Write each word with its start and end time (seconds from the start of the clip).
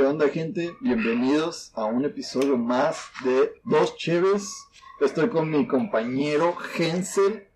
¿Qué 0.00 0.06
onda, 0.06 0.30
gente? 0.30 0.74
Bienvenidos 0.80 1.72
a 1.74 1.84
un 1.84 2.06
episodio 2.06 2.56
más 2.56 3.10
de 3.22 3.60
Dos 3.64 3.98
Cheves. 3.98 4.50
Estoy 4.98 5.28
con 5.28 5.50
mi 5.50 5.66
compañero 5.66 6.56
Hensel. 6.74 7.46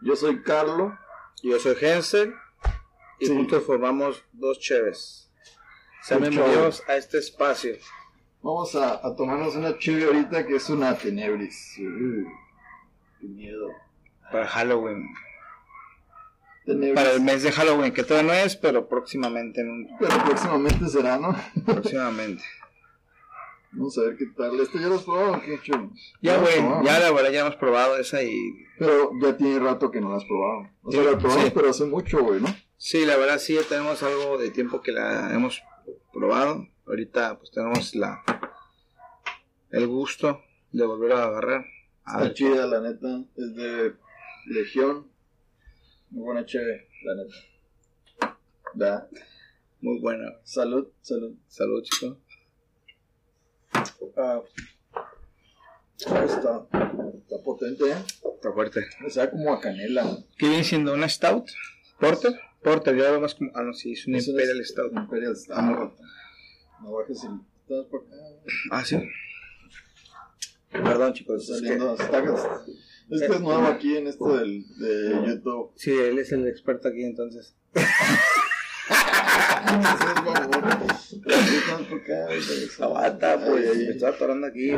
Yo 0.00 0.16
soy 0.16 0.42
Carlo. 0.42 0.98
Yo 1.44 1.60
soy 1.60 1.76
Hensel 1.80 2.34
y 3.20 3.26
Sí. 3.26 3.32
juntos 3.32 3.62
formamos 3.64 4.24
dos 4.32 4.58
cheves. 4.58 5.30
Sean 6.02 6.24
Un 6.24 6.30
bienvenidos 6.30 6.82
a 6.88 6.96
este 6.96 7.18
espacio. 7.18 7.76
Vamos 8.42 8.74
a, 8.74 8.94
a 9.06 9.14
tomarnos 9.14 9.54
una 9.54 9.78
cheve 9.78 10.06
ahorita 10.06 10.44
que 10.44 10.56
es 10.56 10.68
una 10.70 10.98
tenebris. 10.98 11.76
Uh, 11.78 12.24
qué 13.20 13.28
miedo. 13.28 13.68
Para 14.32 14.48
Halloween. 14.48 15.06
Para 16.94 17.12
el 17.12 17.20
mes 17.20 17.42
de 17.42 17.50
Halloween, 17.52 17.92
que 17.92 18.04
todavía 18.04 18.32
no 18.32 18.38
es, 18.38 18.56
pero 18.56 18.88
próximamente. 18.88 19.60
en 19.62 19.70
un- 19.70 19.88
Pero 19.98 20.12
próximamente 20.24 20.86
será, 20.88 21.18
¿no? 21.18 21.34
próximamente. 21.66 22.42
Vamos 23.72 23.96
a 23.98 24.02
ver 24.02 24.16
qué 24.16 24.26
tal. 24.36 24.60
¿Esto 24.60 24.78
ya 24.78 24.86
lo 24.88 24.96
has 24.96 25.02
probado 25.02 25.32
o 25.32 25.40
qué, 25.40 25.58
chulo? 25.62 25.90
Ya, 26.20 26.36
güey, 26.38 26.56
ya 26.84 26.98
la 27.00 27.10
verdad 27.10 27.30
ya 27.30 27.40
hemos 27.40 27.56
probado 27.56 27.96
esa 27.96 28.22
y... 28.22 28.36
Pero 28.78 29.12
ya 29.20 29.36
tiene 29.36 29.58
rato 29.58 29.90
que 29.90 30.00
no 30.00 30.10
la 30.10 30.16
has 30.18 30.24
probado. 30.26 30.68
O 30.82 30.92
sea, 30.92 31.00
Sí, 31.02 31.10
la 31.10 31.18
probamos, 31.18 31.44
sí. 31.46 31.52
pero 31.54 31.70
hace 31.70 31.84
mucho, 31.86 32.22
güey, 32.22 32.40
¿no? 32.40 32.48
Sí, 32.76 33.06
la 33.06 33.16
verdad 33.16 33.38
sí, 33.38 33.54
ya 33.54 33.62
tenemos 33.62 34.02
algo 34.02 34.36
de 34.38 34.50
tiempo 34.50 34.82
que 34.82 34.92
la 34.92 35.32
hemos 35.34 35.62
probado. 36.12 36.66
Ahorita 36.86 37.38
pues 37.38 37.50
tenemos 37.50 37.94
la... 37.94 38.22
El 39.70 39.86
gusto 39.86 40.42
de 40.70 40.84
volver 40.84 41.12
a 41.12 41.24
agarrar. 41.24 41.64
Está 42.06 42.34
chida, 42.34 42.66
la 42.66 42.80
neta. 42.80 43.24
Es 43.36 43.54
de 43.56 43.94
Legión. 44.46 45.06
Muy 46.12 46.24
buena 46.24 46.44
chévere, 46.44 46.88
la 47.04 47.14
neta. 47.14 48.36
Da. 48.74 49.08
muy 49.80 49.98
buena. 50.00 50.30
Salud, 50.44 50.88
salud. 51.00 51.34
Salud, 51.48 51.82
chicos. 51.82 52.18
Ah, 54.16 54.40
está, 56.06 56.66
está 56.68 57.42
potente, 57.44 57.84
¿eh? 57.90 57.96
Está 58.34 58.52
fuerte. 58.52 58.80
O 59.06 59.10
sea, 59.10 59.30
como 59.30 59.52
a 59.52 59.60
canela. 59.60 60.18
¿Qué 60.36 60.48
viene 60.48 60.64
siendo 60.64 60.92
una 60.94 61.08
stout? 61.08 61.48
¿Porter? 61.98 62.38
Porter, 62.62 62.94
yo 62.96 63.12
lo 63.12 63.20
más 63.20 63.34
como. 63.34 63.50
Ah, 63.54 63.62
no, 63.62 63.72
sí, 63.72 63.92
es 63.92 64.06
una- 64.06 64.18
Imperial 64.18 64.64
Stout. 64.64 64.92
Imperial 64.92 65.36
Stout. 65.36 65.56
Ah. 65.58 65.92
No 66.82 66.92
bajes 66.92 67.24
el... 67.24 67.40
Estás 67.62 67.86
por 67.86 68.04
acá. 68.06 68.16
Ah, 68.70 68.84
sí. 68.84 68.98
Perdón, 70.70 71.12
chicos. 71.14 71.46
Saliendo... 71.46 71.94
Es 71.94 72.00
que 73.20 73.26
es 73.26 73.40
nuevo 73.40 73.66
aquí 73.66 73.96
en 73.96 74.06
esto 74.06 74.36
del, 74.36 74.64
de 74.78 75.10
YouTube. 75.26 75.72
Sí, 75.76 75.92
él 75.92 76.18
es 76.18 76.32
el 76.32 76.46
experto 76.48 76.88
aquí 76.88 77.04
entonces. 77.04 77.54
Aguanta, 82.80 83.34
Ay, 83.34 83.38
pues. 83.46 83.70
ay, 83.70 83.78
Me 83.78 83.90
estoy 83.90 84.08
atorando 84.08 84.46
aquí. 84.46 84.70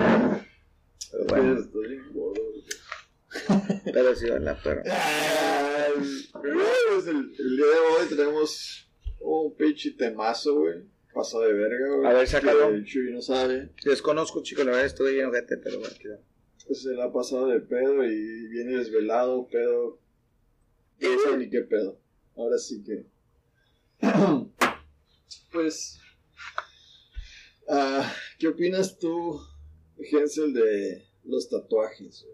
Pero 1.11 1.25
bueno, 1.29 1.61
Estoy 1.61 2.01
pero 3.93 4.15
sí, 4.15 4.31
¿verdad? 4.31 4.59
Pero. 4.62 4.83
Pues 6.43 7.07
el, 7.09 7.33
el 7.39 7.57
día 7.57 7.67
de 7.67 7.79
hoy 7.79 8.09
tenemos 8.09 8.89
un 9.21 9.57
pinche 9.57 9.91
temazo, 9.93 10.61
güey. 10.61 10.83
Paso 11.12 11.41
de 11.41 11.53
verga, 11.53 11.97
güey. 11.97 12.11
A 12.11 12.15
ver, 12.15 12.29
sácalo. 12.29 12.69
El 12.69 12.87
no 13.12 13.23
sabe. 13.23 13.71
Desconozco, 13.85 14.43
chicos, 14.43 14.65
la 14.65 14.73
verdad 14.73 14.87
estoy 14.87 15.15
bien 15.15 15.27
ojete, 15.27 15.57
pero 15.59 15.81
bueno, 15.81 15.95
cuidado. 16.01 16.23
Pues 16.67 16.83
se 16.83 16.95
la 16.95 17.05
ha 17.05 17.12
pasado 17.12 17.48
de 17.48 17.61
pedo 17.61 18.05
y 18.05 18.48
viene 18.48 18.79
desvelado, 18.79 19.47
pedo. 19.48 19.98
No 21.01 21.09
sé 21.19 21.37
ni 21.37 21.51
qué 21.51 21.61
pedo. 21.61 21.98
Ahora 22.37 22.59
sí 22.59 22.83
que. 22.83 23.06
pues. 25.53 25.98
ah, 27.69 28.11
¿Qué 28.39 28.48
opinas 28.48 28.98
tú, 28.98 29.41
Hensel, 29.98 30.55
de 30.55 31.05
los 31.25 31.48
tatuajes? 31.48 32.27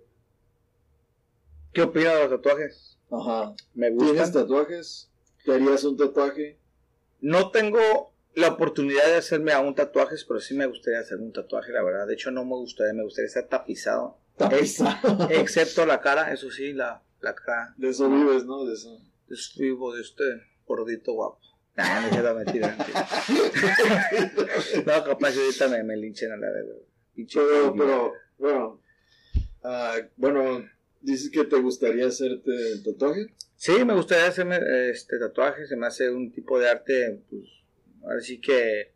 ¿Qué 1.72 1.82
opinas 1.82 2.14
de 2.14 2.20
los 2.20 2.30
tatuajes? 2.30 2.98
Ajá. 3.10 3.54
Me 3.74 3.90
¿Tienes 3.90 4.12
gustan. 4.12 4.32
tatuajes? 4.32 5.10
¿Te 5.44 5.52
harías 5.54 5.84
un 5.84 5.96
tatuaje? 5.96 6.58
No 7.20 7.50
tengo 7.50 8.12
la 8.34 8.48
oportunidad 8.48 9.06
de 9.06 9.16
hacerme 9.16 9.52
aún 9.52 9.74
tatuajes, 9.74 10.24
pero 10.24 10.40
sí 10.40 10.54
me 10.54 10.66
gustaría 10.66 11.00
hacerme 11.00 11.24
un 11.26 11.32
tatuaje, 11.32 11.72
la 11.72 11.82
verdad. 11.82 12.06
De 12.06 12.14
hecho, 12.14 12.30
no 12.30 12.44
me 12.44 12.54
gustaría, 12.54 12.92
me 12.94 13.02
gustaría 13.04 13.26
estar 13.28 13.48
tapizado. 13.48 14.18
Excepto 15.30 15.86
la 15.86 16.00
cara, 16.00 16.32
eso 16.32 16.50
sí, 16.50 16.72
la, 16.72 17.02
la 17.20 17.34
cara. 17.34 17.74
De 17.76 17.90
eso 17.90 18.08
vives, 18.08 18.44
¿no? 18.44 18.64
De 18.64 18.74
eso. 18.74 19.00
Es 19.28 19.54
vivo 19.56 19.94
de 19.94 20.02
este 20.02 20.24
gordito 20.66 21.12
guapo. 21.12 21.38
Nah, 21.76 22.00
no 22.00 22.08
es 22.08 22.24
la 22.24 22.34
mentira. 22.34 22.76
no, 24.86 25.04
capaz 25.04 25.36
ahorita 25.36 25.68
me, 25.68 25.82
me 25.84 25.96
linchen 25.96 26.32
a 26.32 26.36
la. 26.36 26.48
Pinche 27.14 27.40
Pero, 27.40 27.74
pero, 27.74 28.12
bueno. 28.38 28.82
ah, 29.62 29.96
bueno, 30.16 30.64
dices 31.00 31.30
que 31.30 31.44
te 31.44 31.56
gustaría 31.56 32.06
hacerte 32.06 32.72
el 32.72 32.82
tatuaje. 32.82 33.34
Sí, 33.56 33.84
me 33.84 33.94
gustaría 33.94 34.26
hacerme 34.26 34.58
este 34.90 35.18
tatuaje, 35.18 35.66
se 35.66 35.76
me 35.76 35.86
hace 35.86 36.10
un 36.10 36.32
tipo 36.32 36.58
de 36.58 36.68
arte, 36.68 37.22
pues, 37.28 37.44
ahora 38.02 38.20
sí 38.20 38.40
que 38.40 38.92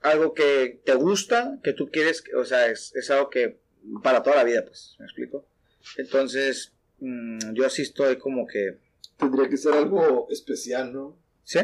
algo 0.00 0.34
que 0.34 0.80
te 0.84 0.94
gusta, 0.94 1.58
que 1.62 1.72
tú 1.72 1.90
quieres, 1.90 2.24
o 2.34 2.44
sea, 2.44 2.66
es, 2.66 2.94
es 2.96 3.10
algo 3.10 3.30
que 3.30 3.60
para 4.02 4.22
toda 4.22 4.36
la 4.36 4.44
vida, 4.44 4.64
pues, 4.64 4.96
¿me 4.98 5.06
explico? 5.06 5.46
Entonces, 5.96 6.72
mm, 7.00 7.52
yo 7.52 7.68
sí 7.70 7.82
estoy 7.82 8.16
como 8.16 8.46
que, 8.46 8.78
Tendría 9.16 9.48
que 9.48 9.56
ser 9.56 9.74
algo 9.74 10.26
especial, 10.30 10.92
¿no? 10.92 11.16
¿sí? 11.44 11.60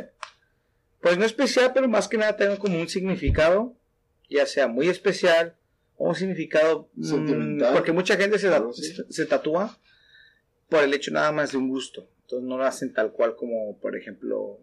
Pues 1.00 1.18
no 1.18 1.24
especial, 1.24 1.72
pero 1.74 1.88
más 1.88 2.06
que 2.06 2.16
nada 2.16 2.36
tengo 2.36 2.56
como 2.58 2.80
un 2.80 2.88
significado, 2.88 3.74
ya 4.30 4.46
sea 4.46 4.68
muy 4.68 4.88
especial 4.88 5.56
o 5.96 6.08
un 6.10 6.14
significado 6.14 6.88
mm, 6.94 7.04
Sentimental. 7.04 7.74
porque 7.74 7.92
mucha 7.92 8.16
gente 8.16 8.38
se, 8.38 8.48
así. 8.48 8.82
se, 8.82 9.12
se 9.12 9.26
tatúa 9.26 9.76
por 10.68 10.84
el 10.84 10.94
hecho 10.94 11.10
nada 11.10 11.32
más 11.32 11.52
de 11.52 11.58
un 11.58 11.68
gusto. 11.68 12.08
Entonces 12.22 12.48
no 12.48 12.58
lo 12.58 12.64
hacen 12.64 12.92
tal 12.92 13.12
cual 13.12 13.34
como, 13.36 13.78
por 13.78 13.96
ejemplo, 13.96 14.60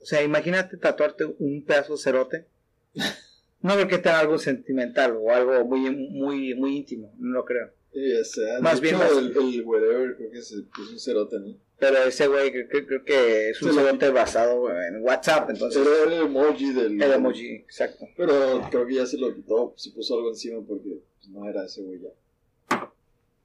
o 0.00 0.04
sea, 0.04 0.22
imagínate 0.22 0.76
tatuarte 0.76 1.24
un 1.24 1.64
pedazo 1.64 1.94
de 1.94 1.98
cerote. 1.98 2.46
No 3.66 3.74
creo 3.74 3.88
que 3.88 3.98
tenga 3.98 4.20
algo 4.20 4.38
sentimental 4.38 5.16
o 5.20 5.30
algo 5.32 5.64
muy, 5.64 5.90
muy, 5.90 6.54
muy 6.54 6.76
íntimo, 6.76 7.12
no 7.18 7.32
lo 7.32 7.44
creo. 7.44 7.70
Sí, 7.92 8.12
o 8.12 8.24
sea, 8.24 8.60
Más 8.60 8.80
bien 8.80 8.98
las- 8.98 9.10
el, 9.12 9.36
el 9.36 9.62
wherever 9.64 10.16
creo 10.16 10.30
que 10.30 10.38
es, 10.38 10.52
es 10.52 10.88
un 10.92 10.98
cerote, 11.00 11.38
¿no? 11.40 11.56
Pero 11.78 11.98
ese 12.04 12.26
güey 12.28 12.52
creo, 12.52 12.68
creo- 12.68 12.86
creo 12.86 13.04
que 13.04 13.50
es 13.50 13.60
un 13.62 13.70
Sí, 13.72 13.76
cerote 13.78 14.08
basado 14.10 14.70
en 14.70 15.02
WhatsApp, 15.02 15.50
entonces 15.50 15.82
Era 15.86 16.04
el 16.14 16.22
emoji 16.26 16.72
del... 16.72 17.02
el 17.02 17.12
emoji, 17.12 17.54
exacto. 17.56 18.06
Pero 18.16 18.62
creo 18.70 18.86
que 18.86 18.94
ya 18.94 19.06
se 19.06 19.18
lo 19.18 19.34
quitó, 19.34 19.74
se 19.76 19.90
puso 19.90 20.14
algo 20.16 20.28
encima 20.30 20.60
porque 20.66 21.00
pues, 21.18 21.28
no 21.30 21.48
era 21.48 21.64
ese 21.66 21.82
güey 21.82 22.00
ya. 22.00 22.10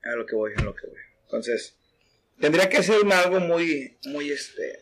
A 0.04 0.16
lo 0.16 0.26
que 0.26 0.36
voy, 0.36 0.52
a 0.58 0.64
lo 0.64 0.74
que 0.76 0.88
voy. 0.88 0.98
Entonces, 1.26 1.76
tendría 2.40 2.70
que 2.70 2.84
ser 2.84 2.98
algo 3.12 3.40
muy, 3.40 3.98
muy, 4.06 4.32
este, 4.32 4.80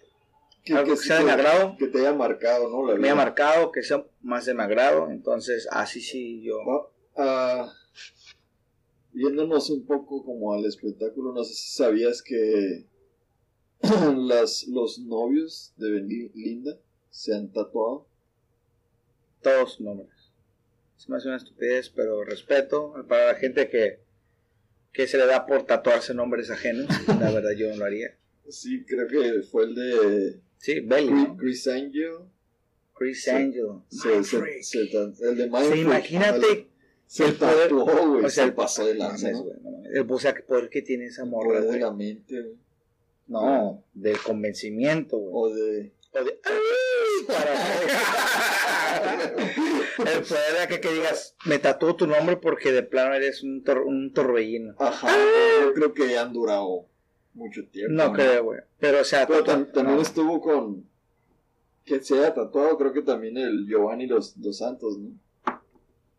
Que, 0.64 0.74
algo 0.74 0.92
que 0.92 0.97
sea 0.97 1.20
de 1.20 1.24
mi 1.25 1.30
agrado, 1.31 1.75
que 1.78 1.88
te 1.88 2.00
haya 2.00 2.14
marcado, 2.14 2.70
¿no? 2.70 2.86
La 2.86 2.96
me 2.96 3.09
ha 3.09 3.14
vida. 3.14 3.16
marcado, 3.16 3.72
que 3.72 3.81
sea 3.81 4.06
más 4.22 4.46
de 4.46 4.53
mi 4.53 4.62
agrado. 4.62 5.09
Entonces, 5.09 5.68
así 5.72 6.02
sí, 6.02 6.44
yo. 6.44 6.92
Ah, 7.16 7.72
yéndonos 9.14 9.70
un 9.70 9.86
poco 9.86 10.24
como 10.24 10.53
al 10.53 10.66
espectáculo, 10.66 11.34
no 11.34 11.44
sé 11.44 11.53
si 11.53 11.72
sabías 11.72 12.22
que 12.22 12.86
las, 14.16 14.68
los 14.68 15.00
novios 15.00 15.74
de 15.78 15.92
Belinda 15.92 16.78
se 17.09 17.36
han 17.36 17.52
tatuado. 17.52 18.08
todos 19.41 19.74
sus 19.74 19.81
nombres. 19.81 20.09
Se 20.97 21.09
me 21.09 21.18
hace 21.18 21.28
una 21.30 21.38
estupidez, 21.38 21.90
pero 21.90 22.24
respeto 22.24 22.94
para 23.08 23.28
la 23.28 23.36
gente 23.36 23.70
que, 23.70 24.02
que 24.91 25.08
se 25.08 25.18
le 25.18 25.26
da 25.26 25.46
por 25.46 25.64
tatuarse 25.64 26.14
nombres 26.14 26.52
ajenos. 26.52 26.88
La 27.08 27.31
verdad, 27.31 27.52
yo 27.58 27.70
no 27.70 27.78
lo 27.78 27.86
haría. 27.86 28.16
Sí, 28.50 28.84
creo 28.84 29.08
que 29.08 29.44
fue 29.44 29.66
el 29.66 29.76
de 29.76 30.41
Sí, 30.59 30.80
Belly, 30.81 31.08
Chris, 31.08 31.28
¿no? 31.28 31.38
Chris 31.38 31.68
Angel. 31.68 32.14
Chris 32.94 33.23
Sí. 33.23 33.29
Angel. 33.32 33.66
Se, 33.90 34.23
se- 34.23 34.38
el 34.38 34.44
de 35.38 35.44
Sí, 35.46 35.50
Mindfreak. 35.50 35.76
imagínate 35.78 36.67
Se 37.08 37.26
el 37.26 37.35
poder- 37.35 37.70
tatuó, 37.70 38.08
güey. 38.09 38.26
o 38.26 38.29
sea, 38.29 38.46
se 38.46 38.52
pasó 38.52 38.85
de 38.85 38.96
lanza, 38.96 39.32
güey, 39.32 39.53
o 40.08 40.20
sea, 40.20 40.32
el 40.32 40.44
poder 40.44 40.70
que 40.70 40.82
tiene 40.82 41.06
esa 41.06 41.26
morra, 41.26 41.47
poder 41.47 41.61
de 41.61 41.67
güey. 41.67 41.79
la 41.79 41.91
mente, 41.91 42.41
güey. 42.41 42.56
No, 43.28 43.84
del 43.94 44.17
convencimiento, 44.20 45.17
güey. 45.17 45.32
O 45.34 45.56
de... 45.56 45.91
O 46.14 46.23
de- 46.23 46.40
El 50.00 50.23
poder 50.23 50.59
de 50.62 50.67
que, 50.67 50.79
que 50.82 50.94
digas, 50.94 51.35
me 51.46 51.59
tatúo 51.59 51.96
tu 51.96 52.08
nombre 52.08 52.38
porque 52.38 52.72
de 52.72 52.84
plano 52.84 53.14
eres 53.14 53.44
un, 53.44 53.64
tor- 53.64 53.85
un 53.85 54.14
torbellino. 54.14 54.76
Ajá, 54.79 55.09
yo 55.62 55.73
creo 55.73 55.94
que 55.94 56.17
han 56.17 56.34
durado 56.34 56.88
mucho 57.34 57.66
tiempo. 57.67 57.93
No 57.93 58.14
creo, 58.14 58.43
güey. 58.43 58.59
Pero, 58.79 59.02
o 59.02 59.03
sea, 59.03 59.28
Pero 59.28 59.43
también 59.43 59.96
no. 59.96 60.02
estuvo 60.02 60.41
con. 60.41 60.87
Que 61.85 62.02
se 62.03 62.20
haya 62.20 62.34
tatuado, 62.34 62.78
creo 62.78 62.93
que 62.93 63.02
también 63.02 63.37
el 63.37 63.66
Giovanni 63.66 64.05
Los, 64.05 64.40
dos 64.40 64.58
Santos, 64.58 64.97
¿no? 64.97 65.11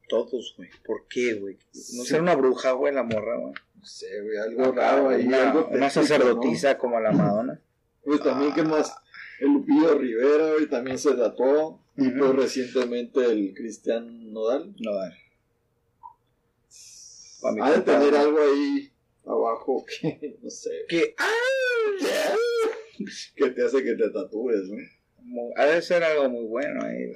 todos, 0.09 0.55
güey. 0.57 0.69
¿Por 0.85 1.07
qué, 1.09 1.35
güey? 1.35 1.55
No 1.55 1.61
Sí. 1.73 2.05
ser 2.05 2.21
una 2.21 2.35
bruja, 2.35 2.73
güey, 2.73 2.93
la 2.93 3.05
morra, 3.05 3.39
güey. 3.39 3.55
No 3.77 3.85
sé, 3.87 4.21
güey, 4.23 4.37
algo 4.39 4.73
raro 4.73 5.09
ahí. 5.11 5.25
Una, 5.27 5.51
algo 5.51 5.69
una 5.71 5.89
sacerdotisa 5.89 6.77
como 6.77 6.99
la 7.01 7.13
Madonna. 7.13 7.61
Güey, 8.05 8.19
también, 8.19 8.53
¿qué 8.53 8.63
más? 8.65 8.93
El 9.39 9.53
Lupillo 9.53 9.95
Rivera, 9.97 10.53
güey, 10.55 10.67
también 10.67 10.99
se 10.99 11.15
tatuó. 11.15 11.81
Y 11.97 12.09
pues 12.11 12.35
recientemente 12.35 13.25
el 13.25 13.55
Cristian 13.55 14.33
Nodal. 14.33 14.75
No, 14.81 14.91
a 14.93 15.05
ver. 15.05 15.13
Pa' 17.41 17.53
mi 17.53 17.61
Ha 17.61 17.71
de 17.71 17.81
tener 17.81 18.15
algo 18.17 18.39
ahí 18.41 18.91
abajo 19.27 19.85
que, 20.01 20.37
no 20.43 20.51
sé, 20.51 20.71
Que, 20.89 21.15
ah, 21.19 21.29
que 23.37 23.51
te 23.51 23.65
hace 23.65 23.83
que 23.85 23.95
te 23.95 24.11
tatúes, 24.11 24.69
¿no? 24.69 24.77
ha 25.57 25.67
de 25.67 25.83
ser 25.83 26.03
algo 26.03 26.29
muy 26.29 26.45
bueno 26.47 26.83
ahí. 26.85 27.13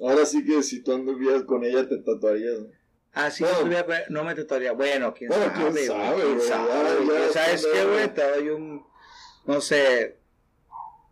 Ahora 0.00 0.24
sí 0.24 0.44
que 0.44 0.62
si 0.62 0.82
tú 0.82 0.92
anduvieras 0.92 1.42
con 1.44 1.62
ella 1.64 1.86
te 1.88 1.98
tatuarías, 1.98 2.60
¿no? 2.60 2.68
Ah, 3.12 3.30
sí, 3.30 3.44
No. 3.44 3.64
no, 4.08 4.24
me 4.24 4.34
tatuaría. 4.34 4.72
Bueno, 4.72 5.12
quién 5.12 5.28
Bueno, 5.28 5.44
sabe, 5.46 5.72
quién 5.72 5.86
sabe, 5.86 6.22
quién 6.22 6.40
sabe, 6.40 6.68
ya- 6.68 6.96
güey. 7.04 7.18
ya 7.18 7.32
¿Sabes 7.32 7.66
qué, 7.72 7.84
güey? 7.84 8.14
Te 8.14 8.22
doy 8.30 8.48
un, 8.50 8.86
no 9.46 9.60
sé, 9.60 10.16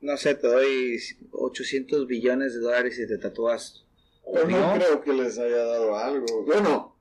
no 0.00 0.16
sé, 0.16 0.34
te 0.36 0.46
doy 0.46 0.98
800 1.32 2.06
billones 2.06 2.54
de 2.54 2.60
dólares 2.60 2.98
y 2.98 3.06
te 3.06 3.18
tatúas. 3.18 3.84
No, 4.32 4.44
¿No? 4.46 4.74
creo 4.74 5.00
que 5.02 5.12
les 5.12 5.38
haya 5.38 5.56
dado 5.64 5.96
algo. 5.96 6.44
Bueno, 6.44 6.97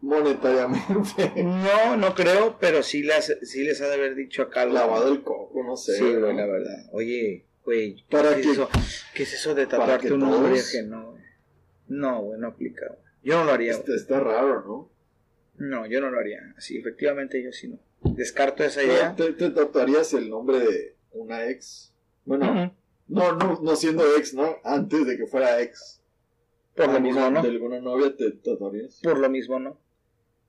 monetariamente. 0.00 1.32
No, 1.42 1.96
no 1.96 2.14
creo, 2.14 2.56
pero 2.60 2.82
sí 2.82 3.02
les, 3.02 3.36
sí 3.42 3.64
les 3.64 3.80
ha 3.80 3.88
de 3.88 3.94
haber 3.94 4.14
dicho 4.14 4.42
acá 4.42 4.62
algo. 4.62 4.74
Lavado 4.74 5.12
el 5.12 5.22
coco, 5.22 5.62
no 5.64 5.76
sé. 5.76 5.96
Sí, 5.96 6.04
¿no? 6.14 6.32
la 6.32 6.46
verdad. 6.46 6.86
Oye, 6.92 7.44
güey, 7.64 8.04
Para 8.10 8.30
¿qué, 8.36 8.36
que- 8.36 8.40
es 8.42 8.46
eso? 8.52 8.68
¿qué 9.14 9.22
es 9.24 9.32
eso 9.34 9.54
de 9.54 9.66
tatuarte 9.66 10.08
que 10.08 10.12
un 10.14 10.20
nombre 10.20 10.52
todos- 10.52 10.68
ajeno? 10.68 11.10
güey? 11.12 11.22
No, 11.88 12.22
güey, 12.22 12.40
no 12.40 12.48
aplica. 12.48 12.86
güey. 12.88 12.98
Yo 13.22 13.38
no 13.38 13.44
lo 13.44 13.52
haría. 13.52 13.72
Está, 13.72 13.94
está 13.94 14.20
raro, 14.20 14.64
¿no? 14.66 14.90
No, 15.58 15.86
yo 15.86 16.00
no 16.00 16.10
lo 16.10 16.18
haría. 16.20 16.54
Sí, 16.58 16.76
efectivamente 16.78 17.42
yo 17.42 17.50
sí 17.52 17.68
no. 17.68 17.78
Descarto 18.02 18.62
esa 18.62 18.82
idea. 18.82 19.14
¿Te, 19.16 19.32
te 19.32 19.50
tatuarías 19.50 20.12
el 20.14 20.28
nombre 20.28 20.60
de 20.60 20.94
una 21.12 21.48
ex? 21.48 21.92
Bueno, 22.24 22.50
Ujú. 22.50 22.72
no, 23.08 23.32
no, 23.32 23.60
no 23.62 23.76
siendo 23.76 24.04
ex, 24.16 24.34
¿no? 24.34 24.56
Antes 24.64 25.06
de 25.06 25.16
que 25.16 25.26
fuera 25.26 25.60
ex. 25.60 26.00
Por 26.74 26.86
lo 26.86 26.92
¿Alguna- 26.92 27.08
mismo, 27.08 27.30
¿no? 27.30 27.42
¿De 27.42 27.48
alguna 27.48 27.80
novia 27.80 28.14
te 28.14 28.30
tatuarías? 28.32 29.00
Por 29.02 29.18
lo 29.18 29.30
mismo, 29.30 29.58
¿no? 29.58 29.78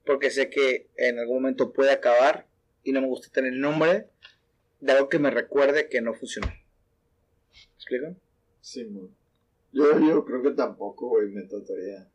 Porque 0.08 0.32
sé 0.32 0.50
que 0.50 0.90
en 0.96 1.20
algún 1.20 1.36
momento 1.36 1.74
puede 1.74 1.92
acabar 1.92 2.48
y 2.84 2.94
no 2.94 3.02
me 3.02 3.08
gusta 3.08 3.30
tener 3.30 3.54
el 3.54 3.60
nombre 3.60 4.08
de 4.80 4.92
algo 4.94 5.10
que 5.10 5.20
me 5.20 5.30
recuerde 5.30 5.90
que 5.90 6.02
no 6.02 6.14
funcionó. 6.14 6.48
¿Me 6.48 7.76
explico? 7.76 8.16
Sí. 8.62 8.90
Yo, 9.74 10.00
yo 10.00 10.26
creo 10.26 10.42
que 10.42 10.52
tampoco, 10.52 11.10
güey, 11.10 11.28
me 11.28 11.44
tatuaría. 11.44 12.10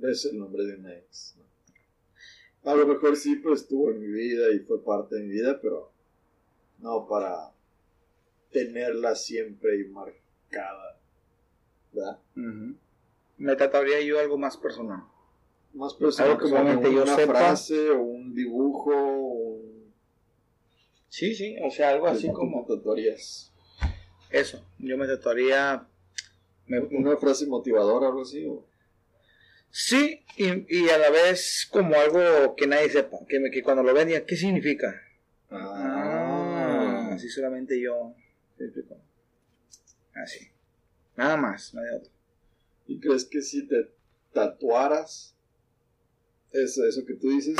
Es 0.00 0.26
el 0.26 0.38
nombre 0.38 0.64
de 0.64 0.76
una 0.76 0.94
ex. 0.94 1.36
¿no? 1.38 2.70
A 2.70 2.74
lo 2.74 2.86
mejor 2.86 3.16
sí, 3.16 3.36
pues 3.36 3.62
estuvo 3.62 3.90
en 3.90 4.00
mi 4.00 4.08
vida 4.08 4.50
y 4.50 4.58
fue 4.58 4.84
parte 4.84 5.16
de 5.16 5.22
mi 5.22 5.30
vida, 5.30 5.58
pero 5.62 5.90
no 6.78 7.06
para 7.08 7.52
tenerla 8.52 9.14
siempre 9.14 9.78
y 9.78 9.84
marcada. 9.84 10.98
¿Verdad? 11.92 12.18
Me 13.38 13.56
tatuaría 13.56 14.02
yo 14.02 14.18
algo 14.20 14.36
más 14.36 14.58
personal. 14.58 15.04
Más 15.76 15.94
personal 15.94 16.32
Algo 16.32 16.44
que 16.44 16.50
como 16.50 16.82
yo 16.90 17.02
una 17.02 17.16
sepa. 17.16 17.32
frase 17.34 17.90
o 17.90 18.00
un 18.02 18.34
dibujo 18.34 18.92
o. 18.94 19.60
Sí, 21.08 21.34
sí, 21.34 21.56
o 21.62 21.70
sea, 21.70 21.90
algo 21.90 22.06
así 22.08 22.26
¿Qué 22.26 22.32
como 22.32 22.64
tatuarías? 22.66 23.52
eso. 24.30 24.64
Yo 24.78 24.96
me 24.98 25.06
tatuaría. 25.06 25.86
me- 26.66 26.80
¿Una 26.80 27.16
frase 27.16 27.46
motivadora 27.46 28.08
algo 28.08 28.22
así? 28.22 28.44
o- 28.46 28.66
Sí, 29.70 30.24
y, 30.38 30.84
y 30.84 30.88
a 30.88 30.96
la 30.98 31.10
vez 31.10 31.68
como 31.70 31.94
algo 31.94 32.56
que 32.56 32.66
nadie 32.66 32.88
sepa. 32.88 33.18
Que, 33.28 33.38
me- 33.38 33.50
que 33.50 33.62
cuando 33.62 33.82
lo 33.82 33.92
ven 33.92 34.08
digan, 34.08 34.24
¿qué 34.26 34.36
significa? 34.36 35.00
Ah, 35.50 37.10
así 37.12 37.28
solamente 37.28 37.78
yo. 37.80 38.14
Así. 40.14 40.48
Nada 41.16 41.36
más, 41.36 41.74
no 41.74 41.82
hay 41.82 41.88
otro. 41.98 42.10
¿Y 42.86 42.98
crees 43.00 43.24
que 43.26 43.42
si 43.42 43.66
te 43.66 43.90
tatuaras 44.32 45.35
eso, 46.56 46.84
eso 46.86 47.04
que 47.04 47.14
tú 47.14 47.30
dices, 47.30 47.56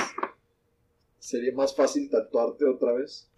sería 1.19 1.53
más 1.53 1.75
fácil 1.75 2.09
tatuarte 2.11 2.65
otra 2.67 2.93
vez? 2.93 3.29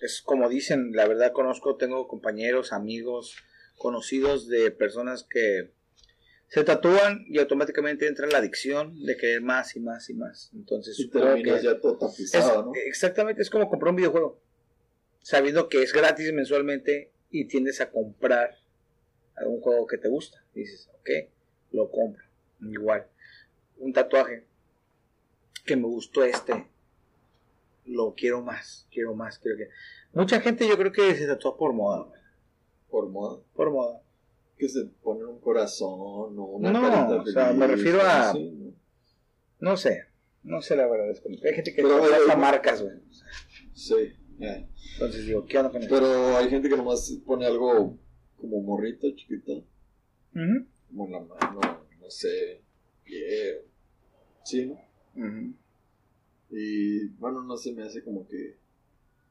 Es 0.00 0.20
como 0.22 0.48
dicen, 0.48 0.92
la 0.92 1.06
verdad 1.08 1.32
conozco, 1.32 1.76
tengo 1.76 2.06
compañeros, 2.08 2.72
amigos, 2.72 3.36
conocidos 3.78 4.48
de 4.48 4.70
personas 4.70 5.24
que 5.24 5.70
se 6.48 6.64
tatúan 6.64 7.24
y 7.28 7.38
automáticamente 7.38 8.06
entra 8.06 8.26
la 8.26 8.38
adicción 8.38 9.04
de 9.04 9.16
querer 9.16 9.42
más 9.42 9.74
y 9.76 9.80
más 9.80 10.08
y 10.10 10.14
más. 10.14 10.50
Entonces, 10.54 10.98
Y 11.00 11.10
que 11.10 11.62
ya 11.62 11.80
todo 11.80 11.94
es- 11.94 11.98
tapizado, 12.16 12.62
¿no? 12.66 12.72
exactamente 12.86 13.42
es 13.42 13.50
como 13.50 13.68
comprar 13.68 13.90
un 13.90 13.96
videojuego, 13.96 14.40
sabiendo 15.22 15.68
que 15.68 15.82
es 15.82 15.92
gratis 15.92 16.32
mensualmente 16.32 17.10
y 17.30 17.46
tiendes 17.46 17.80
a 17.80 17.90
comprar 17.90 18.56
algún 19.34 19.60
juego 19.60 19.86
que 19.86 19.98
te 19.98 20.08
gusta. 20.08 20.44
Dices, 20.54 20.88
ok, 21.00 21.10
lo 21.72 21.90
compro. 21.90 22.24
Igual, 22.60 23.06
un 23.78 23.92
tatuaje 23.92 24.44
que 25.66 25.76
me 25.76 25.84
gustó 25.86 26.24
este, 26.24 26.66
lo 27.84 28.14
quiero 28.14 28.42
más, 28.42 28.86
quiero 28.90 29.14
más, 29.14 29.38
quiero 29.38 29.58
que... 29.58 29.68
Mucha 30.12 30.40
gente 30.40 30.66
yo 30.66 30.76
creo 30.78 30.92
que 30.92 31.14
se 31.14 31.26
tatúa 31.26 31.56
por 31.56 31.72
moda, 31.72 32.06
Por 32.88 33.08
moda. 33.10 33.40
por 33.54 33.70
moda. 33.70 34.00
Que 34.56 34.68
se 34.68 34.86
pone 35.02 35.24
un 35.24 35.38
corazón 35.40 35.90
o 36.38 36.44
una 36.56 36.72
No, 36.72 36.80
carita 36.80 37.16
o 37.20 37.26
sea, 37.26 37.52
me 37.52 37.66
refiero 37.66 38.00
a- 38.00 38.32
¿no? 38.32 38.72
No 39.58 39.76
sé, 39.76 40.04
no 40.42 40.62
sé 40.62 40.76
la 40.76 40.86
verdad. 40.86 41.14
Hay 41.44 41.54
gente 41.54 41.74
que 41.74 41.82
Pero, 41.82 42.08
eh, 42.08 42.14
hasta 42.14 42.36
marcas, 42.36 42.82
güey. 42.82 42.94
Sí, 43.74 43.94
eh. 44.40 44.66
Entonces 44.94 45.26
digo, 45.26 45.44
¿qué 45.44 45.58
onda 45.58 45.70
con 45.70 45.82
eso? 45.82 45.90
Pero 45.94 46.36
hay 46.38 46.48
gente 46.48 46.70
que 46.70 46.76
nomás 46.76 47.10
pone 47.26 47.44
algo 47.46 47.98
como 48.40 48.62
morrito, 48.62 49.08
chiquito, 49.14 49.62
como 50.88 51.06
en 51.06 51.12
la 51.12 51.20
mano, 51.20 51.60
no 52.00 52.10
sé, 52.10 52.62
pie, 53.04 53.62
sí, 54.44 54.66
¿no? 54.66 54.78
Ujú. 55.16 55.54
Y 56.50 57.08
bueno, 57.18 57.42
no 57.42 57.56
se 57.56 57.72
me 57.72 57.82
hace 57.84 58.04
como 58.04 58.26
que 58.28 58.56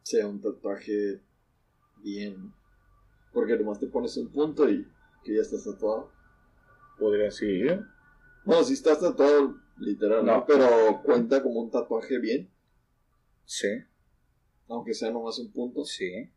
sea 0.04 0.28
un 0.28 0.42
tatuaje 0.42 1.22
bien. 2.04 2.54
Porque 3.34 3.58
nomás 3.58 3.80
te 3.80 3.88
pones 3.88 4.16
un 4.18 4.30
punto 4.32 4.70
y 4.70 4.86
que 5.24 5.36
ya 5.36 5.42
estás 5.42 5.64
tatuado. 5.64 6.12
Podría 7.00 7.32
ser. 7.32 7.84
No, 8.46 8.64
si 8.64 8.74
estás 8.74 9.00
tatuado, 9.00 9.60
literal, 9.78 10.26
¿no? 10.26 10.38
No. 10.38 10.46
Pero 10.46 11.02
cuenta 11.04 11.42
como 11.42 11.62
un 11.62 11.72
tatuaje 11.72 12.20
bien, 12.20 12.50
Sí, 13.48 13.68
aunque 14.68 14.94
sea 14.94 15.12
nomás 15.12 15.38
un 15.40 15.52
punto. 15.52 15.84
sí. 15.86 16.32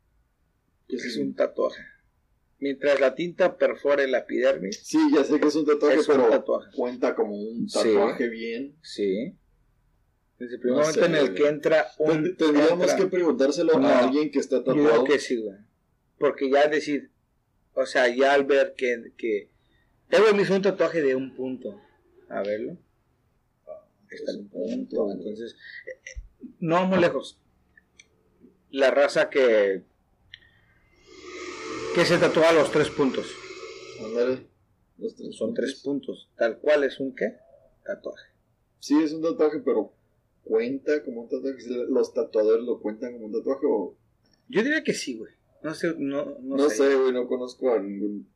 Que 0.87 0.97
Es 0.97 1.15
sí, 1.15 1.21
un 1.21 1.35
tatuaje. 1.35 1.83
Mientras 2.61 2.99
la 3.01 3.15
tinta 3.15 3.57
perfore 3.57 4.09
la 4.09 4.19
epidermis, 4.19 4.81
sí, 4.85 4.99
ya 5.15 5.23
sé 5.23 5.39
que 5.39 5.47
es 5.49 5.55
un 5.55 5.65
tatuaje, 5.65 5.99
es 6.01 6.09
un 6.09 6.17
pero 6.17 6.29
tatuaje. 6.31 6.71
cuenta 6.75 7.15
como 7.15 7.37
un 7.37 7.69
Sí. 7.69 7.79
tatuaje 7.79 8.29
bien. 8.29 8.77
Sí. 8.83 9.37
Desde 10.41 10.55
el 10.57 10.61
primer 10.61 10.79
No 10.79 10.83
momento 10.83 11.01
sé, 11.01 11.07
en 11.07 11.15
el 11.17 11.35
que 11.35 11.47
entra 11.49 11.87
un. 11.99 12.23
Ten- 12.25 12.37
Tendríamos 12.37 12.81
entra- 12.91 12.97
que 12.97 13.07
preguntárselo 13.07 13.79
No. 13.79 13.87
a 13.89 13.99
alguien 14.01 14.31
que 14.31 14.39
está 14.41 14.57
Yo 14.57 14.65
tatuado. 14.65 14.91
digo 14.93 15.05
que 15.05 15.19
sí, 15.21 15.37
güey. 15.37 15.57
Porque 16.19 16.51
ya 16.51 16.67
decir, 16.69 17.11
o 17.75 17.87
sea, 17.87 18.09
ya 18.09 18.33
al 18.35 18.45
ver 18.45 18.75
que. 18.77 19.13
que 19.17 19.51
Edward 20.11 20.35
me 20.35 20.43
hizo 20.43 20.55
un 20.57 20.63
tatuaje 20.63 21.01
de 21.03 21.15
un 21.15 21.35
punto. 21.37 21.81
A 22.29 22.43
verlo. 22.43 22.77
Está 24.11 24.33
en 24.33 24.39
un 24.41 24.49
punto. 24.49 25.13
Entonces, 25.13 25.55
eh, 25.87 25.91
eh, 25.91 26.47
no 26.61 26.75
vamos 26.77 27.01
lejos. 27.01 27.41
La 28.71 28.91
raza 28.91 29.29
que. 29.31 29.83
Que 31.99 32.05
se 32.07 32.19
tatúa 32.19 32.53
los 32.53 32.71
tres 32.71 32.91
puntos. 32.91 33.27
Ándale, 34.05 34.47
los 34.99 35.15
tres 35.17 35.35
Son 35.37 35.49
puntos. 35.49 35.65
tres 35.65 35.81
puntos. 35.83 36.31
Tal 36.37 36.59
cual 36.59 36.85
es 36.85 37.01
un 37.01 37.15
qué? 37.15 37.37
Tatuaje. 37.85 38.27
Sí, 38.79 39.03
es 39.03 39.13
un 39.13 39.23
tatuaje, 39.23 39.59
pero 39.65 39.93
cuenta 40.45 41.03
como 41.05 41.23
un 41.23 41.29
tatuaje. 41.29 41.59
Los 41.89 42.15
tatuadores 42.15 42.65
lo 42.65 42.81
cuentan 42.81 43.13
como 43.15 43.27
un 43.27 43.33
tatuaje 43.33 43.67
o. 43.69 43.97
Yo 44.49 44.63
diría 44.63 44.83
que 44.85 44.95
sí, 44.95 45.19
güey. 45.19 45.33
No 45.63 45.75
sé, 45.75 45.95
no, 45.99 46.37
no, 46.41 46.57
No, 46.57 46.71
sé. 46.71 46.95
güey, 46.95 47.13
no 47.13 47.27
conozco 47.27 47.73
a 47.73 47.81
ningún 47.81 48.29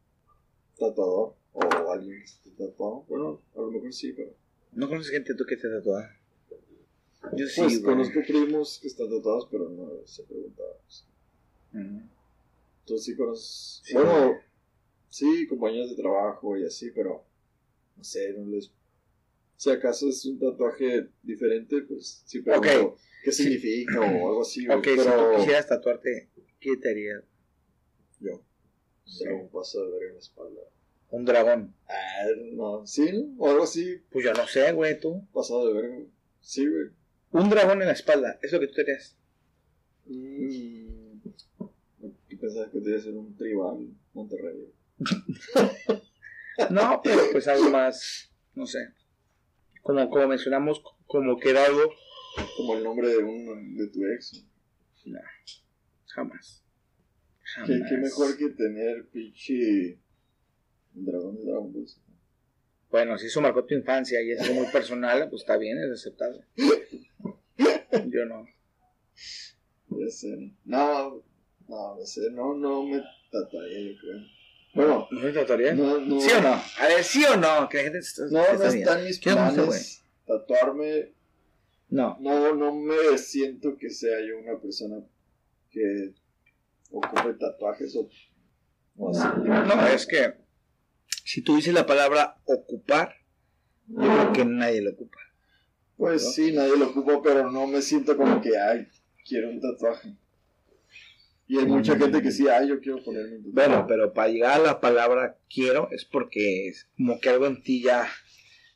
tatuador 0.76 1.34
o 1.52 1.92
alguien 1.92 2.18
que 2.18 2.24
esté 2.24 2.50
tatuado. 2.50 3.04
Bueno, 3.08 3.40
a 3.54 3.60
lo 3.60 3.70
mejor 3.70 3.92
sí, 3.92 4.12
pero. 4.12 4.34
¿No 4.72 4.88
conoces 4.88 5.12
gente 5.12 5.34
tú 5.34 5.44
que 5.44 5.56
te 5.56 5.68
tatúa? 5.68 6.10
Yo 7.36 7.46
sí, 7.46 7.60
Pues 7.60 7.80
güey. 7.82 7.94
conozco 7.94 8.20
primos 8.26 8.78
que 8.82 8.88
están 8.88 9.08
tatuados, 9.08 9.46
pero 9.50 9.68
no 9.68 9.88
se 10.06 10.24
preguntaba. 10.24 10.70
Ujú. 11.74 12.00
Tú 12.84 12.98
sí 12.98 13.16
conoces. 13.16 13.80
Sí. 13.84 13.94
Bueno, 13.94 14.34
sí, 15.08 15.46
compañeros 15.46 15.90
de 15.90 15.96
trabajo 16.02 16.56
y 16.56 16.64
así, 16.66 16.90
pero. 16.90 17.24
No 17.96 18.04
sé, 18.04 18.32
no 18.32 18.46
les. 18.48 18.72
Si 19.56 19.70
acaso 19.70 20.08
es 20.08 20.24
un 20.26 20.40
tatuaje 20.40 21.08
diferente, 21.22 21.82
pues 21.82 22.22
sí 22.26 22.40
pregunto 22.40 22.68
Ok. 22.88 22.98
qué 23.24 23.30
Sí. 23.32 23.44
significa 23.44 24.00
o 24.00 24.28
algo 24.28 24.42
así, 24.42 24.68
Ok, 24.68 24.84
si 24.84 24.96
pero 24.96 25.30
tú 25.30 25.36
quisieras 25.38 25.68
tatuarte, 25.68 26.30
¿qué 26.58 26.76
te 26.78 26.90
harías? 26.90 27.22
yo. 28.18 28.42
Sí. 29.04 29.24
Pero 29.24 29.36
un 29.42 29.48
paso 29.50 29.84
de 29.84 29.92
ver 29.92 30.02
en 30.08 30.14
la 30.14 30.18
espalda. 30.20 30.60
Un 31.10 31.24
dragón. 31.24 31.74
Ah, 31.88 32.24
no, 32.52 32.86
sí, 32.86 33.34
o 33.38 33.50
algo 33.50 33.64
así, 33.64 34.00
Pues 34.10 34.24
yo 34.24 34.32
no 34.32 34.46
sé, 34.48 34.72
güey, 34.72 34.98
tú. 34.98 35.24
pasado 35.32 35.66
de 35.68 35.74
verga. 35.74 35.98
Sí, 36.40 36.66
güey. 36.66 36.86
Un 37.32 37.48
dragón 37.50 37.80
en 37.82 37.86
la 37.88 37.92
espalda, 37.92 38.38
¿es 38.42 38.50
lo 38.52 38.58
que 38.60 38.66
tú 38.68 38.74
te 38.74 38.82
harías? 38.82 39.16
Mm, 40.06 40.81
Pensaba 42.42 42.68
que 42.72 42.80
debía 42.80 43.00
ser 43.00 43.14
un 43.14 43.36
tribal 43.36 43.88
Monterrey. 44.12 44.72
No, 46.70 47.00
pero 47.02 47.18
pues 47.32 47.48
algo 47.48 47.70
más, 47.70 48.30
no 48.54 48.66
sé. 48.66 48.78
Como, 49.80 50.08
como 50.10 50.28
mencionamos, 50.28 50.82
como 51.06 51.38
que 51.38 51.48
era 51.48 51.64
algo, 51.64 51.80
Como 52.58 52.76
el 52.76 52.84
nombre 52.84 53.08
de 53.08 53.18
un 53.18 53.74
de 53.74 53.86
tu 53.88 54.04
ex. 54.04 54.44
jamás. 56.08 56.62
¿Qué, 57.66 57.72
Jamás. 57.74 57.88
qué 57.88 57.96
mejor 57.96 58.36
que 58.36 58.50
tener 58.50 59.08
pinche 59.08 59.98
dragón 60.92 61.36
de 61.36 61.44
Dragon 61.44 61.72
Ball. 61.72 61.86
Bueno, 62.90 63.16
si 63.16 63.26
eso 63.28 63.40
marcó 63.40 63.64
tu 63.64 63.74
infancia 63.74 64.20
y 64.20 64.32
es 64.32 64.40
algo 64.40 64.54
muy 64.62 64.66
personal, 64.70 65.30
pues 65.30 65.42
está 65.42 65.56
bien, 65.56 65.78
es 65.78 65.90
aceptable. 65.90 66.44
Yo 68.10 68.26
no. 68.26 68.46
Ya 69.88 70.08
sé. 70.10 70.52
No, 70.66 71.24
no, 71.72 71.96
no 71.96 72.04
sé, 72.06 72.30
no, 72.30 72.54
no 72.54 72.84
me 72.84 73.02
tatuaría, 73.30 73.92
yo 73.92 73.98
creo. 73.98 74.20
Bueno, 74.74 75.08
¿No 75.10 75.20
no, 75.74 75.98
no. 76.00 76.20
¿Sí 76.20 76.30
o 76.32 76.40
no? 76.40 76.62
A 76.78 76.86
ver, 76.88 77.04
¿sí 77.04 77.24
o 77.24 77.36
no? 77.36 77.68
Que 77.68 77.76
la 77.78 77.82
gente 77.84 77.98
está, 77.98 78.22
No, 78.30 78.40
está 78.40 78.52
no 78.52 78.58
bien. 78.58 78.78
está 78.78 78.98
en 78.98 79.04
mis 79.06 79.18
planes 79.18 80.02
tatuarme. 80.26 81.12
No. 81.88 82.16
No, 82.20 82.54
no 82.54 82.74
me 82.74 83.18
siento 83.18 83.76
que 83.76 83.90
sea 83.90 84.18
yo 84.26 84.38
una 84.38 84.58
persona 84.58 84.96
que 85.70 86.14
ocupe 86.90 87.34
tatuajes 87.34 87.94
o, 87.96 88.08
o 88.96 89.10
así. 89.10 89.28
No, 89.44 89.86
es 89.88 90.06
que 90.06 90.34
si 91.24 91.42
tú 91.42 91.56
dices 91.56 91.74
la 91.74 91.84
palabra 91.86 92.40
ocupar, 92.44 93.14
yo 93.86 93.96
creo 93.98 94.32
que 94.32 94.44
nadie 94.44 94.80
lo 94.80 94.92
ocupa. 94.92 95.18
Pues 95.96 96.24
¿No? 96.24 96.30
sí, 96.30 96.52
nadie 96.52 96.76
lo 96.78 96.88
ocupa, 96.88 97.20
pero 97.22 97.50
no 97.50 97.66
me 97.66 97.82
siento 97.82 98.16
como 98.16 98.40
que, 98.40 98.56
ay, 98.58 98.88
quiero 99.26 99.50
un 99.50 99.60
tatuaje. 99.60 100.16
Y 101.46 101.58
hay 101.58 101.66
mucha 101.66 101.96
gente 101.98 102.22
que 102.22 102.30
sí, 102.30 102.48
ay, 102.48 102.68
yo 102.68 102.80
quiero 102.80 103.02
ponerme 103.02 103.36
un 103.36 103.44
tatuaje. 103.44 103.68
Bueno, 103.68 103.86
pero 103.86 104.12
para 104.12 104.28
llegar 104.28 104.60
a 104.60 104.64
la 104.64 104.80
palabra 104.80 105.38
quiero 105.52 105.90
es 105.90 106.04
porque 106.04 106.68
es 106.68 106.88
como 106.96 107.20
que 107.20 107.28
algo 107.28 107.46
en 107.46 107.62
ti 107.62 107.82
ya, 107.82 108.08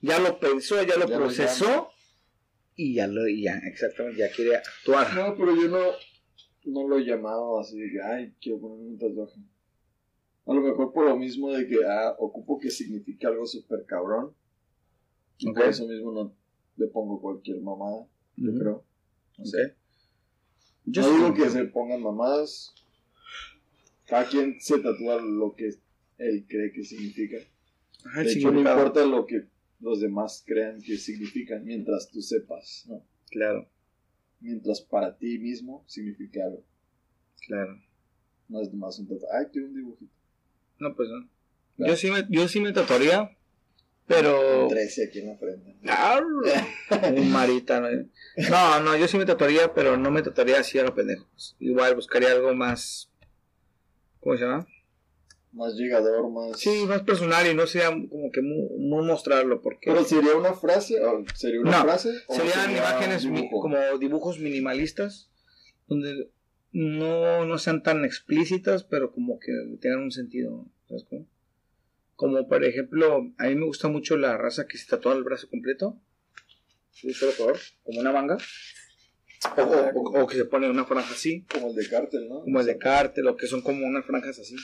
ya 0.01 0.19
lo 0.19 0.39
pensó, 0.39 0.83
ya 0.83 0.97
lo 0.97 1.07
Ya 1.07 1.17
lo 1.19 1.25
procesó 1.25 1.89
y 2.75 2.95
ya 2.95 3.07
lo, 3.07 3.27
ya, 3.29 3.59
exactamente, 3.65 4.19
ya 4.19 4.31
quiere 4.31 4.57
actuar. 4.57 5.15
No, 5.15 5.35
pero 5.37 5.57
yo 5.57 5.69
no, 5.69 5.81
no 6.65 6.89
lo 6.89 6.99
he 6.99 7.05
llamado 7.05 7.59
así 7.59 7.79
de 7.79 7.91
que, 7.91 8.03
ay, 8.03 8.35
quiero 8.41 8.61
ponerme 8.61 8.89
un 8.91 8.99
tatuaje. 8.99 9.41
A 10.47 10.55
lo 10.55 10.61
mejor 10.61 10.93
por 10.93 11.07
lo 11.07 11.17
mismo 11.17 11.53
de 11.53 11.67
que, 11.67 11.79
ah, 11.87 12.15
ocupo 12.19 12.59
que 12.59 12.71
signifique 12.71 13.27
algo 13.27 13.47
súper 13.47 13.85
cabrón. 13.87 14.35
Y 15.39 15.53
por 15.53 15.65
eso 15.65 15.87
mismo 15.87 16.13
no 16.13 16.35
le 16.77 16.87
pongo 16.89 17.21
cualquier 17.21 17.61
mamada, 17.61 18.07
yo 18.37 18.55
creo. 18.59 18.85
Ok. 19.39 19.55
Yo 20.87 21.03
no 21.03 21.17
digo 21.17 21.35
que 21.35 21.51
se 21.51 21.65
pongan 21.65 22.03
mamadas. 22.03 22.73
Cada 24.07 24.29
quien 24.29 24.61
se 24.61 24.79
tatúa 24.79 25.21
lo 25.21 25.55
que 25.55 25.75
él 26.19 26.47
cree 26.49 26.73
que 26.73 26.85
significa. 26.85 27.39
Ajá, 28.05 28.23
de 28.23 28.33
hecho, 28.33 28.53
no 28.53 28.61
importa 28.61 29.05
lo 29.05 29.27
que 29.27 29.47
los 29.81 30.01
demás 30.01 30.45
crean 30.47 30.81
que 30.81 30.97
significa, 30.97 31.59
mientras 31.59 32.09
tú 32.11 32.23
sepas, 32.23 32.85
¿no? 32.89 33.05
Claro, 33.31 33.69
Mientras 34.39 34.81
para 34.83 35.17
ti 35.17 35.39
mismo 35.39 35.83
significa 35.87 36.45
algo. 36.45 36.65
claro. 37.47 37.81
No 38.49 38.61
es 38.61 38.73
más 38.73 38.97
un 39.01 39.09
tatuaje. 39.09 39.37
Ay, 39.37 39.47
quiero 39.51 39.67
un 39.67 39.75
dibujito. 39.75 40.13
No, 40.79 40.95
pues 40.95 41.09
no. 41.09 41.29
Claro. 41.77 41.93
Yo 41.93 41.97
sí 41.97 42.11
me, 42.13 42.25
yo 42.31 42.47
sí 42.47 42.61
me 42.61 42.73
tatuaría, 42.73 43.36
pero... 44.07 44.65
Un 44.65 44.69
13 44.69 45.05
aquí 45.09 45.19
en 45.21 45.27
la 45.27 45.37
frente. 45.37 45.77
Un 47.21 47.31
marita, 47.33 47.81
¿no? 47.81 47.89
No, 48.81 48.97
yo 48.97 49.09
sí 49.09 49.17
me 49.19 49.27
tatuaría, 49.27 49.73
pero 49.75 49.97
no 49.97 50.11
me 50.11 50.23
tatuaría 50.23 50.61
así 50.61 50.79
a 50.79 50.83
los 50.83 50.93
pendejos. 50.93 51.57
Igual 51.59 51.95
buscaría 51.95 52.33
algo 52.33 52.55
más. 52.55 53.11
¿Cómo 54.21 54.37
se 54.37 54.45
llama? 54.45 54.67
Más 55.53 55.75
llegador, 55.75 56.31
más. 56.31 56.59
Sí, 56.59 56.85
más 56.87 57.03
personal 57.03 57.47
y 57.51 57.55
no 57.55 57.67
sea 57.67 57.89
como 57.89 58.31
que 58.31 58.43
muy, 58.43 58.69
muy 58.79 59.07
mostrarlo, 59.07 59.63
porque 59.63 59.91
Pero 59.91 60.05
sería 60.05 60.35
una 60.37 60.53
frase. 60.53 61.03
¿O 61.03 61.25
¿Sería 61.35 61.61
una 61.61 61.71
No, 61.79 61.83
frase? 61.85 62.11
o 62.27 62.35
serían 62.35 62.61
sería 62.67 62.79
imágenes 62.79 63.23
dibujo? 63.23 63.61
como 63.63 63.79
dibujos 63.99 64.39
minimalistas, 64.39 65.31
donde 65.87 66.31
no, 66.73 67.47
no 67.47 67.59
sean 67.59 67.83
tan 67.83 68.05
explícitas, 68.05 68.85
pero 68.85 69.13
como 69.13 69.39
que 69.39 69.51
tengan 69.81 70.01
un 70.03 70.11
sentido. 70.11 70.67
¿Sabes 70.89 71.05
cómo? 71.09 71.27
Como 72.17 72.49
por 72.49 72.65
ejemplo, 72.65 73.33
a 73.39 73.45
mí 73.45 73.55
me 73.55 73.67
gusta 73.67 73.89
mucho 73.89 74.17
la 74.17 74.37
raza 74.39 74.67
que 74.67 74.79
se 74.79 74.87
tatúa 74.87 75.15
el 75.15 75.23
brazo 75.25 75.49
completo, 75.51 76.01
de 77.03 77.09
un 77.09 77.15
solo 77.15 77.33
color, 77.37 77.59
como 77.85 78.01
una 78.01 78.11
manga, 78.13 78.39
o, 79.57 79.61
o- 79.63 80.23
o 80.23 80.27
que 80.27 80.37
se 80.37 80.47
pone 80.47 80.69
una 80.71 80.85
franja 80.87 81.13
así, 81.13 81.45
Como 81.53 81.69
el 81.69 81.75
de 81.77 81.89
cártel, 81.89 82.29
¿no? 82.29 82.41
como 82.41 82.61
el 82.61 82.67
de 82.67 82.79
cártel, 82.79 83.27
o 83.29 83.37
que 83.37 83.47
son 83.47 83.61
como 83.61 83.87
unas 83.87 84.05
franjas 84.07 84.39
así, 84.39 84.57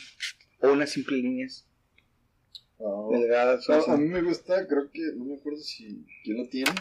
o 0.61 0.73
unas 0.73 0.91
simples 0.91 1.21
líneas 1.23 1.69
Ah, 2.81 3.07
delgadas. 3.13 3.69
a, 3.71 3.77
así. 3.79 3.91
a 3.91 3.97
mí 3.97 4.09
me 4.09 4.23
gusta, 4.23 4.67
creo 4.67 4.91
que. 4.91 5.13
No 5.15 5.25
me 5.27 5.35
acuerdo 5.37 5.61
si. 5.61 6.05
¿Quién 6.25 6.39
lo 6.39 6.49
tiene? 6.49 6.73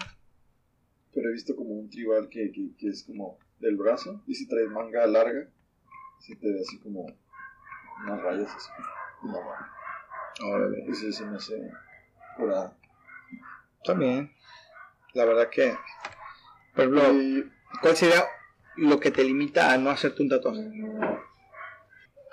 Pero 1.14 1.30
he 1.30 1.34
visto 1.34 1.56
como 1.56 1.72
un 1.76 1.90
tribal 1.92 2.28
que, 2.28 2.52
que, 2.52 2.70
que 2.76 2.88
es 2.88 3.04
como 3.04 3.38
del 3.60 3.76
brazo. 3.76 4.24
Y 4.26 4.34
si 4.34 4.48
trae 4.48 4.66
manga 4.66 5.06
larga, 5.06 5.48
si 6.22 6.36
te 6.38 6.48
ve 6.52 6.60
así 6.62 6.80
como. 6.80 7.06
Unas 8.04 8.22
rayas 8.24 8.50
así. 8.50 8.70
No, 9.26 9.38
Órale. 10.44 10.86
ese 10.90 11.12
se 11.12 11.26
me 11.26 11.38
hace. 11.38 11.62
Curada. 12.38 12.76
También. 13.84 14.32
La 15.14 15.26
verdad 15.26 15.50
que, 15.50 15.76
por 16.74 16.86
ejemplo, 16.86 17.14
Y, 17.14 17.52
¿cuál 17.82 17.96
sería 17.98 18.24
lo 18.78 19.00
que 19.00 19.12
te 19.12 19.24
limita 19.24 19.74
a 19.74 19.78
no 19.78 19.90
hacerte 19.90 20.24
un 20.24 20.30
tatuaje? 20.30 20.62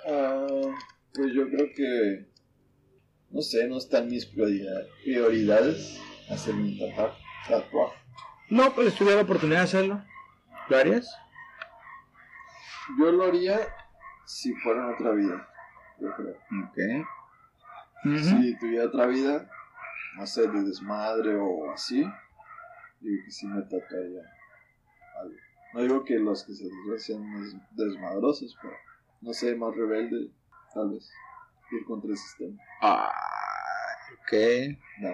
ah, 0.07 0.47
pues 1.13 1.33
yo 1.33 1.47
creo 1.49 1.67
que. 1.75 2.29
No 3.31 3.41
sé, 3.41 3.67
no 3.67 3.77
están 3.77 4.07
mis 4.07 4.25
prioridad- 4.25 4.87
prioridades 5.03 5.99
hacer 6.31 6.55
mi 6.55 6.79
tatuaje. 6.79 7.17
tatuaje. 7.47 7.95
No, 8.49 8.73
pues 8.73 8.91
si 8.93 8.97
tuviera 8.99 9.17
la 9.17 9.23
oportunidad 9.23 9.59
de 9.59 9.63
hacerlo, 9.65 10.03
¿lo 10.69 10.77
harías? 10.77 11.13
Yo 12.97 13.11
lo 13.11 13.25
haría 13.25 13.59
si 14.25 14.51
fuera 14.55 14.83
en 14.87 14.93
otra 14.95 15.11
vida. 15.11 15.47
Yo 15.99 16.11
creo. 16.15 16.31
Ok. 16.63 17.07
Si 18.03 18.57
tuviera 18.59 18.85
otra 18.85 19.05
vida, 19.07 19.49
no 20.17 20.25
sé, 20.25 20.47
de 20.47 20.63
desmadre 20.63 21.35
o 21.35 21.71
así, 21.71 22.01
creo 23.01 23.25
que 23.25 23.31
sí 23.31 23.45
me 23.47 23.61
tatuaría 23.63 24.21
algo. 25.19 25.35
No 25.73 25.81
digo 25.81 26.03
que 26.03 26.17
los 26.17 26.43
que 26.45 26.53
se 26.53 26.63
tatúan 26.65 26.99
sean 26.99 27.41
des- 27.41 27.55
desmadrosos, 27.71 28.57
pero 28.61 28.73
no 29.21 29.33
sé, 29.33 29.55
más 29.55 29.75
rebelde, 29.75 30.31
tal 30.73 30.91
vez. 30.91 31.09
Ir 31.71 31.85
contra 31.85 32.09
el 32.09 32.17
sistema. 32.17 32.57
Ah, 32.81 33.11
ok. 34.13 34.33
No. 35.01 35.09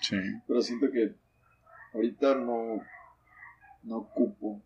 Sí. 0.00 0.16
Pero 0.46 0.62
siento 0.62 0.90
que 0.90 1.14
ahorita 1.92 2.36
no, 2.36 2.80
no 3.82 3.96
ocupo 3.98 4.62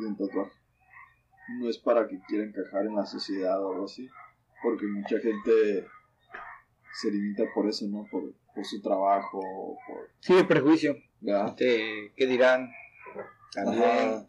de 0.00 0.06
un 0.06 0.16
tatuaje. 0.16 0.52
No 1.58 1.68
es 1.68 1.78
para 1.78 2.06
que 2.06 2.20
quiera 2.28 2.44
encajar 2.44 2.86
en 2.86 2.94
la 2.94 3.04
sociedad 3.06 3.60
o 3.64 3.72
algo 3.72 3.84
así. 3.86 4.08
Porque 4.62 4.86
mucha 4.86 5.18
gente 5.18 5.88
se 6.94 7.10
limita 7.10 7.44
por 7.54 7.68
eso, 7.68 7.86
¿no? 7.88 8.06
Por, 8.10 8.32
por 8.54 8.64
su 8.64 8.80
trabajo, 8.80 9.40
por... 9.86 10.10
Sí, 10.20 10.34
el 10.34 10.46
prejuicio. 10.46 10.96
¿verdad? 11.20 11.54
Te- 11.54 12.12
¿Qué 12.16 12.26
dirán? 12.26 12.70
También. 13.52 13.84
Ajá. 13.84 14.26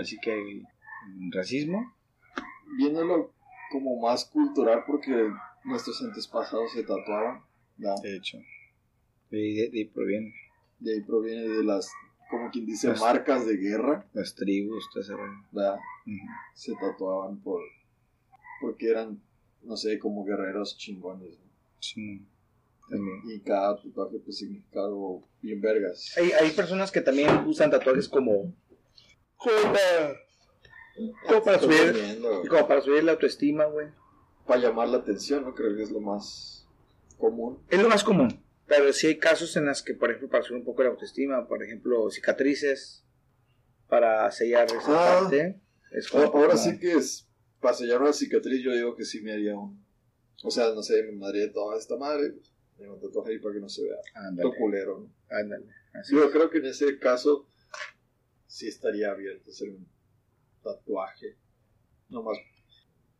Así 0.00 0.18
que 0.20 0.34
mm, 1.08 1.32
racismo. 1.32 1.94
Viéndolo 2.76 3.32
como 3.72 4.00
más 4.00 4.24
cultural 4.26 4.84
porque 4.86 5.30
nuestros 5.64 6.00
antepasados 6.02 6.72
se 6.72 6.82
tatuaban, 6.82 7.42
¿verdad? 7.76 7.96
De 8.02 8.16
hecho. 8.16 8.38
De, 9.30 9.38
de- 9.38 9.70
de 9.70 9.78
ahí 9.78 9.84
proviene. 9.86 10.34
De 10.78 10.94
ahí 10.94 11.00
proviene 11.02 11.42
de 11.42 11.62
las, 11.64 11.90
como 12.30 12.50
quien 12.50 12.66
dice, 12.66 12.88
Las- 12.88 13.00
marcas 13.00 13.46
de 13.46 13.56
guerra, 13.56 14.06
Las 14.12 14.34
tribus, 14.34 14.88
todo 14.92 15.02
ese 15.02 15.12
se 16.54 16.72
tatuaban 16.74 17.40
por 17.40 17.60
porque 18.60 18.90
eran 18.90 19.20
no 19.62 19.76
sé 19.76 19.98
como 19.98 20.24
guerreros 20.24 20.76
chingones 20.76 21.38
¿no? 21.38 21.49
Sí. 21.80 22.26
También. 22.88 23.20
y 23.24 23.40
cada 23.40 23.76
tatuaje 23.80 24.18
pues 24.24 24.38
significa 24.38 24.80
algo 24.80 25.28
bien 25.40 25.60
vergas 25.60 26.12
Hay, 26.18 26.32
hay 26.32 26.50
personas 26.50 26.90
que 26.90 27.00
también 27.00 27.28
usan 27.46 27.70
tatuajes 27.70 28.08
como. 28.08 28.52
Como 29.36 29.56
para, 29.62 30.16
como 31.28 31.42
para 31.44 31.56
Estoy 31.58 31.76
subir. 31.76 32.20
Como 32.48 32.66
para 32.68 32.80
subir 32.80 33.04
la 33.04 33.12
autoestima, 33.12 33.64
güey. 33.66 33.86
para 34.46 34.60
llamar 34.60 34.88
la 34.88 34.98
atención 34.98 35.44
no 35.44 35.54
creo 35.54 35.76
que 35.76 35.84
es 35.84 35.90
lo 35.92 36.00
más 36.00 36.66
común 37.16 37.62
Es 37.70 37.80
lo 37.80 37.88
más 37.88 38.02
común. 38.02 38.42
Pero 38.66 38.92
sí 38.92 39.06
hay 39.08 39.18
casos 39.18 39.56
en 39.56 39.66
las 39.66 39.82
que, 39.82 39.94
por 39.94 40.10
ejemplo, 40.10 40.28
para 40.28 40.42
subir 40.44 40.58
un 40.60 40.64
poco 40.64 40.82
la 40.82 40.90
autoestima, 40.90 41.46
por 41.48 41.62
ejemplo, 41.62 42.10
cicatrices, 42.10 43.04
para 43.88 44.30
sellar 44.32 44.66
esa 44.66 44.78
Ah. 44.88 45.20
parte. 45.20 45.60
Es 45.92 46.12
ahora, 46.14 46.26
como- 46.30 46.42
ahora 46.44 46.56
sí 46.56 46.78
que 46.78 46.92
es 46.94 47.28
para 47.60 47.74
sellar 47.74 48.00
una 48.00 48.12
cicatriz 48.12 48.62
yo 48.64 48.72
digo 48.72 48.94
que 48.96 49.04
sí 49.04 49.20
me 49.22 49.32
haría 49.32 49.56
un 49.56 49.84
o 50.42 50.50
sea 50.50 50.72
no 50.74 50.82
sé 50.82 51.02
me 51.04 51.12
madre 51.12 51.48
toda 51.48 51.76
esta 51.78 51.96
madre 51.96 52.32
pues, 52.32 52.52
me 52.78 52.90
un 52.90 53.00
tatuaje 53.00 53.32
ahí 53.32 53.38
para 53.38 53.54
que 53.54 53.60
no 53.60 53.68
se 53.68 53.82
vea 53.84 53.96
Ándale, 54.14 54.50
culero 54.58 55.00
¿no? 55.00 55.12
ándale. 55.36 55.66
Así 55.92 56.14
yo 56.14 56.24
es. 56.24 56.30
creo 56.30 56.50
que 56.50 56.58
en 56.58 56.66
ese 56.66 56.98
caso 56.98 57.46
sí 58.46 58.68
estaría 58.68 59.10
abierto 59.10 59.50
hacer 59.50 59.70
un 59.70 59.86
tatuaje. 60.62 61.36
No 62.08 62.22
más 62.22 62.38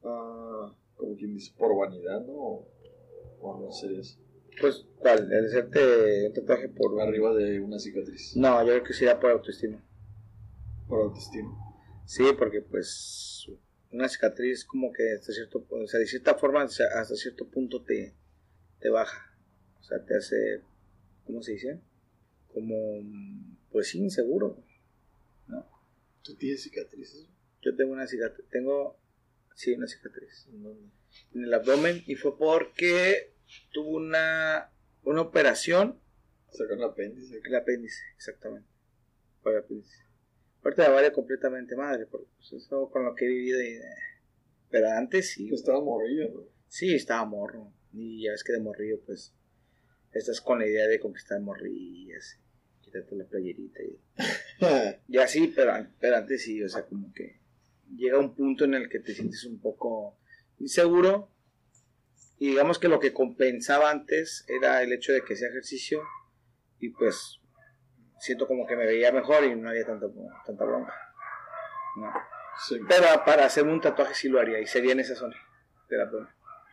ah, 0.02 0.74
como 0.94 1.16
quien 1.16 1.34
dice, 1.34 1.52
por 1.58 1.76
vanidad, 1.76 2.20
¿no? 2.26 2.66
O, 3.40 3.60
no 3.60 3.72
sería 3.72 4.00
eso. 4.00 4.18
Pues, 4.60 4.86
¿cuál? 4.98 5.32
¿El 5.32 5.46
hacerte 5.46 6.26
un 6.28 6.32
tatuaje 6.34 6.68
por 6.68 6.90
Por 6.92 7.00
arriba 7.00 7.34
de 7.34 7.60
una 7.60 7.78
cicatriz. 7.78 8.36
No, 8.36 8.60
yo 8.62 8.72
creo 8.72 8.84
que 8.84 8.92
sería 8.92 9.18
por 9.18 9.30
autoestima. 9.30 9.82
Por 10.88 11.00
autoestima. 11.02 11.50
Sí, 12.04 12.24
porque 12.36 12.60
pues 12.60 13.48
una 13.92 14.08
cicatriz 14.08 14.64
como 14.64 14.92
que 14.92 15.12
hasta 15.12 15.32
cierto 15.32 15.66
o 15.68 15.86
sea, 15.86 16.00
de 16.00 16.06
cierta 16.06 16.34
forma 16.34 16.62
hasta 16.62 17.16
cierto 17.16 17.48
punto 17.48 17.82
te, 17.82 18.14
te 18.78 18.88
baja. 18.88 19.36
O 19.80 19.82
sea, 19.82 20.04
te 20.04 20.16
hace, 20.16 20.62
¿cómo 21.24 21.42
se 21.42 21.52
dice? 21.52 21.80
Como, 22.52 22.76
pues 23.70 23.94
inseguro. 23.94 24.62
¿no? 25.46 25.66
¿Tú 26.22 26.36
tienes 26.36 26.62
cicatrices? 26.62 27.28
Yo 27.62 27.74
tengo 27.76 27.92
una 27.92 28.06
cicatriz, 28.06 28.46
tengo, 28.48 28.98
sí, 29.54 29.74
una 29.74 29.86
cicatriz 29.86 30.46
¿En 30.50 30.62
dónde? 30.62 30.90
en 31.34 31.44
el 31.44 31.52
abdomen 31.52 32.02
y 32.06 32.14
fue 32.14 32.38
porque 32.38 33.34
tuve 33.72 34.06
una, 34.06 34.70
una 35.02 35.22
operación 35.22 36.00
Sacar 36.52 36.78
el 36.78 36.84
apéndice. 36.84 37.40
el 37.44 37.54
apéndice, 37.54 38.02
exactamente. 38.16 38.68
Por 39.42 39.52
el 39.52 39.58
apéndice. 39.60 40.09
Ahorita 40.62 40.88
me 40.88 40.94
vale 40.94 41.12
completamente 41.12 41.74
madre, 41.76 42.06
porque 42.06 42.28
pues, 42.36 42.52
eso 42.52 42.90
con 42.90 43.04
lo 43.04 43.14
que 43.14 43.24
he 43.24 43.28
vivido. 43.28 43.62
Y, 43.62 43.74
eh, 43.76 43.82
pero 44.70 44.90
antes 44.90 45.30
sí, 45.30 45.48
Pues 45.48 45.60
estaba 45.62 45.80
morrillo, 45.82 46.28
¿no? 46.32 46.40
sí, 46.68 46.94
estaba 46.94 47.24
morro. 47.24 47.72
Y 47.92 48.24
ya 48.24 48.32
ves 48.32 48.44
que 48.44 48.52
de 48.52 48.60
morrillo, 48.60 49.00
pues, 49.04 49.32
estás 50.12 50.40
con 50.40 50.58
la 50.58 50.66
idea 50.66 50.86
de 50.86 51.00
conquistar 51.00 51.40
morrillas, 51.40 52.38
quitarte 52.82 53.16
la 53.16 53.24
playerita 53.24 53.80
y, 53.82 53.98
y 55.08 55.18
así, 55.18 55.52
pero, 55.54 55.72
pero 55.98 56.16
antes 56.16 56.42
sí, 56.42 56.62
o 56.62 56.68
sea, 56.68 56.84
como 56.86 57.12
que 57.12 57.40
llega 57.96 58.18
un 58.18 58.34
punto 58.34 58.64
en 58.64 58.74
el 58.74 58.88
que 58.88 59.00
te 59.00 59.14
sientes 59.14 59.44
un 59.44 59.58
poco 59.60 60.18
inseguro. 60.58 61.30
Y 62.38 62.50
digamos 62.50 62.78
que 62.78 62.88
lo 62.88 63.00
que 63.00 63.12
compensaba 63.12 63.90
antes 63.90 64.44
era 64.48 64.82
el 64.82 64.92
hecho 64.92 65.12
de 65.12 65.22
que 65.22 65.34
hacía 65.34 65.48
ejercicio 65.48 66.00
y 66.78 66.88
pues 66.90 67.39
siento 68.20 68.46
como 68.46 68.66
que 68.66 68.76
me 68.76 68.86
veía 68.86 69.10
mejor 69.12 69.42
y 69.44 69.54
no 69.56 69.68
había 69.70 69.84
tanto, 69.86 70.12
tanta 70.46 70.64
bronca. 70.64 70.94
No. 71.96 72.12
sí. 72.68 72.78
Pero 72.88 73.06
para 73.24 73.46
hacerme 73.46 73.72
un 73.72 73.80
tatuaje 73.80 74.14
sí 74.14 74.28
lo 74.28 74.38
haría 74.38 74.60
y 74.60 74.66
sería 74.66 74.92
en 74.92 75.00
esa 75.00 75.14
zona 75.16 75.36
del 75.88 76.00
abdomen. 76.02 76.28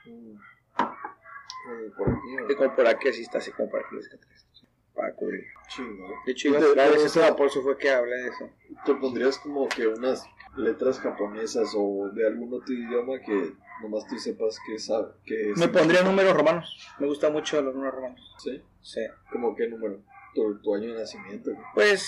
Mm. 0.05 0.37
Eh, 0.79 1.91
Por 1.97 2.07
aquí, 2.09 2.55
como 2.55 2.75
por 2.75 2.87
aquí 2.87 3.09
así 3.09 3.21
está, 3.23 3.39
así 3.39 3.51
como 3.51 3.69
por 3.69 3.79
aquí 3.83 3.95
la 3.95 4.01
cicatriz. 4.01 4.45
Para 4.93 5.13
cubrir. 5.13 5.43
chingón. 5.67 6.11
De 6.25 6.31
hecho, 6.31 6.47
iba 6.47 6.57
¿Te- 6.59 6.65
a 6.65 6.69
hablar 6.69 6.89
de 6.91 6.97
te- 6.97 7.03
ese 7.05 7.33
por 7.33 7.45
eso 7.47 7.61
fue 7.61 7.77
que 7.77 7.89
hablé 7.91 8.15
de 8.15 8.27
eso. 8.29 8.49
¿Te 8.85 8.95
pondrías 8.95 9.37
como 9.37 9.67
que 9.69 9.85
unas 9.87 10.25
letras 10.55 10.99
japonesas 10.99 11.71
o 11.77 12.09
de 12.13 12.25
algún 12.25 12.51
otro 12.53 12.73
idioma 12.73 13.19
que 13.19 13.53
nomás 13.83 14.07
tú 14.07 14.17
sepas 14.17 14.57
que 14.65 14.79
sabe 14.79 15.09
que 15.23 15.51
es? 15.51 15.57
Me 15.59 15.67
pondría 15.67 16.01
números 16.01 16.35
romanos. 16.35 16.95
Me 16.99 17.05
gustan 17.05 17.31
mucho 17.33 17.61
los 17.61 17.75
números 17.75 17.93
romanos. 17.95 18.35
¿Sí? 18.39 18.63
Sí. 18.81 19.01
¿Como 19.31 19.55
qué 19.55 19.67
número? 19.67 20.01
¿Tu, 20.37 20.61
tu 20.61 20.75
año 20.75 20.93
de 20.93 20.99
nacimiento? 20.99 21.51
Pues 21.73 22.05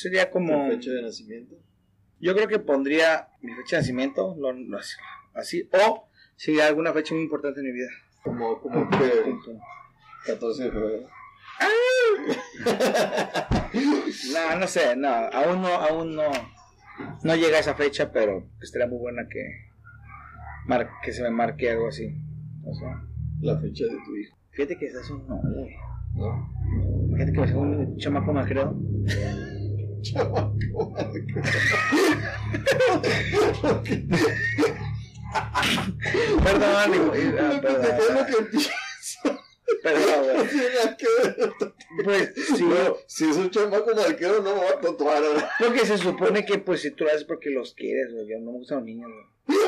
sería 0.00 0.30
como. 0.30 0.66
¿Tu 0.68 0.76
fecha 0.76 0.90
de 0.92 1.02
nacimiento? 1.02 1.56
Yo 2.20 2.34
creo 2.34 2.46
que 2.48 2.58
pondría 2.60 3.28
mi 3.42 3.52
fecha 3.54 3.76
de 3.76 3.82
nacimiento, 3.82 4.36
lo- 4.38 4.52
lo- 4.52 4.78
así, 5.34 5.68
o 5.72 6.08
sería 6.36 6.66
alguna 6.68 6.92
fecha 6.92 7.12
muy 7.14 7.24
importante 7.24 7.60
en 7.60 7.66
mi 7.66 7.72
vida. 7.72 7.88
Como, 8.22 8.60
como 8.60 8.88
que 8.90 8.96
Punto. 9.24 9.58
14 10.26 10.64
de 10.64 10.70
febrero. 10.70 11.08
No, 14.32 14.58
no 14.58 14.66
sé, 14.66 14.96
no, 14.96 15.08
aún 15.08 15.62
no, 15.62 15.68
aún 15.68 16.16
no, 16.16 16.24
no 17.22 17.36
llega 17.36 17.58
esa 17.58 17.74
fecha, 17.74 18.12
pero 18.12 18.48
estaría 18.62 18.86
muy 18.86 18.98
buena 18.98 19.26
que, 19.28 19.44
mar- 20.66 20.90
que 21.02 21.12
se 21.12 21.22
me 21.22 21.30
marque 21.30 21.70
algo 21.70 21.88
así. 21.88 22.14
O 22.64 22.74
sea, 22.74 23.02
La 23.40 23.58
fecha 23.60 23.84
de 23.84 23.96
tu 24.04 24.16
hijo. 24.16 24.36
fíjate 24.52 24.78
que 24.78 24.86
estás 24.86 25.10
un 25.10 25.26
no, 25.28 25.36
güey. 25.42 25.76
¿No? 26.14 26.55
Fíjate 27.16 27.32
que 27.32 27.40
me 27.40 27.48
sacó 27.48 27.60
un 27.60 27.96
chamaco 27.96 28.32
más 28.34 28.46
creo. 28.46 28.76
Chamaco. 30.02 30.94
Perdón, 36.44 37.08
güey. 37.08 37.24
Lo 37.24 37.60
perdón, 37.60 38.26
que 38.26 38.58
perdón, 39.82 40.24
güey. 40.24 40.46
No 40.46 40.68
nada 40.74 40.96
que 40.96 41.06
ver. 41.22 41.52
Pues 42.04 42.32
sí, 42.54 42.64
No, 42.64 42.96
si 43.06 43.30
es 43.30 43.36
un 43.36 43.50
chamaco 43.50 43.94
marquero, 43.94 44.42
no 44.42 44.54
me 44.54 44.60
va 44.64 44.70
a 44.70 44.80
tatuar. 44.80 45.22
porque 45.58 45.86
se 45.86 45.96
supone 45.98 46.44
que 46.44 46.58
pues 46.58 46.82
si 46.82 46.90
tú 46.90 47.04
lo 47.04 47.10
haces 47.10 47.24
porque 47.24 47.50
los 47.50 47.72
quieres, 47.74 48.12
güey. 48.12 48.28
Yo 48.28 48.38
no 48.38 48.52
me 48.52 48.58
gustan 48.58 48.78
los 48.78 48.86
niños, 48.86 49.10
güey. 49.10 49.58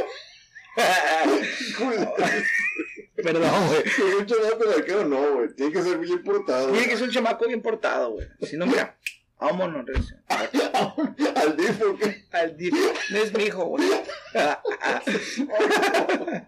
Perdón, 3.23 3.67
güey. 3.69 3.83
Si 3.89 4.03
es 4.03 4.15
un 4.15 4.27
chamaco 4.27 4.65
marquero, 4.67 5.05
no, 5.05 5.35
güey. 5.35 5.55
Tiene 5.55 5.73
que 5.73 5.83
ser 5.83 5.99
bien 5.99 6.23
portado. 6.23 6.71
Tiene 6.71 6.89
que 6.89 6.97
ser 6.97 7.09
un 7.09 7.13
chamaco 7.13 7.47
bien 7.47 7.63
portado, 7.63 8.13
güey. 8.13 8.27
Si 8.43 8.57
no, 8.57 8.67
mira, 8.67 8.97
vámonos, 9.41 9.85
Recio. 9.87 10.17
Al 10.29 11.57
difo, 11.57 11.97
¿qué? 11.97 12.25
Al 12.33 12.57
dip. 12.57 12.75
No 13.11 13.19
es 13.19 13.33
mi 13.35 13.45
hijo, 13.45 13.65
güey. 13.65 13.89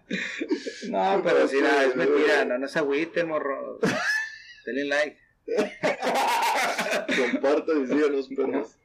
No, 0.89 1.21
pero 1.23 1.47
si 1.47 1.61
nada, 1.61 1.85
es 1.85 1.95
mentira. 1.95 2.43
No, 2.45 2.57
no 2.57 2.67
se 2.67 2.79
agüiten, 2.79 3.27
morro. 3.27 3.79
Denle 4.65 4.85
like. 4.85 5.17
Compartan 7.31 7.83
y 7.83 7.87
síganos, 7.87 8.29
perros. 8.29 8.77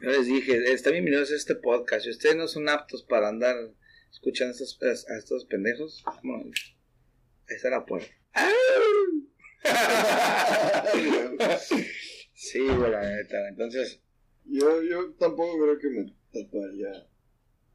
Yo 0.00 0.10
les 0.10 0.26
dije, 0.26 0.72
están 0.72 0.92
bienvenidos 0.92 1.32
a 1.32 1.36
este 1.36 1.54
podcast. 1.56 2.04
Si 2.04 2.10
ustedes 2.10 2.36
no 2.36 2.46
son 2.48 2.68
aptos 2.68 3.02
para 3.02 3.28
andar 3.28 3.56
escuchando 4.12 4.50
a 4.50 4.52
estos, 4.54 4.78
a 5.08 5.16
estos 5.18 5.44
pendejos, 5.46 6.04
bueno, 6.22 6.50
ahí 7.48 7.56
está 7.56 7.70
la 7.70 7.84
puerta. 7.86 8.10
Sí, 12.34 12.58
güey, 12.58 12.90
la 12.90 13.00
neta. 13.08 13.48
Entonces, 13.48 14.00
Yo, 14.44 14.82
yo 14.82 15.12
tampoco 15.14 15.56
creo 15.62 15.78
que 15.78 15.88
me 15.90 16.12
tatuaría 16.32 17.06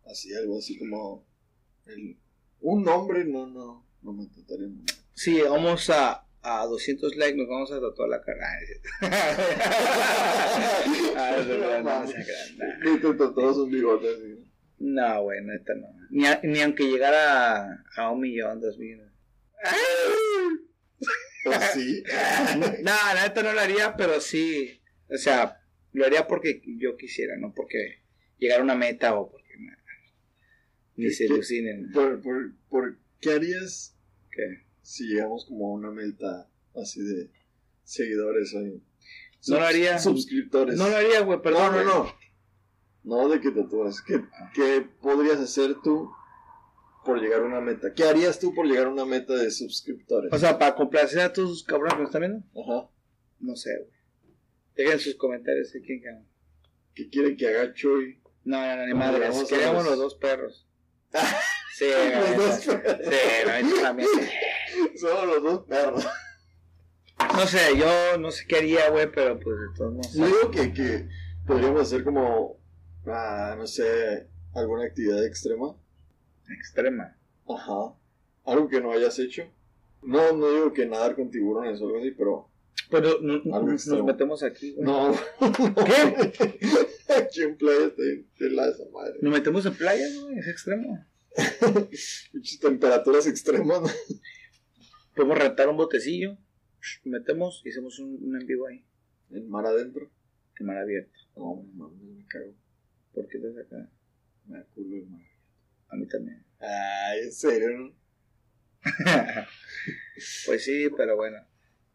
así, 0.05 0.33
algo 0.35 0.57
así 0.59 0.77
como 0.77 1.25
el- 1.85 2.17
un 2.59 2.83
nombre, 2.83 3.23
no, 3.23 3.47
no, 3.47 3.87
no 4.01 4.11
me 4.13 4.25
nombre. 4.25 4.93
si 5.13 5.35
llegamos 5.35 5.89
a, 5.89 6.26
a 6.49 6.65
200 6.65 7.15
likes, 7.17 7.35
nos 7.37 7.47
vamos 7.47 7.71
a 7.71 7.79
tatuar 7.81 8.09
la 8.09 8.21
cara. 8.21 8.47
Ah, 8.47 8.59
es 8.61 8.67
cierto. 8.67 8.89
Ah, 11.17 11.35
es 11.39 11.47
verdad, 11.47 11.83
no, 11.83 12.05
no 12.05 13.65
bigote 13.67 14.07
así. 14.09 14.43
No, 14.79 15.21
no. 15.75 15.87
Ni, 16.11 16.25
a- 16.25 16.39
ni 16.43 16.61
aunque 16.61 16.83
llegara 16.85 17.63
a, 17.65 17.83
a 17.95 18.11
un 18.11 18.21
millón, 18.21 18.61
dos 18.61 18.77
millones. 18.77 19.11
¿O 21.45 21.51
sí? 21.73 22.03
No, 22.83 22.91
la 23.13 23.23
neta 23.23 23.41
no 23.43 23.53
lo 23.53 23.59
haría, 23.59 23.95
pero 23.97 24.19
sí. 24.19 24.79
O 25.09 25.17
sea, 25.17 25.59
lo 25.93 26.05
haría 26.05 26.27
porque 26.27 26.61
yo 26.79 26.95
quisiera, 26.97 27.35
no 27.37 27.53
porque 27.55 28.03
llegara 28.37 28.61
a 28.61 28.63
una 28.63 28.75
meta 28.75 29.15
o 29.15 29.31
porque 29.31 29.47
ni 30.95 31.09
se 31.11 31.27
¿Qué? 31.27 31.33
alucinen. 31.33 31.91
¿Por, 31.91 32.21
por, 32.21 32.51
por 32.69 32.97
qué 33.21 33.31
harías 33.33 33.95
que 34.31 34.65
si 34.87 35.03
llegamos 35.05 35.43
como 35.45 35.67
a 35.67 35.73
una 35.73 35.91
meta 35.91 36.49
así 36.81 37.01
de 37.01 37.29
seguidores 37.83 38.53
o 38.55 38.59
No 38.61 39.59
lo 39.59 39.65
haría. 39.65 39.99
suscriptores? 39.99 40.77
No 40.77 40.87
lo 40.87 40.95
haría, 40.95 41.19
güey, 41.21 41.41
perdón. 41.41 41.73
no, 41.75 41.83
no, 41.83 42.05
no. 42.05 42.15
No 43.03 43.27
de 43.29 43.41
que 43.41 43.51
tatuas. 43.51 44.01
¿Qué, 44.01 44.23
¿Qué 44.53 44.87
podrías 45.01 45.39
hacer 45.39 45.75
tú 45.83 46.09
por 47.03 47.19
llegar 47.19 47.41
a 47.41 47.45
una 47.45 47.59
meta? 47.59 47.93
¿Qué 47.93 48.03
harías 48.05 48.39
tú 48.39 48.55
por 48.55 48.65
llegar 48.65 48.87
a 48.87 48.89
una 48.89 49.03
meta 49.05 49.33
de 49.33 49.51
suscriptores? 49.51 50.31
O 50.31 50.37
sea, 50.37 50.57
para 50.57 50.75
complacer 50.75 51.19
a 51.19 51.33
todos 51.33 51.49
sus 51.49 51.63
cabrones 51.65 51.97
que 51.97 52.03
están 52.03 52.21
viendo, 52.21 52.43
Ajá. 52.61 52.89
no 53.39 53.55
sé, 53.57 53.71
güey. 53.79 53.91
Dejen 54.75 54.99
sus 54.99 55.15
comentarios 55.15 55.73
de 55.73 55.81
quién 55.81 56.01
gana. 56.01 56.25
¿Qué 56.95 57.09
quiere 57.09 57.35
que 57.35 57.47
haga 57.49 57.73
Chuy? 57.73 58.21
No, 58.45 58.57
no, 58.65 58.75
no, 58.77 58.85
ni 58.85 58.93
No, 58.93 59.03
a 59.03 59.45
Queríamos 59.47 59.83
los- 59.85 59.97
dos 59.97 60.15
perros. 60.15 60.65
Sí, 61.77 61.85
Los 61.85 62.37
dos 62.65 62.75
perros. 62.75 62.97
Sí, 63.03 63.45
neta 63.45 63.81
también. 63.83 64.09
Somos 64.99 65.25
los 65.27 65.43
dos 65.43 65.65
perros. 65.67 66.05
No 67.33 67.47
sé, 67.47 67.77
yo 67.77 68.17
no 68.19 68.31
sé 68.31 68.45
qué 68.47 68.57
haría, 68.57 68.89
güey, 68.89 69.11
pero 69.11 69.39
pues 69.39 69.57
de 69.59 69.65
todos 69.75 69.93
modos. 69.93 70.13
Yo 70.13 70.25
digo 70.25 70.51
que, 70.51 70.73
que 70.73 71.07
podríamos 71.45 71.81
hacer 71.81 72.03
como, 72.03 72.57
ah, 73.07 73.55
no 73.57 73.65
sé, 73.67 74.27
alguna 74.53 74.85
actividad 74.85 75.25
extrema. 75.25 75.75
Extrema. 76.49 77.15
Ajá. 77.47 77.93
Algo 78.45 78.67
que 78.69 78.79
no 78.81 78.91
hayas 78.91 79.17
hecho. 79.19 79.43
No, 80.03 80.31
no 80.33 80.51
digo 80.51 80.73
que 80.73 80.85
nadar 80.85 81.15
con 81.15 81.29
tiburones 81.31 81.81
o 81.81 81.85
algo 81.87 81.99
así, 81.99 82.11
pero 82.11 82.49
Pero 82.89 83.17
no- 83.21 83.33
Algo 83.55 83.67
nos 83.67 83.73
extremo. 83.81 84.05
metemos 84.05 84.43
aquí, 84.43 84.73
güey. 84.75 84.85
no. 84.85 85.11
¿Qué? 85.85 87.13
Aquí 87.13 87.41
en 87.41 87.57
playa 87.57 87.93
te, 87.95 88.25
te 88.37 88.49
la 88.51 88.67
esa 88.69 88.83
madre. 88.93 89.15
Nos 89.21 89.33
metemos 89.33 89.65
en 89.65 89.73
playa, 89.75 90.05
güey, 90.21 90.37
es 90.37 90.47
extremo. 90.47 91.05
Muchas 92.33 92.59
temperaturas 92.59 93.27
extremas. 93.27 93.81
¿no? 93.81 93.87
Podemos 95.17 95.39
rentar 95.39 95.67
un 95.67 95.77
botecillo, 95.77 96.37
metemos 97.03 97.63
y 97.65 97.71
hacemos 97.71 97.97
un, 97.97 98.19
un 98.23 98.39
en 98.39 98.45
vivo 98.45 98.67
ahí, 98.67 98.85
En 99.31 99.49
mar 99.49 99.65
adentro. 99.65 100.11
en 100.59 100.65
mar 100.67 100.77
abierto. 100.77 101.17
No, 101.35 101.63
mames, 101.73 101.99
me 102.03 102.25
cago. 102.27 102.53
¿Por 103.15 103.27
qué 103.27 103.37
estás 103.37 103.57
acá? 103.65 103.89
Me 104.45 104.59
da 104.59 104.65
culo 104.75 104.95
el 104.95 105.07
mar. 105.07 105.25
A 105.89 105.95
mí 105.95 106.07
también. 106.07 106.45
Ay, 106.59 107.21
en 107.21 107.31
serio, 107.31 107.69
¿no? 107.71 107.95
pues 110.45 110.63
sí, 110.63 110.87
pero 110.95 111.15
bueno. 111.15 111.39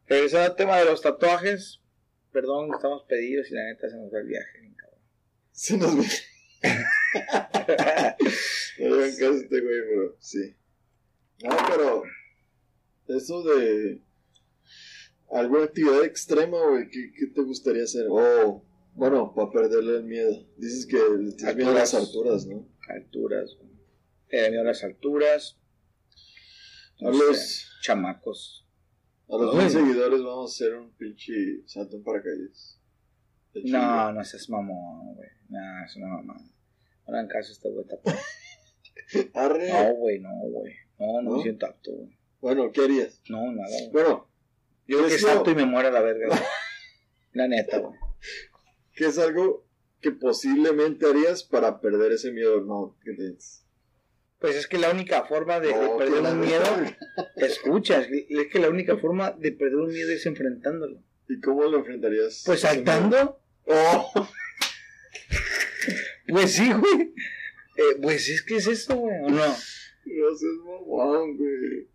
Regresando 0.08 0.50
al 0.50 0.56
tema 0.56 0.78
de 0.80 0.86
los 0.86 1.00
tatuajes. 1.00 1.80
Perdón, 2.32 2.70
estamos 2.74 3.04
pedidos 3.08 3.48
y 3.52 3.54
la 3.54 3.66
neta 3.66 3.88
se 3.88 3.98
nos 3.98 4.12
va 4.12 4.18
el 4.18 4.26
viaje. 4.26 4.74
cabrón. 4.76 5.00
Se 5.52 5.76
nos 5.78 5.96
ve. 5.96 6.04
no 8.80 8.96
le 8.96 9.04
hagan 9.04 9.16
caso 9.16 9.32
a 9.32 9.36
este 9.36 9.60
güey, 9.60 9.80
pero 9.88 10.16
sí. 10.18 10.56
No, 11.44 11.56
pero. 11.68 12.02
Eso 13.16 13.42
de. 13.42 14.00
¿Alguna 15.30 15.64
actividad 15.64 16.04
extrema, 16.04 16.58
güey? 16.68 16.88
¿Qué, 16.90 17.10
qué 17.18 17.26
te 17.34 17.42
gustaría 17.42 17.84
hacer? 17.84 18.06
O, 18.10 18.62
bueno, 18.94 19.32
para 19.34 19.50
perderle 19.50 19.96
el 19.96 20.04
miedo. 20.04 20.46
Dices 20.58 20.86
que 20.86 20.96
le 20.98 21.32
tienes 21.32 21.56
miedo 21.56 21.70
a 21.70 21.74
las 21.74 21.94
alturas, 21.94 22.46
¿no? 22.46 22.68
Alturas. 22.88 23.56
güey. 23.58 23.70
Eh, 24.28 24.50
miedo 24.50 24.62
a 24.62 24.66
las 24.66 24.84
alturas. 24.84 25.58
A 27.00 27.04
No 27.04 27.10
los- 27.12 27.68
chamacos. 27.82 28.66
A 29.28 29.36
los 29.38 29.54
mil 29.56 29.70
seguidores 29.70 30.22
vamos 30.22 30.50
a 30.50 30.54
hacer 30.54 30.74
un 30.76 30.92
pinche 30.96 31.32
salto 31.66 31.96
en 31.96 32.04
paracaídas. 32.04 32.78
No, 33.64 34.12
no 34.12 34.24
seas 34.24 34.48
mamón, 34.50 35.14
güey. 35.14 35.28
No, 35.48 35.58
es 35.84 35.96
una 35.96 36.08
mamá. 36.08 36.34
No 37.06 37.14
hagan 37.14 37.28
caso 37.28 37.52
a 37.52 37.68
güey 37.70 37.86
tapado. 37.86 38.18
Arre. 39.34 39.68
No, 39.72 39.94
güey, 39.94 40.20
no, 40.20 40.30
güey. 40.50 40.74
No, 40.98 41.06
no, 41.06 41.22
¿No? 41.30 41.36
me 41.38 41.42
siento 41.42 41.66
apto, 41.66 41.92
güey. 41.92 42.18
Bueno, 42.42 42.72
¿qué 42.72 42.82
harías? 42.82 43.22
No, 43.28 43.52
nada, 43.52 43.68
güey. 43.68 43.90
Bueno, 43.92 44.28
Yo 44.88 44.98
creo 44.98 45.08
que 45.08 45.18
salto 45.18 45.50
y 45.52 45.54
me 45.54 45.64
muero 45.64 45.88
a 45.88 45.92
la 45.92 46.02
verga, 46.02 46.26
güey. 46.26 46.40
La 47.32 47.48
neta, 47.48 47.78
güey. 47.78 47.98
¿qué 48.94 49.06
es 49.06 49.16
algo 49.16 49.64
que 50.00 50.10
posiblemente 50.10 51.06
harías 51.06 51.44
para 51.44 51.80
perder 51.80 52.12
ese 52.12 52.32
miedo? 52.32 52.60
No, 52.60 52.98
¿qué 53.02 53.12
te 53.12 53.34
Pues 54.40 54.56
es 54.56 54.66
que 54.66 54.76
la 54.76 54.90
única 54.90 55.24
forma 55.24 55.60
de, 55.60 55.72
perder 55.72 56.22
que 56.22 56.28
un 56.28 56.40
miedo, 56.40 56.64
escucha, 57.36 58.00
es 58.00 58.08
que 58.08 58.26
es 58.28 58.48
que 58.52 58.58
la 58.58 58.68
única 58.68 58.98
forma 58.98 59.30
de 59.30 59.52
perder 59.52 59.76
un 59.76 59.92
miedo 59.92 60.10
es 60.10 60.26
enfrentándolo. 60.26 61.00
¿Y 61.28 61.40
cómo 61.40 61.62
lo 61.62 61.78
enfrentarías? 61.78 62.42
Pues 62.44 62.60
saltando, 62.60 63.40
Oh, 63.66 64.28
pues 66.28 66.52
sí, 66.52 66.72
güey. 66.72 67.14
Eh, 67.76 67.96
pues 68.02 68.28
es 68.28 68.42
que 68.42 68.56
es 68.56 68.66
eso, 68.66 68.96
güey, 68.96 69.14
¿o 69.22 69.30
no? 69.30 69.46
no 69.46 69.54
seas 69.54 70.56
mamón, 70.64 71.36
güey. 71.36 71.92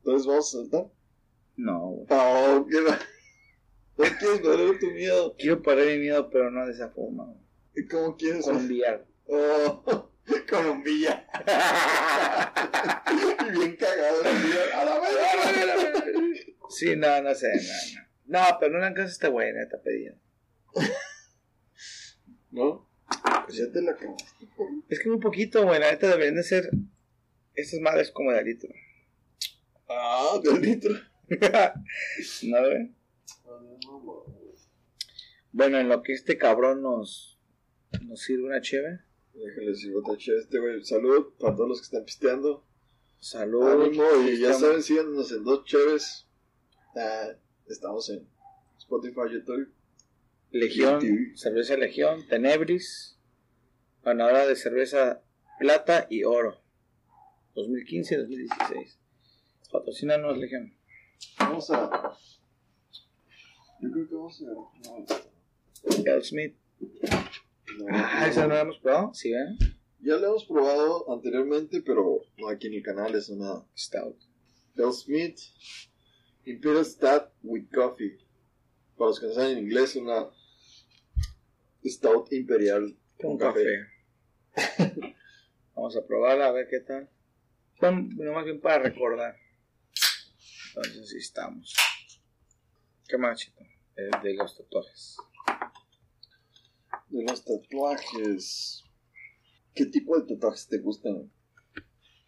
Entonces 0.00 0.26
vamos 0.26 0.54
a 0.54 0.58
saltar. 0.58 0.86
No, 1.56 1.90
güey. 1.90 2.06
¿qué 2.70 2.80
va? 2.80 2.98
¿No 3.98 4.04
quieres 4.18 4.40
perder 4.40 4.78
tu 4.78 4.90
miedo? 4.92 5.36
Quiero 5.38 5.62
perder 5.62 5.98
mi 5.98 6.04
miedo, 6.04 6.30
pero 6.30 6.50
no 6.50 6.66
de 6.66 6.72
esa 6.72 6.88
forma, 6.88 7.24
güey. 7.24 7.38
¿Y 7.76 7.86
cómo 7.86 8.16
quieres? 8.16 8.44
Con 8.44 8.66
VR. 8.66 9.04
Oh, 9.32 10.10
con 10.48 10.66
un 10.66 10.82
villa. 10.82 11.24
y 13.46 13.50
bien 13.52 13.76
cagado 13.76 14.24
el 14.24 14.38
villa. 14.38 14.80
A 14.80 14.84
la 14.84 14.98
verga. 14.98 16.04
Sí, 16.68 16.96
no, 16.96 17.22
no 17.22 17.32
sé, 17.34 17.52
no, 17.54 17.94
no. 17.94 18.00
No, 18.40 18.56
pero 18.58 18.78
no 18.78 18.88
le 18.88 18.94
caso 18.94 19.08
a 19.08 19.12
este 19.12 19.28
güey, 19.28 19.52
neta, 19.52 19.80
pedido. 19.82 20.16
¿No? 22.50 22.88
Pues 23.44 23.56
ya 23.56 23.72
te 23.72 23.82
la 23.82 23.92
acabaste. 23.92 24.24
Es 24.88 25.00
que 25.00 25.08
muy 25.08 25.20
poquito, 25.20 25.64
güey, 25.64 25.80
la 25.80 25.90
neta 25.90 26.08
deberían 26.08 26.36
de 26.36 26.42
ser 26.42 26.70
estas 27.54 27.80
madres 27.80 28.10
como 28.10 28.32
de 28.32 28.42
litro. 28.42 28.70
Ah, 29.90 30.38
del 30.42 30.60
litro. 30.62 30.94
¿No, 32.44 32.58
güey? 32.60 32.94
Bueno, 35.52 35.78
en 35.78 35.88
lo 35.88 36.02
que 36.02 36.12
este 36.12 36.38
cabrón 36.38 36.82
nos, 36.82 37.38
nos 38.02 38.20
sirve 38.20 38.44
una 38.44 38.60
cheve. 38.60 39.00
Déjale 39.34 39.70
decir 39.70 39.94
otra 39.96 40.16
chévere 40.16 40.42
este 40.42 40.58
güey. 40.58 40.84
Salud 40.84 41.34
para 41.38 41.54
todos 41.56 41.68
los 41.68 41.78
que 41.80 41.84
están 41.86 42.04
pisteando. 42.04 42.64
Salud. 43.18 43.66
Ánimo, 43.68 44.04
y 44.24 44.38
ya 44.38 44.50
Estamos- 44.50 44.60
saben, 44.60 44.82
síganos 44.82 45.32
en 45.32 45.44
dos 45.44 45.64
chéves. 45.64 46.26
Ah, 46.96 47.30
estamos 47.68 48.08
en 48.10 48.28
Spotify, 48.78 49.20
YouTube. 49.32 49.72
Legión, 50.52 51.00
cerveza 51.36 51.76
Legión, 51.76 52.26
Tenebris, 52.28 53.16
ganadora 54.02 54.46
de 54.46 54.56
cerveza 54.56 55.22
plata 55.60 56.06
y 56.10 56.24
oro. 56.24 56.60
2015 57.54 58.14
y 58.14 58.18
2016. 58.18 58.99
Patrocínanos, 59.72 60.36
Legión. 60.38 60.74
Vamos 61.38 61.70
a. 61.70 62.16
Yo 63.80 63.90
creo 63.90 64.08
que 64.08 64.14
vamos 64.14 64.42
a. 64.42 66.10
El 66.10 66.22
Smith. 66.24 66.56
no, 66.80 67.86
Ah. 67.90 68.26
¿esa 68.28 68.46
no 68.46 68.54
la 68.54 68.60
hemos 68.62 68.78
probado? 68.78 69.14
Sí, 69.14 69.32
¿eh? 69.32 69.56
Ya 70.00 70.16
lo 70.16 70.28
hemos 70.28 70.44
probado 70.44 71.12
anteriormente, 71.12 71.82
pero 71.82 72.20
no 72.38 72.48
aquí 72.48 72.66
en 72.68 72.74
el 72.74 72.82
canal, 72.82 73.14
es 73.14 73.28
una 73.28 73.64
Stout. 73.76 74.16
Bell 74.74 74.92
Smith 74.92 75.38
Imperial 76.44 76.84
Stout 76.84 77.30
with 77.42 77.66
Coffee. 77.72 78.18
Para 78.96 79.08
los 79.10 79.20
que 79.20 79.26
no 79.26 79.32
saben 79.34 79.58
inglés, 79.58 79.96
una 79.96 80.26
Stout 81.84 82.32
Imperial 82.32 82.96
Con 83.20 83.38
café. 83.38 83.86
Vamos 85.74 85.96
a 85.96 86.06
probarla 86.06 86.46
a 86.48 86.52
ver 86.52 86.66
qué 86.68 86.80
tal. 86.80 87.08
Bueno, 87.80 88.32
más 88.32 88.44
bien 88.44 88.60
para 88.60 88.82
recordar. 88.82 89.36
Entonces, 90.76 91.14
estamos. 91.14 91.74
¿Qué 93.08 93.18
más, 93.18 93.38
chito? 93.40 93.62
Eh, 93.96 94.10
de 94.22 94.34
los 94.34 94.56
tatuajes. 94.56 95.16
De 97.08 97.22
los 97.24 97.44
tatuajes. 97.44 98.84
¿Qué 99.74 99.86
tipo 99.86 100.18
de 100.18 100.26
tatuajes 100.34 100.68
te 100.68 100.78
gustan? 100.78 101.30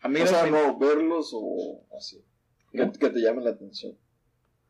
A 0.01 0.09
mí 0.09 0.21
o 0.21 0.27
sea, 0.27 0.43
min- 0.45 0.53
no, 0.53 0.79
verlos 0.79 1.31
o 1.33 1.87
así. 1.97 2.25
Que, 2.73 2.79
¿No? 2.79 2.93
que 2.93 3.11
te 3.11 3.21
llamen 3.21 3.45
la 3.45 3.51
atención. 3.51 3.97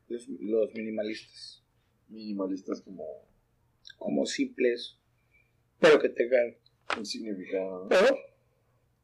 los, 0.07 0.27
los 0.27 0.73
minimalistas. 0.73 1.63
Minimalistas 2.09 2.81
como 2.81 3.03
Como 3.97 4.25
simples. 4.25 4.99
Pero 5.79 5.99
que 5.99 6.09
tengan 6.09 6.55
un 6.97 7.05
significado. 7.05 7.83
¿no? 7.83 7.89
Pero, 7.89 8.15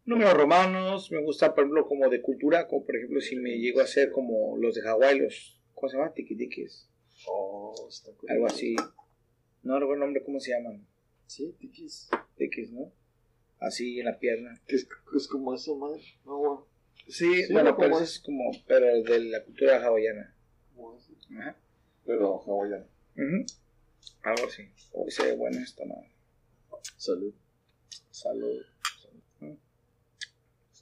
números 0.09 0.33
romanos, 0.33 1.11
me 1.11 1.21
gusta, 1.23 1.53
por 1.55 1.63
ejemplo, 1.63 1.87
como 1.87 2.09
de 2.09 2.21
cultura, 2.21 2.67
como 2.67 2.85
por 2.85 2.95
ejemplo, 2.97 3.21
si 3.21 3.35
me 3.37 3.57
llego 3.57 3.79
a 3.79 3.83
hacer 3.83 4.11
como 4.11 4.57
los 4.57 4.75
de 4.75 4.81
Hawái, 4.81 5.19
los, 5.19 5.59
¿cómo 5.73 5.89
se 5.89 5.97
llama? 5.97 6.13
Tiquitikis, 6.13 6.87
Oh, 7.27 7.73
está 7.89 8.11
cool. 8.13 8.29
algo 8.31 8.45
así. 8.47 8.75
No 9.63 9.77
recuerdo 9.79 10.03
el 10.03 10.07
nombre, 10.07 10.23
¿cómo 10.23 10.39
se 10.39 10.51
llaman? 10.51 10.87
Sí, 11.27 11.53
tiquis. 11.59 12.09
Tikis, 12.37 12.71
¿no? 12.71 12.91
Así 13.59 13.99
en 13.99 14.05
la 14.05 14.17
pierna. 14.19 14.53
Que 14.67 14.77
es, 14.77 14.87
es 15.15 15.27
como 15.27 15.53
eso, 15.53 15.75
madre. 15.75 16.01
No, 16.25 16.37
bueno. 16.37 16.65
Sí, 17.07 17.43
Sí, 17.43 17.51
bueno, 17.53 17.71
¿no? 17.71 17.77
pero 17.77 17.99
es 17.99 18.19
como, 18.21 18.51
pero 18.67 18.85
de 19.03 19.19
la 19.25 19.43
cultura 19.43 19.83
hawaiana. 19.85 20.33
Ajá. 21.39 21.57
Pero 22.05 22.41
hawaiano. 22.41 22.85
Ujú. 23.17 23.45
Algo 24.23 24.47
así. 24.47 24.63
Uy, 24.93 25.11
se 25.11 25.23
ve 25.25 25.35
buena 25.35 25.61
esta 25.61 25.83
madre. 25.85 26.09
Salud. 26.95 27.33
Salud. 28.11 28.61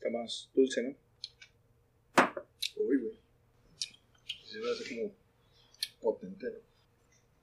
Está 0.08 0.20
más 0.20 0.50
dulce, 0.56 0.84
¿no? 0.84 0.96
Uy, 2.78 2.98
güey. 2.98 3.14
Sí, 4.46 4.58
me 4.58 4.72
hace 4.72 4.96
como 4.96 5.12
potente, 6.02 6.48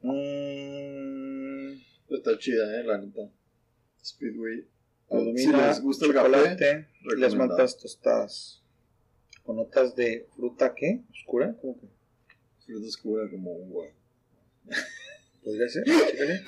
¿no? 0.01 0.13
Mmm. 0.15 1.73
Está 2.09 2.39
chida, 2.39 2.81
eh, 2.81 2.85
la 2.85 2.99
neta. 2.99 3.31
Speedway. 4.03 4.67
Si 5.37 5.53
les 5.53 5.81
gusta 5.83 6.07
el 6.07 6.15
chocolate 6.15 6.89
y 7.03 7.21
las 7.21 7.35
maltas 7.35 7.77
tostadas. 7.77 8.63
Con 9.45 9.57
notas 9.57 9.95
de 9.95 10.27
fruta, 10.35 10.75
¿qué? 10.75 11.03
¿Oscura? 11.11 11.55
¿Cómo 11.61 11.79
que? 11.79 11.87
fruta 12.65 12.87
oscura 12.87 13.31
como 13.31 13.53
uva. 13.53 13.89
¿Podría 15.45 15.69
ser? 15.69 15.85
Chécale. 15.85 16.45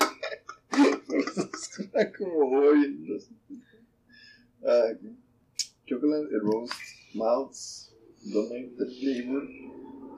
fruta 1.06 1.40
oscura 1.42 2.12
como 2.12 3.20
sé. 3.20 3.34
Ah, 4.64 4.92
and 5.88 6.42
roast 6.42 6.74
malts 7.14 7.90
donate 8.32 8.76
the 8.76 8.86
flavor 8.86 9.46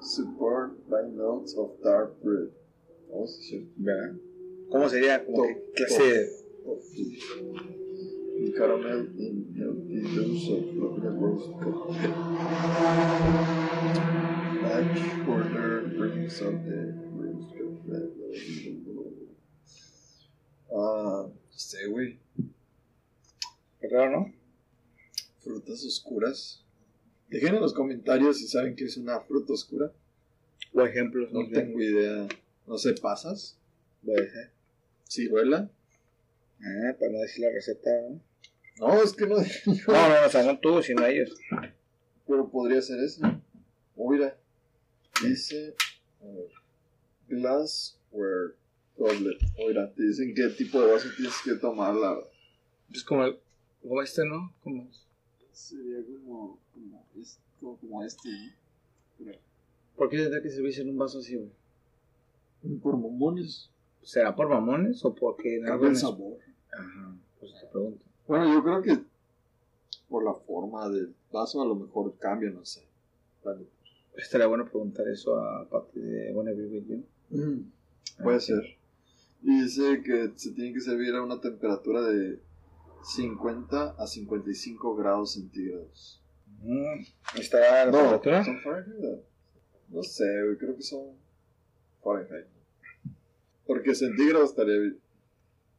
support 0.00 0.88
by 0.88 1.02
notes 1.14 1.54
of 1.58 1.70
dark 1.84 2.22
bread. 2.22 2.48
Vamos 3.10 3.34
a 3.34 3.38
decir. 3.38 3.66
¿Verdad? 3.76 4.16
¿Cómo 4.70 4.88
sería? 4.88 5.24
Como 5.24 5.36
Top, 5.38 5.74
que 5.74 5.84
clase 5.84 6.02
de... 6.02 6.28
coffee. 6.64 7.18
And 8.38 8.54
caramel 8.56 9.06
in 9.18 9.54
healthy 9.56 10.00
dose 10.14 10.48
of 10.52 10.64
roast 11.02 11.52
coffee. 11.60 12.12
Batch 14.62 15.28
order 15.28 15.88
brings 15.96 16.42
out 16.42 16.64
the 16.64 16.94
roast 17.12 17.50
coffee. 17.52 18.84
Ah, 20.74 21.26
sé, 21.50 21.86
güey. 21.88 22.18
Qué 23.80 23.88
raro, 23.90 24.10
¿no? 24.10 24.37
Frutas 25.48 25.82
oscuras. 25.82 26.62
Dejen 27.30 27.54
en 27.54 27.62
los 27.62 27.72
comentarios 27.72 28.36
si 28.36 28.46
saben 28.46 28.76
que 28.76 28.84
es 28.84 28.98
una 28.98 29.18
fruta 29.20 29.54
oscura. 29.54 29.90
O 30.74 30.82
ejemplos. 30.82 31.32
No 31.32 31.48
tengo 31.48 31.80
idea. 31.80 32.28
No 32.66 32.76
sé, 32.76 32.92
pasas. 32.92 33.56
Puede 34.04 34.28
ser. 34.30 34.50
Ciruela. 35.08 35.70
Ah, 36.60 36.94
para 37.00 37.12
no 37.12 37.20
decir 37.20 37.46
la 37.46 37.50
receta, 37.50 37.90
¿no? 38.78 38.88
No, 38.88 39.02
es 39.02 39.14
que 39.14 39.26
no. 39.26 39.36
No, 39.88 40.08
no, 40.08 40.26
o 40.26 40.28
sea, 40.28 40.42
no 40.42 40.58
tú, 40.58 40.82
sino 40.82 41.06
ellos. 41.06 41.34
Pero 42.26 42.50
podría 42.50 42.82
ser 42.82 43.00
ese. 43.00 43.22
Oh, 43.96 44.10
mira. 44.10 44.36
Dice. 45.22 45.74
glassware 47.26 48.54
goblet. 48.98 49.38
Oh, 49.56 49.68
mira, 49.68 49.90
te 49.94 50.02
dicen 50.02 50.34
qué 50.34 50.48
tipo 50.50 50.78
de 50.82 50.92
vaso 50.92 51.08
tienes 51.16 51.36
que 51.42 51.54
tomar. 51.54 51.94
La... 51.94 52.18
Pues 52.90 53.02
como, 53.02 53.34
como 53.80 54.02
este, 54.02 54.26
¿no? 54.26 54.52
Como... 54.62 54.90
Sería 55.58 55.98
como. 56.06 56.58
Como, 56.72 57.04
es- 57.20 57.40
como, 57.58 57.76
como 57.78 58.04
este, 58.04 58.28
¿no? 59.18 59.32
¿Por 59.96 60.08
qué 60.08 60.18
tendría 60.18 60.40
que 60.40 60.50
servirse 60.50 60.82
en 60.82 60.90
un 60.90 60.98
vaso 60.98 61.18
así, 61.18 61.34
güey? 61.36 62.78
Por 62.80 62.96
mamones. 62.96 63.68
¿Será 64.02 64.34
por 64.36 64.48
mamones 64.48 65.04
o 65.04 65.12
porque 65.14 65.60
Cambia 65.64 65.88
el 65.90 65.96
sabor. 65.96 66.38
Ajá, 66.72 67.16
pues 67.40 67.52
te 67.60 67.66
pregunto. 67.66 68.04
Bueno, 68.28 68.54
yo 68.54 68.62
creo 68.62 68.82
que 68.82 69.04
por 70.08 70.24
la 70.24 70.32
forma 70.34 70.88
del 70.88 71.12
vaso 71.32 71.60
a 71.60 71.66
lo 71.66 71.74
mejor 71.74 72.16
cambia, 72.18 72.50
no 72.50 72.64
sé. 72.64 72.86
Vale. 73.44 73.66
Estaría 74.16 74.46
bueno 74.46 74.64
preguntar 74.64 75.08
eso 75.08 75.36
a 75.36 75.68
Pati 75.68 75.98
de 76.00 76.32
Wanna 76.32 76.52
Be 76.52 76.66
With 76.66 76.86
You. 76.86 77.04
Puede 78.22 78.36
Ah, 78.36 78.40
ser. 78.40 78.76
Y 79.42 79.62
dice 79.62 80.02
que 80.04 80.32
se 80.36 80.52
tiene 80.52 80.72
que 80.72 80.80
servir 80.80 81.14
a 81.14 81.22
una 81.22 81.40
temperatura 81.40 82.02
de 82.02 82.40
50 83.02 83.94
a 83.98 84.06
55 84.06 84.96
grados 84.96 85.32
centígrados. 85.34 86.22
Mm, 86.62 87.00
¿Está 87.36 87.86
la 87.86 87.90
temperatura? 87.92 88.44
¿son 88.44 88.60
Fahrenheit? 88.60 89.24
No 89.88 90.02
sé, 90.02 90.24
güey, 90.44 90.56
creo 90.58 90.76
que 90.76 90.82
son 90.82 91.16
Fahrenheit. 92.02 92.46
Porque 93.66 93.94
centígrados 93.94 94.50
estaría 94.50 94.78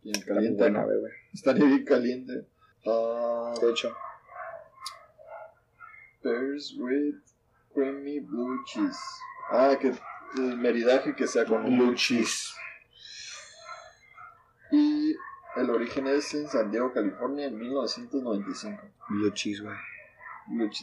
bien 0.03 0.21
caliente. 0.25 0.57
buena, 0.63 0.81
¿no? 0.81 0.87
bebé. 0.87 1.09
Estaría 1.33 1.65
bien 1.65 1.83
caliente. 1.85 2.47
Ah, 2.85 3.53
De 3.61 3.71
hecho, 3.71 3.93
Pears 6.21 6.75
with 6.77 7.15
creamy 7.73 8.19
blue 8.19 8.63
cheese. 8.65 8.99
Ah, 9.51 9.77
que 9.79 9.93
el 10.37 10.57
meridaje 10.57 11.15
que 11.15 11.27
sea 11.27 11.45
con 11.45 11.63
blue 11.65 11.93
cheese. 11.95 12.53
Y 14.71 15.15
el 15.59 15.69
origen 15.69 16.07
es 16.07 16.33
en 16.33 16.47
San 16.47 16.71
Diego, 16.71 16.91
California, 16.93 17.47
en 17.47 17.57
1995. 17.57 18.81
blue 19.09 19.29
cheese, 19.31 19.61
güey. 19.61 19.75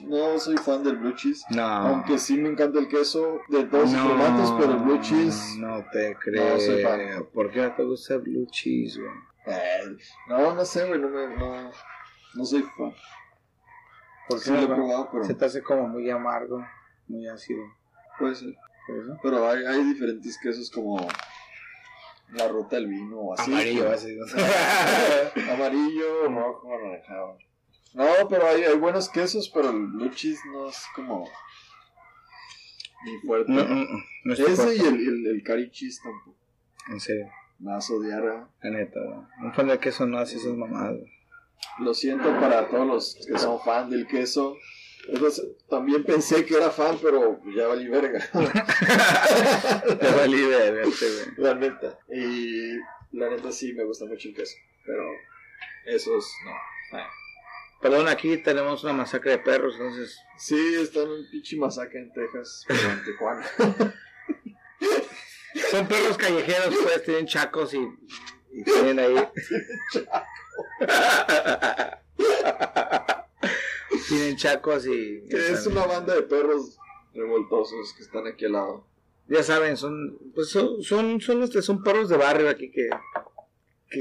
No 0.05 0.39
soy 0.39 0.57
fan 0.59 0.85
del 0.85 0.97
blue 0.97 1.15
cheese. 1.17 1.45
No. 1.51 1.62
Aunque 1.65 2.19
sí 2.19 2.37
me 2.39 2.49
encanta 2.51 2.79
el 2.79 2.87
queso 2.89 3.41
de 3.49 3.65
todos 3.65 3.91
no, 3.93 4.07
formatos, 4.07 4.55
pero 4.61 4.73
el 4.73 4.79
blue 4.79 5.01
cheese. 5.01 5.57
No 5.59 5.85
te 5.91 6.15
creo. 6.17 6.55
No 6.55 6.61
soy 6.61 6.83
fan. 6.83 7.01
¿Por 7.35 7.51
qué 7.51 7.62
no 7.62 7.75
te 7.75 7.83
gusta 7.83 8.15
el 8.15 8.21
blue 8.21 8.47
cheese, 8.51 8.99
güey? 9.01 9.11
eh, 9.47 9.97
no, 10.29 10.55
no 10.55 10.65
sé, 10.65 10.87
güey. 10.87 11.01
No, 11.01 11.09
me- 11.09 11.37
no, 11.37 11.71
no 12.35 12.45
soy 12.45 12.62
fan. 12.62 12.93
¿Por 14.29 14.39
Sí 14.41 14.51
lo 14.53 14.61
he 14.61 14.67
probado, 14.67 15.09
pero 15.11 15.25
Se 15.25 15.35
te 15.35 15.45
hace 15.45 15.62
como 15.62 15.89
muy 15.89 16.09
amargo, 16.11 16.65
muy 17.09 17.27
ácido. 17.29 17.62
puede 18.19 18.35
ser. 18.37 18.55
¿Por 18.87 18.99
eso? 18.99 19.19
Pero 19.23 19.49
hay, 19.51 19.65
hay 19.65 19.83
diferentes 19.85 20.39
quesos 20.41 20.71
como 20.71 20.97
la 22.33 22.49
ruta 22.49 22.77
del 22.77 22.89
vino 22.89 23.19
o 23.19 23.35
así. 23.35 23.51
Amarillo, 23.53 23.91
así. 23.91 24.17
Amarillo, 25.53 26.29
rojo, 26.29 26.75
anaranjado. 26.75 27.39
No, 27.95 28.29
pero 28.29 28.47
hay, 28.49 28.62
hay 28.62 28.77
buenos 28.77 29.09
quesos, 29.09 29.51
pero 29.53 29.71
el 29.71 29.87
blue 29.87 30.11
cheese 30.11 30.41
no 30.53 30.69
es 30.69 30.85
como 30.95 31.29
ni 33.05 33.19
fuerte. 33.27 33.53
no, 33.53 34.33
Ese 34.33 34.45
fuerte. 34.45 34.77
y 34.77 34.81
el, 34.81 34.95
el, 34.95 35.27
el 35.27 35.43
curry 35.45 35.71
cheese 35.71 36.01
tampoco. 36.03 36.37
En 36.89 37.01
serio, 37.01 37.27
a 37.69 37.79
odiar. 37.93 38.25
¿eh? 38.25 38.47
la 38.62 38.71
neta. 38.71 39.01
Un 39.43 39.53
fan 39.55 39.69
de 39.69 39.79
queso 39.79 40.07
no 40.07 40.19
hace 40.19 40.37
esas 40.37 40.55
mamadas. 40.55 40.99
Lo 41.79 41.95
siento 41.95 42.29
para 42.41 42.69
todos 42.69 42.87
los 42.87 43.27
que 43.27 43.39
son 43.39 43.61
fan 43.61 43.91
del 43.91 44.07
queso. 44.07 44.57
Entonces, 45.09 45.47
también 45.69 46.05
pensé 46.05 46.45
que 46.45 46.57
era 46.57 46.71
fan, 46.71 46.99
pero 47.01 47.40
ya 47.55 47.69
valí 47.69 47.88
verga. 47.88 48.19
Te 50.01 50.11
valí 50.11 50.45
verte, 50.45 50.88
güey. 50.88 51.35
la 51.37 51.55
neta. 51.55 51.99
Y 52.09 52.73
la 53.12 53.31
neta 53.31 53.53
sí 53.53 53.73
me 53.73 53.85
gusta 53.85 54.05
mucho 54.07 54.29
el 54.29 54.35
queso. 54.35 54.57
Pero 54.85 55.05
esos 55.87 56.33
no. 56.45 56.99
Eh. 56.99 57.07
Perdón, 57.81 58.09
aquí 58.09 58.38
tenemos 58.38 58.83
una 58.85 58.95
masacre 58.95 59.33
de 59.33 59.38
perros, 59.38 59.75
entonces. 59.75 60.19
Sí, 60.38 60.75
está 60.81 61.03
en 61.03 61.11
un 61.11 61.31
pinche 61.31 61.57
masacre 61.57 62.01
en 62.01 62.12
Texas, 62.12 62.64
pero 62.69 62.90
en 62.90 63.05
Tijuana. 63.05 63.47
Son 65.71 65.87
perros 65.87 66.16
callejeros, 66.16 66.75
pues, 66.83 67.03
tienen 67.05 67.27
chacos 67.27 67.75
y, 67.75 67.88
y 68.53 68.64
tienen 68.64 68.99
ahí. 68.99 69.29
tienen 74.09 74.37
chacos 74.37 74.87
y. 74.87 75.23
Que 75.29 75.53
es 75.53 75.66
una 75.66 75.87
banda 75.87 76.14
de 76.14 76.23
perros 76.23 76.79
revoltosos 77.14 77.92
que 77.97 78.03
están 78.03 78.27
aquí 78.27 78.45
al 78.45 78.53
lado. 78.53 78.87
Ya 79.29 79.42
saben, 79.42 79.77
son. 79.77 80.19
Pues 80.35 80.49
son, 80.51 80.83
son, 80.83 81.21
son, 81.21 81.42
este, 81.42 81.62
son 81.62 81.83
perros 81.83 82.09
de 82.09 82.16
barrio 82.16 82.49
aquí 82.49 82.71
que. 82.71 82.88
que, 83.90 84.01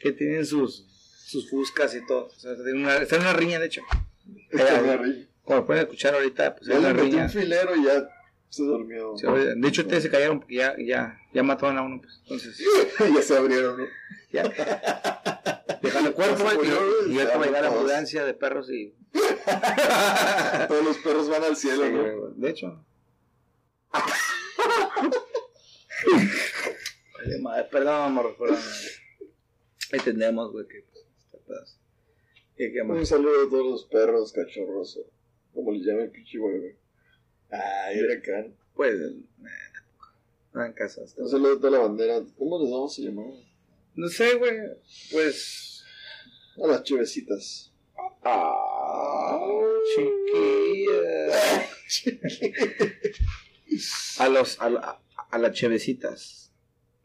que 0.00 0.12
tienen 0.12 0.46
sus, 0.46 0.86
sus 1.26 1.48
fuscas 1.50 1.94
y 1.94 2.04
todo. 2.06 2.26
O 2.26 2.30
sea, 2.38 2.54
tienen 2.54 2.78
una, 2.82 2.96
está 2.96 3.16
en 3.16 3.22
una 3.22 3.32
riña, 3.34 3.58
de 3.58 3.66
hecho. 3.66 3.82
Está 4.50 4.80
muy 4.80 4.90
arriba. 4.90 5.26
Como 5.44 5.66
pueden 5.66 5.82
escuchar 5.82 6.14
ahorita, 6.14 6.54
pues 6.56 6.68
Ya 6.68 6.78
una 6.78 6.92
riña. 6.92 7.24
un 7.24 7.30
filero 7.30 7.74
y 7.76 7.84
ya 7.84 8.08
se 8.50 8.64
durmió. 8.64 9.14
De 9.14 9.68
hecho, 9.68 9.82
ustedes 9.82 10.02
se 10.02 10.10
cayeron 10.10 10.40
porque 10.40 10.56
ya, 10.56 10.74
ya, 10.78 11.18
ya 11.32 11.42
mataron 11.42 11.78
a 11.78 11.82
uno, 11.82 12.00
pues. 12.00 12.18
Entonces, 12.24 12.62
ya 13.14 13.22
se 13.22 13.36
abrieron, 13.36 13.78
¿no? 13.78 13.86
ya. 14.32 14.42
Dejan 15.80 16.06
el 16.06 16.12
cuerpo 16.12 16.50
Se 16.50 16.56
y, 16.56 17.12
y 17.12 17.14
ya 17.14 17.38
llegar 17.38 17.62
la 17.62 17.68
ambulancia 17.68 18.24
de 18.24 18.34
perros 18.34 18.68
y. 18.70 18.94
Todos 20.68 20.84
los 20.84 20.98
perros 20.98 21.28
van 21.30 21.44
al 21.44 21.56
cielo, 21.56 21.84
Sí, 21.86 21.92
¿no? 21.92 22.02
güey, 22.02 22.32
de 22.36 22.50
hecho. 22.50 22.84
Vale, 27.14 27.38
madre, 27.40 27.64
perdón, 27.70 28.02
amor, 28.02 28.36
perdón. 28.38 28.58
Entendemos, 29.92 30.52
güey, 30.52 30.66
que 30.66 30.82
pues, 30.90 31.04
este 31.24 31.38
pedazo. 31.38 31.78
¿Qué, 32.56 32.72
qué 32.72 32.82
Un 32.82 33.06
saludo 33.06 33.46
a 33.46 33.50
todos 33.50 33.66
los 33.66 33.84
perros 33.86 34.32
cachorros, 34.32 34.96
o 34.98 35.06
como 35.54 35.72
les 35.72 35.84
llame 35.84 36.04
el 36.04 36.10
pinche 36.10 36.38
güey. 36.38 36.76
Ay, 37.50 37.98
era 37.98 38.14
acá. 38.14 38.46
Pues, 38.74 38.94
eh, 38.94 39.16
tampoco. 39.74 40.08
No 40.54 40.64
en 40.64 40.72
casa. 40.72 41.02
está 41.04 41.22
Un 41.22 41.28
saludo 41.28 41.54
a 41.54 41.56
toda 41.60 41.70
la 41.72 41.78
bandera. 41.80 42.22
¿Cómo 42.38 42.60
les 42.62 42.70
vamos 42.70 42.98
a 42.98 43.02
llamar? 43.02 43.26
No 43.94 44.08
sé, 44.08 44.34
güey. 44.36 44.56
Pues. 45.12 45.84
A 46.62 46.66
las 46.66 46.82
chivecitas. 46.84 47.72
Ah, 48.22 49.38
chiquilla. 49.94 51.30
A 54.18 54.28
los. 54.28 54.60
A, 54.60 54.70
la- 54.70 55.00
a 55.30 55.38
las 55.38 55.52
chevecitas. 55.52 56.52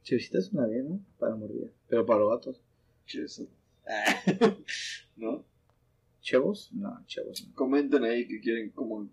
Chevecitas 0.03 0.45
suena 0.47 0.67
bien, 0.67 0.89
¿no? 0.89 0.99
Para 1.19 1.36
morir. 1.36 1.71
Pero 1.88 2.05
para 2.05 2.19
los 2.21 2.29
gatos. 2.31 2.62
Chivecitas. 3.05 3.53
¿No? 5.15 5.45
¿Chevos? 6.21 6.69
No, 6.73 7.03
chevos 7.05 7.45
no. 7.47 7.53
Comenten 7.55 8.03
ahí 8.03 8.27
que 8.27 8.39
quieren, 8.41 8.71
como, 8.71 9.08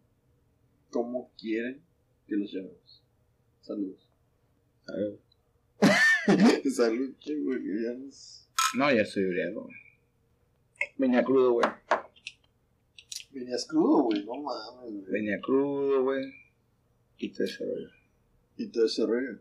cómo 0.93 1.33
quieren 1.39 1.83
que 2.29 2.37
los 2.37 2.53
llamemos. 2.53 3.03
Saludos. 3.63 4.09
A 4.87 4.93
ver. 4.93 5.19
Salud, 6.71 7.15
che, 7.19 7.41
güey, 7.41 7.63
que 7.63 7.83
ya 7.83 7.93
nos... 7.95 8.49
No, 8.77 8.93
ya 8.93 9.03
estoy 9.03 9.25
briago. 9.25 9.63
güey. 9.63 9.77
Venía 10.99 11.25
crudo, 11.25 11.53
güey. 11.53 11.69
Venías 13.33 13.67
crudo, 13.67 14.03
güey, 14.05 14.25
no 14.25 14.35
mames, 14.35 14.93
güey. 14.93 15.11
Venía 15.11 15.41
crudo, 15.41 16.03
güey. 16.05 16.33
Y 17.19 17.31
todo 17.31 17.45
ese 17.45 17.65
rollo. 17.65 17.91
Y 18.57 18.67
todo 18.67 18.87
ese 18.87 19.07
rollo. 19.07 19.39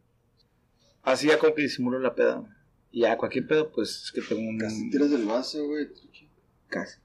Así 1.03 1.27
ya 1.27 1.37
como 1.37 1.53
que 1.53 1.63
disimulo 1.63 1.99
la 1.99 2.15
peda. 2.15 2.43
Y 2.91 3.01
ya 3.01 3.17
cualquier 3.17 3.47
pedo, 3.47 3.71
pues 3.71 4.03
es 4.05 4.11
que 4.11 4.21
tengo 4.21 4.49
un. 4.49 4.57
Casi 4.57 4.89
tiras 4.89 5.11
el 5.11 5.25
vaso, 5.25 5.65
güey. 5.65 5.89
Casi. 6.69 6.99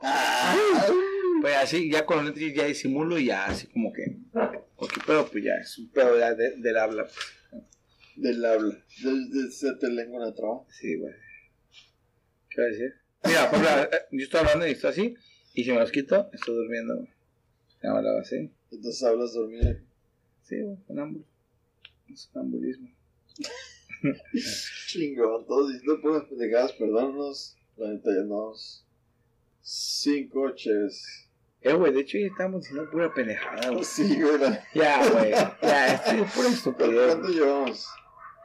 Ah. 0.00 0.56
Pues 1.42 1.56
así, 1.56 1.90
ya 1.90 2.06
con 2.06 2.16
los 2.18 2.24
lentes 2.26 2.54
ya 2.54 2.64
disimulo 2.66 3.18
y 3.18 3.26
ya 3.26 3.44
así 3.46 3.66
como 3.66 3.92
que. 3.92 4.16
Cualquier 4.76 5.04
pedo, 5.06 5.28
pues 5.30 5.44
ya 5.44 5.54
es 5.60 5.78
un 5.78 5.90
pedo 5.90 6.18
ya 6.18 6.34
de- 6.34 6.56
del 6.56 6.76
habla. 6.78 7.04
pues. 7.04 7.64
Del 8.16 8.44
habla. 8.44 8.74
De, 9.02 9.10
de, 9.42 9.50
se 9.50 9.74
te 9.76 9.88
lengua 9.90 10.22
una 10.24 10.34
traba. 10.34 10.64
Sí, 10.70 10.96
güey. 10.98 11.12
¿Qué 12.48 12.60
va 12.60 12.66
a 12.66 12.70
decir? 12.70 12.94
Mira, 13.24 13.50
por 13.50 13.60
ejemplo, 13.60 13.96
eh, 13.96 14.00
yo 14.12 14.24
estoy 14.24 14.40
hablando 14.40 14.66
y 14.66 14.70
estoy 14.72 14.90
así. 14.90 15.14
Y 15.54 15.64
si 15.64 15.70
me 15.72 15.78
los 15.80 15.92
quito, 15.92 16.30
estoy 16.32 16.54
durmiendo. 16.54 17.06
Ya 17.82 17.90
me 17.92 17.98
hablaba 17.98 18.20
así. 18.20 18.50
Entonces 18.70 19.02
hablas 19.02 19.32
dormir. 19.34 19.84
Sí, 20.42 20.60
güey, 20.60 20.76
sonámbulo. 20.86 21.24
Sonambulismo. 22.14 22.88
Chingón, 24.88 25.46
todos 25.46 25.72
diciendo 25.72 26.00
puras 26.00 26.24
pendejadas, 26.28 26.72
perdónanos. 26.72 27.56
La 27.76 27.88
neta 27.92 28.10
ya 28.14 28.24
nos. 28.24 28.84
Cinco 29.62 30.50
cheves. 30.54 31.28
Eh, 31.64 31.72
güey, 31.74 31.92
de 31.92 32.00
hecho 32.00 32.18
ya 32.18 32.26
estábamos 32.26 32.62
diciendo 32.62 32.90
pura 32.90 33.12
pendejada, 33.14 33.70
güey. 33.70 33.84
Sí, 33.84 34.20
güey. 34.20 34.38
la- 34.38 34.64
Ya, 34.74 35.06
güey. 35.08 35.30
Ya, 35.30 35.86
estoy 35.94 36.16
pura 36.18 36.28
¿Cuánto 36.34 36.48
estupidez. 36.50 37.06
cuánto 37.06 37.28
llevamos? 37.28 37.88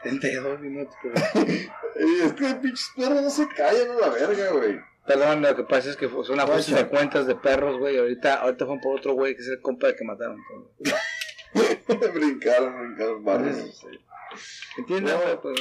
32 0.04 0.60
minutos, 0.60 0.96
güey. 1.04 1.70
Es 2.26 2.34
que 2.34 2.54
pinches 2.56 2.92
perros 2.96 3.22
no 3.24 3.30
se 3.32 3.48
callan 3.50 3.90
a 3.90 3.96
la 3.96 4.10
verga, 4.10 4.52
güey. 4.52 4.80
Perdón, 5.08 5.42
lo 5.42 5.56
que 5.56 5.64
pasa 5.64 5.90
es 5.90 5.96
que 5.96 6.10
fue 6.10 6.22
una 6.30 6.46
fuerza 6.46 6.76
de 6.76 6.88
cuentas 6.88 7.26
de 7.26 7.34
perros, 7.36 7.80
güey. 7.80 7.98
Ahorita, 7.98 8.36
ahorita 8.36 8.66
fue 8.68 8.78
por 8.80 9.00
otro 9.00 9.14
güey 9.14 9.36
que 9.36 9.42
es 9.42 9.48
el 9.48 9.62
compa 9.62 9.94
que 9.96 10.04
mataron. 10.04 10.38
brincaron, 12.14 12.80
brincaron 12.80 13.24
varios. 13.24 13.86
¿Entiendes? 14.78 15.14
No. 15.16 15.42
güey? 15.42 15.56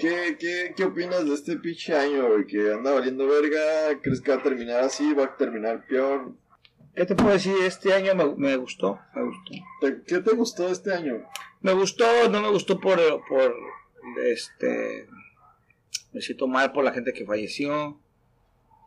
¿Qué, 0.00 0.36
qué, 0.38 0.72
¿Qué 0.76 0.84
opinas 0.84 1.24
de 1.26 1.34
este 1.34 1.56
pinche 1.56 1.94
año, 1.94 2.28
güey? 2.28 2.46
Que 2.46 2.72
anda 2.72 2.92
valiendo 2.92 3.26
verga. 3.26 4.00
¿Crees 4.02 4.20
que 4.20 4.30
va 4.32 4.38
a 4.38 4.42
terminar 4.42 4.80
así? 4.80 5.12
¿Va 5.14 5.24
a 5.24 5.36
terminar 5.36 5.84
peor? 5.86 6.32
¿Qué 6.94 7.06
te 7.06 7.14
puedo 7.14 7.30
decir? 7.30 7.54
Este 7.64 7.92
año 7.94 8.14
me, 8.14 8.24
me 8.36 8.56
gustó, 8.56 8.98
me 9.14 9.22
gustó. 9.24 9.52
¿Te- 9.80 10.02
¿Qué 10.06 10.18
te 10.20 10.34
gustó 10.34 10.68
este 10.68 10.92
año? 10.92 11.22
Me 11.60 11.72
gustó, 11.72 12.04
no 12.30 12.40
me 12.40 12.48
gustó 12.50 12.80
por, 12.80 12.98
por, 13.28 13.54
este, 14.24 15.06
me 16.12 16.20
siento 16.20 16.46
mal 16.48 16.72
por 16.72 16.82
la 16.84 16.92
gente 16.92 17.12
que 17.12 17.24
falleció, 17.26 18.00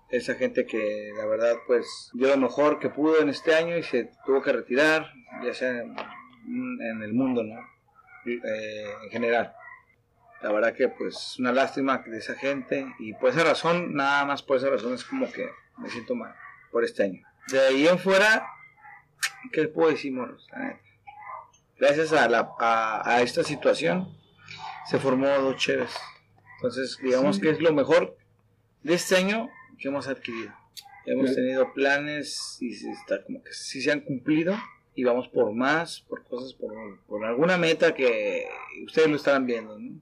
esa 0.10 0.36
gente 0.36 0.66
que 0.66 1.12
la 1.16 1.26
verdad 1.26 1.56
pues 1.68 2.10
dio 2.14 2.28
lo 2.30 2.38
mejor 2.38 2.80
que 2.80 2.90
pudo 2.90 3.22
en 3.22 3.30
este 3.30 3.56
año 3.56 3.78
y 3.78 3.84
se 3.84 4.12
tuvo 4.26 4.42
que 4.42 4.52
retirar, 4.52 5.12
ya 5.44 5.54
sea 5.54 5.70
en, 5.70 5.96
en 6.82 7.04
el 7.04 7.14
mundo, 7.14 7.44
¿no? 7.44 7.56
Eh, 8.26 8.86
en 9.06 9.10
general. 9.12 9.54
La 10.44 10.52
verdad 10.52 10.74
que 10.76 10.90
pues 10.90 11.40
una 11.40 11.52
lástima 11.54 12.00
de 12.06 12.18
esa 12.18 12.36
gente 12.36 12.86
y 13.00 13.14
por 13.14 13.30
esa 13.30 13.44
razón, 13.44 13.96
nada 13.96 14.26
más 14.26 14.44
por 14.44 14.58
esa 14.58 14.70
razón 14.70 14.94
es 14.94 15.04
como 15.06 15.32
que 15.32 15.50
me 15.78 15.90
siento 15.90 16.16
mal 16.16 16.36
por 16.72 16.84
este 16.84 17.04
año. 17.04 17.24
De 17.48 17.60
ahí 17.60 17.88
en 17.88 17.98
fuera, 17.98 18.46
¿qué 19.52 19.68
puedo 19.70 19.90
decir, 19.90 20.12
morros? 20.12 20.48
Gracias 21.78 22.12
a, 22.14 22.28
la, 22.30 22.52
a, 22.60 23.10
a 23.10 23.22
esta 23.22 23.44
situación 23.44 24.16
se 24.86 25.00
formó 25.00 25.28
dos 25.28 25.56
Cheves. 25.58 25.96
Entonces, 26.58 26.98
digamos 27.02 27.38
Sí. 27.38 27.42
que 27.42 27.50
es 27.52 27.60
lo 27.62 27.74
mejor 27.74 28.18
de 28.84 28.94
este 28.94 29.16
año 29.16 29.50
que 29.80 29.88
hemos 29.88 30.08
adquirido. 30.08 30.54
Hemos 31.06 31.36
tenido 31.36 31.74
planes 31.74 32.58
y 32.62 32.70
está 32.90 33.24
como 33.24 33.44
que 33.44 33.52
sí 33.54 33.82
se 33.82 33.92
han 33.92 34.02
cumplido 34.02 34.56
y 34.96 35.04
vamos 35.04 35.28
por 35.28 35.54
más, 35.54 36.02
por 36.02 36.24
cosas, 36.26 36.54
por, 36.54 36.74
por 37.08 37.26
alguna 37.26 37.58
meta 37.58 37.94
que 37.94 38.46
ustedes 38.86 39.10
lo 39.10 39.16
estarán 39.18 39.46
viendo. 39.46 39.78
¿no? 39.80 40.00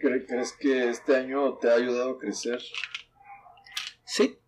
¿Cre- 0.00 0.26
¿Crees 0.26 0.52
que 0.52 0.88
este 0.88 1.16
año 1.16 1.54
te 1.58 1.70
ha 1.70 1.74
ayudado 1.74 2.12
a 2.12 2.18
crecer? 2.18 2.60
Sí, 4.04 4.38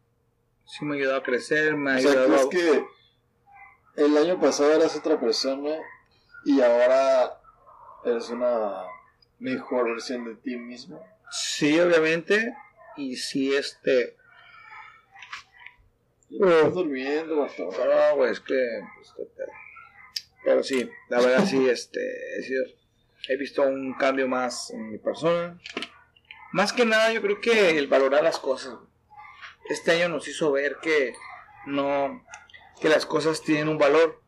sí 0.65 0.85
me 0.85 0.95
ha 0.95 0.99
ayudado 0.99 1.19
a 1.19 1.23
crecer, 1.23 1.77
me 1.77 1.93
ha 1.93 1.97
O 1.97 1.99
sea, 2.01 2.11
ayudado 2.11 2.49
¿crees 2.49 2.65
que 3.97 4.03
el 4.05 4.17
año 4.17 4.41
pasado 4.41 4.73
eras 4.73 4.97
otra 4.97 5.21
persona 5.21 5.77
y 6.45 6.61
ahora 6.61 7.39
eres 8.05 8.31
una 8.31 8.83
mejor 9.39 9.91
versión 9.91 10.25
de 10.25 10.35
ti 10.37 10.57
mismo? 10.57 11.01
Sí, 11.31 11.79
obviamente, 11.79 12.55
y 12.97 13.17
sí, 13.17 13.55
este... 13.55 14.17
Estás 16.31 16.73
durmiendo, 16.73 17.37
vato. 17.41 17.65
No, 17.65 17.71
que. 18.17 18.17
pues, 18.17 18.43
te- 19.15 19.25
te- 19.27 19.53
Pero 20.43 20.63
sí, 20.63 20.91
la 21.11 21.21
verdad 21.21 21.45
sí, 21.45 21.69
este. 21.69 22.01
He, 22.39 22.43
sido- 22.43 22.65
he 23.29 23.37
visto 23.37 23.63
un 23.63 23.95
cambio 23.95 24.29
más 24.29 24.71
en 24.71 24.91
mi 24.91 24.99
persona. 24.99 25.59
Más 26.53 26.73
que 26.73 26.85
nada, 26.85 27.13
yo 27.13 27.23
creo 27.23 27.41
que 27.41 27.79
el 27.79 27.87
valorar 27.87 28.23
las 28.23 28.39
cosas. 28.39 28.75
Este 29.69 29.93
año 29.93 30.09
nos 30.09 30.29
hizo 30.29 30.53
ver 30.53 30.77
que 30.83 31.15
no. 31.67 32.25
que 32.81 32.89
las 32.89 33.07
cosas 33.07 33.43
tienen 33.43 33.69
un 33.69 33.79
valor. 33.79 34.23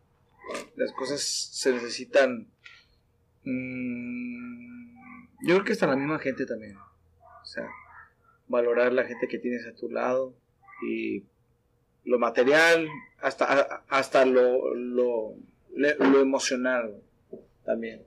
Las 0.76 0.92
cosas 0.92 1.22
se 1.22 1.72
necesitan. 1.72 2.48
mm, 3.44 4.94
yo 5.46 5.54
creo 5.54 5.64
que 5.64 5.72
hasta 5.72 5.86
la 5.86 5.96
misma 5.96 6.18
gente 6.18 6.46
también. 6.46 6.76
O 6.76 7.44
sea, 7.44 7.68
valorar 8.48 8.92
la 8.92 9.04
gente 9.04 9.28
que 9.28 9.38
tienes 9.38 9.66
a 9.66 9.74
tu 9.74 9.90
lado 9.90 10.34
y 10.82 11.24
lo 12.04 12.18
material, 12.18 12.88
hasta, 13.20 13.84
hasta 13.88 14.24
lo, 14.24 14.74
lo, 14.74 15.34
lo 15.74 16.20
emocional 16.20 17.02
también. 17.64 18.02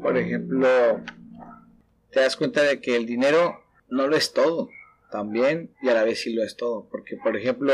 Por 0.00 0.16
ejemplo, 0.16 0.68
te 2.10 2.20
das 2.20 2.36
cuenta 2.36 2.62
de 2.62 2.80
que 2.80 2.96
el 2.96 3.06
dinero 3.06 3.60
no 3.88 4.06
lo 4.06 4.16
es 4.16 4.32
todo, 4.32 4.68
también, 5.10 5.74
y 5.82 5.88
a 5.88 5.94
la 5.94 6.04
vez 6.04 6.20
sí 6.20 6.32
lo 6.34 6.42
es 6.42 6.56
todo. 6.56 6.88
Porque, 6.90 7.16
por 7.16 7.36
ejemplo, 7.36 7.72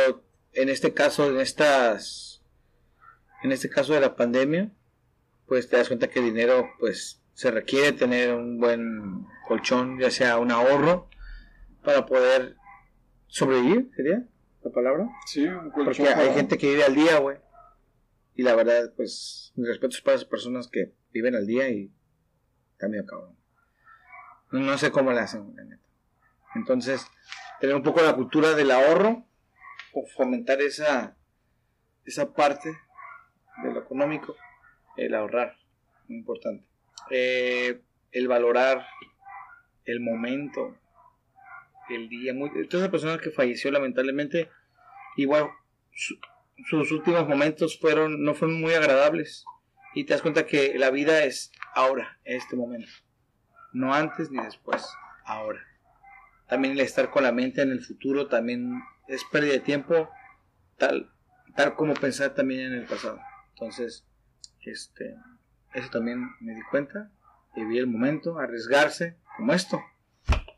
en 0.53 0.69
este 0.69 0.93
caso, 0.93 1.29
en 1.31 1.41
estas, 1.41 2.43
en 3.43 3.53
este 3.53 3.69
caso 3.71 3.95
de 3.95 4.01
la 4.01 4.17
pandemia, 4.17 4.71
pues 5.47 5.69
te 5.69 5.77
das 5.77 5.89
cuenta 5.89 6.09
que 6.09 6.21
el 6.21 6.27
dinero, 6.27 6.69
pues, 6.79 7.21
se 7.35 7.51
requiere 7.51 7.93
tener 7.93 8.35
un 8.35 8.59
buen 8.59 9.27
colchón, 9.49 9.99
ya 9.99 10.11
sea 10.11 10.39
un 10.39 10.51
ahorro, 10.51 11.09
para 11.83 12.07
poder 12.07 12.57
sobrevivir, 13.27 13.91
¿sería 13.97 14.27
la 14.63 14.71
palabra? 14.71 15.09
Sí, 15.27 15.45
un 15.47 15.71
colchón 15.71 15.85
Porque 15.87 16.03
hay 16.09 16.15
para- 16.15 16.35
gente 16.35 16.59
que 16.59 16.69
vive 16.71 16.85
al 16.85 16.95
día, 16.95 17.19
güey. 17.19 17.39
Y 18.35 18.43
la 18.43 18.55
verdad, 18.55 18.93
pues, 18.97 19.53
mis 19.57 19.67
respetos 19.69 20.01
para 20.01 20.15
esas 20.17 20.29
personas 20.29 20.69
que 20.69 20.93
viven 21.13 21.35
al 21.35 21.47
día 21.47 21.69
y 21.71 21.91
está 22.83 22.89
medio 22.89 23.07
cabrón. 23.07 23.37
No, 24.51 24.77
sé 24.77 24.91
cómo 24.91 25.13
le 25.13 25.21
hacen, 25.21 25.55
la 25.57 25.65
neta. 25.65 25.83
Entonces, 26.57 27.07
tener 27.61 27.77
un 27.77 27.83
poco 27.83 28.03
la 28.03 28.15
cultura 28.15 28.55
del 28.55 28.71
ahorro 28.71 29.25
fomentar 30.17 30.61
esa, 30.61 31.17
esa 32.05 32.33
parte 32.33 32.71
de 33.63 33.73
lo 33.73 33.81
económico, 33.81 34.35
el 34.97 35.15
ahorrar, 35.15 35.57
muy 36.09 36.19
importante. 36.19 36.65
Eh, 37.11 37.83
el 38.11 38.29
valorar 38.29 38.87
el 39.85 40.01
momento, 40.01 40.77
el 41.89 42.09
día. 42.09 42.35
Muy, 42.35 42.51
toda 42.69 42.85
esa 42.85 42.91
persona 42.91 43.19
que 43.19 43.31
falleció 43.31 43.71
lamentablemente, 43.71 44.51
igual 45.17 45.51
su- 45.93 46.19
sus 46.69 46.91
últimos 46.93 47.29
momentos 47.29 47.79
fueron 47.79 48.23
no 48.23 48.35
fueron 48.35 48.61
muy 48.61 48.73
agradables 48.75 49.45
y 49.95 50.05
te 50.05 50.15
das 50.15 50.23
cuenta 50.23 50.47
que 50.47 50.79
la 50.79 50.91
vida 50.91 51.25
es 51.25 51.53
ahora, 51.75 52.19
este 52.25 52.57
momento, 52.57 52.91
no 53.73 53.95
antes 53.95 54.31
ni 54.31 54.43
después, 54.43 54.87
ahora. 55.25 55.61
También 56.49 56.75
el 56.75 56.81
estar 56.81 57.11
con 57.11 57.23
la 57.23 57.33
mente 57.33 57.63
en 57.63 57.71
el 57.71 57.83
futuro 57.83 58.29
también 58.29 58.83
es 59.09 59.25
pérdida 59.25 59.53
de 59.53 59.61
tiempo, 59.61 60.11
tal, 60.77 61.11
tal 61.57 61.75
como 61.75 61.95
pensar 61.95 62.35
también 62.35 62.73
en 62.73 62.75
el 62.75 62.87
pasado. 62.87 63.21
Entonces, 63.55 64.07
este, 64.61 65.17
eso 65.75 65.91
también 65.91 66.31
me 66.41 66.55
di 66.55 66.63
cuenta, 66.71 67.11
vivir 67.55 67.81
el 67.81 67.87
momento, 67.87 68.39
arriesgarse, 68.39 69.17
como 69.37 69.53
esto, 69.53 69.83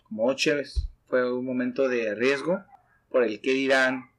como 0.08 0.26
dos 0.26 0.36
cheves. 0.36 0.88
Fue 1.06 1.32
un 1.32 1.44
momento 1.44 1.88
de 1.88 2.14
riesgo 2.14 2.64
por 3.10 3.22
el 3.24 3.40
que 3.40 3.52
dirán, 3.52 4.10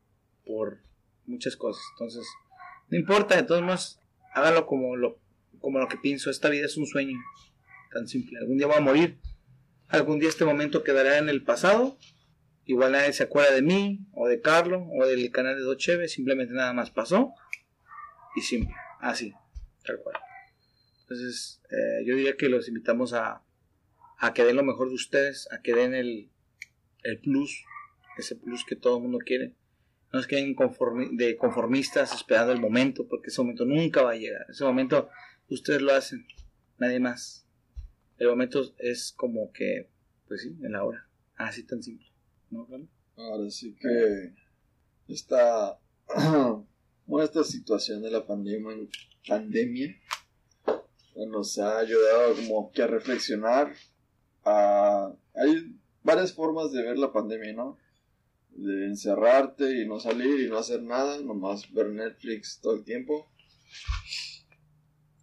por 0.46 0.80
muchas 1.26 1.56
cosas. 1.56 1.84
Entonces, 1.94 2.26
no 2.90 2.98
importa, 2.98 3.36
de 3.36 3.44
todos 3.44 3.62
modos, 3.62 4.00
hágalo 4.36 4.68
como 4.68 4.96
lo, 4.96 5.20
como 5.60 5.80
lo 5.80 5.88
que 5.88 5.98
pienso. 5.98 6.30
Esta 6.30 6.50
vida 6.50 6.66
es 6.66 6.78
un 6.78 6.86
sueño 6.86 7.18
tan 7.92 8.08
simple. 8.08 8.38
Algún 8.38 8.58
día 8.58 8.68
voy 8.68 8.76
a 8.76 8.82
morir. 8.82 9.18
Algún 9.88 10.20
día 10.20 10.30
este 10.30 10.46
momento 10.46 10.84
quedará 10.84 11.18
en 11.18 11.30
el 11.30 11.44
pasado. 11.44 11.98
Igual 12.66 12.92
nadie 12.92 13.14
se 13.14 13.24
acuerda 13.24 13.54
de 13.54 13.62
mí, 13.62 14.06
o 14.14 14.28
de 14.28 14.42
Carlos, 14.42 14.84
o 14.92 15.06
del 15.06 15.32
canal 15.32 15.56
de 15.56 15.62
Dos 15.62 15.78
Cheves. 15.78 16.12
Simplemente 16.12 16.54
nada 16.54 16.74
más 16.74 16.92
pasó. 16.92 17.34
Y 18.36 18.42
simple. 18.42 18.76
Así, 19.00 19.34
tal 19.84 20.00
cual. 20.00 20.18
Entonces, 21.02 21.62
eh, 21.70 22.04
yo 22.06 22.16
diría 22.16 22.36
que 22.36 22.50
los 22.50 22.68
invitamos 22.68 23.14
a, 23.14 23.42
a 24.18 24.34
que 24.34 24.44
den 24.44 24.58
lo 24.58 24.64
mejor 24.64 24.90
de 24.90 24.96
ustedes, 24.96 25.48
a 25.52 25.62
que 25.62 25.74
den 25.74 25.94
el, 25.94 26.30
el 27.04 27.20
plus, 27.20 27.64
ese 28.18 28.36
plus 28.36 28.66
que 28.66 28.76
todo 28.76 28.98
el 28.98 29.04
mundo 29.04 29.20
quiere. 29.20 29.54
No 30.16 30.22
es 30.22 30.28
que 30.28 30.38
queden 30.38 30.56
conformi- 30.56 31.14
de 31.18 31.36
conformistas 31.36 32.14
esperando 32.14 32.54
el 32.54 32.62
momento, 32.62 33.06
porque 33.06 33.28
ese 33.28 33.42
momento 33.42 33.66
nunca 33.66 34.02
va 34.02 34.12
a 34.12 34.16
llegar. 34.16 34.46
Ese 34.50 34.64
momento 34.64 35.10
ustedes 35.50 35.82
lo 35.82 35.94
hacen, 35.94 36.26
nadie 36.78 37.02
más. 37.02 37.46
El 38.18 38.30
momento 38.30 38.62
es 38.78 39.12
como 39.18 39.52
que, 39.52 39.90
pues 40.30 40.44
sí, 40.44 40.56
en 40.64 40.72
la 40.72 40.86
hora. 40.86 41.06
Así 41.36 41.64
tan 41.64 41.84
simple. 41.84 42.08
¿No, 42.50 42.66
Carlos? 42.66 42.88
Ahora 43.18 43.50
sí 43.50 43.76
que 43.78 44.34
esta, 45.10 45.78
bueno, 47.06 47.26
esta 47.26 47.44
situación 47.44 48.02
de 48.02 48.12
la 48.12 48.26
pandemia, 48.26 48.74
pandemia 49.28 50.00
nos 51.28 51.60
ha 51.60 51.80
ayudado 51.80 52.36
como 52.36 52.72
que 52.72 52.84
a 52.84 52.88
reflexionar. 52.88 53.74
a- 54.46 55.12
hay 55.34 55.76
varias 56.04 56.32
formas 56.32 56.72
de 56.72 56.84
ver 56.84 56.98
la 56.98 57.12
pandemia, 57.12 57.52
¿no? 57.52 57.78
De 58.56 58.86
encerrarte 58.88 59.82
y 59.82 59.88
no 59.88 60.00
salir 60.00 60.40
y 60.40 60.50
no 60.50 60.58
hacer 60.58 60.82
nada, 60.82 61.20
nomás 61.22 61.72
ver 61.74 61.90
Netflix 61.90 62.60
todo 62.62 62.76
el 62.76 62.84
tiempo. 62.84 63.30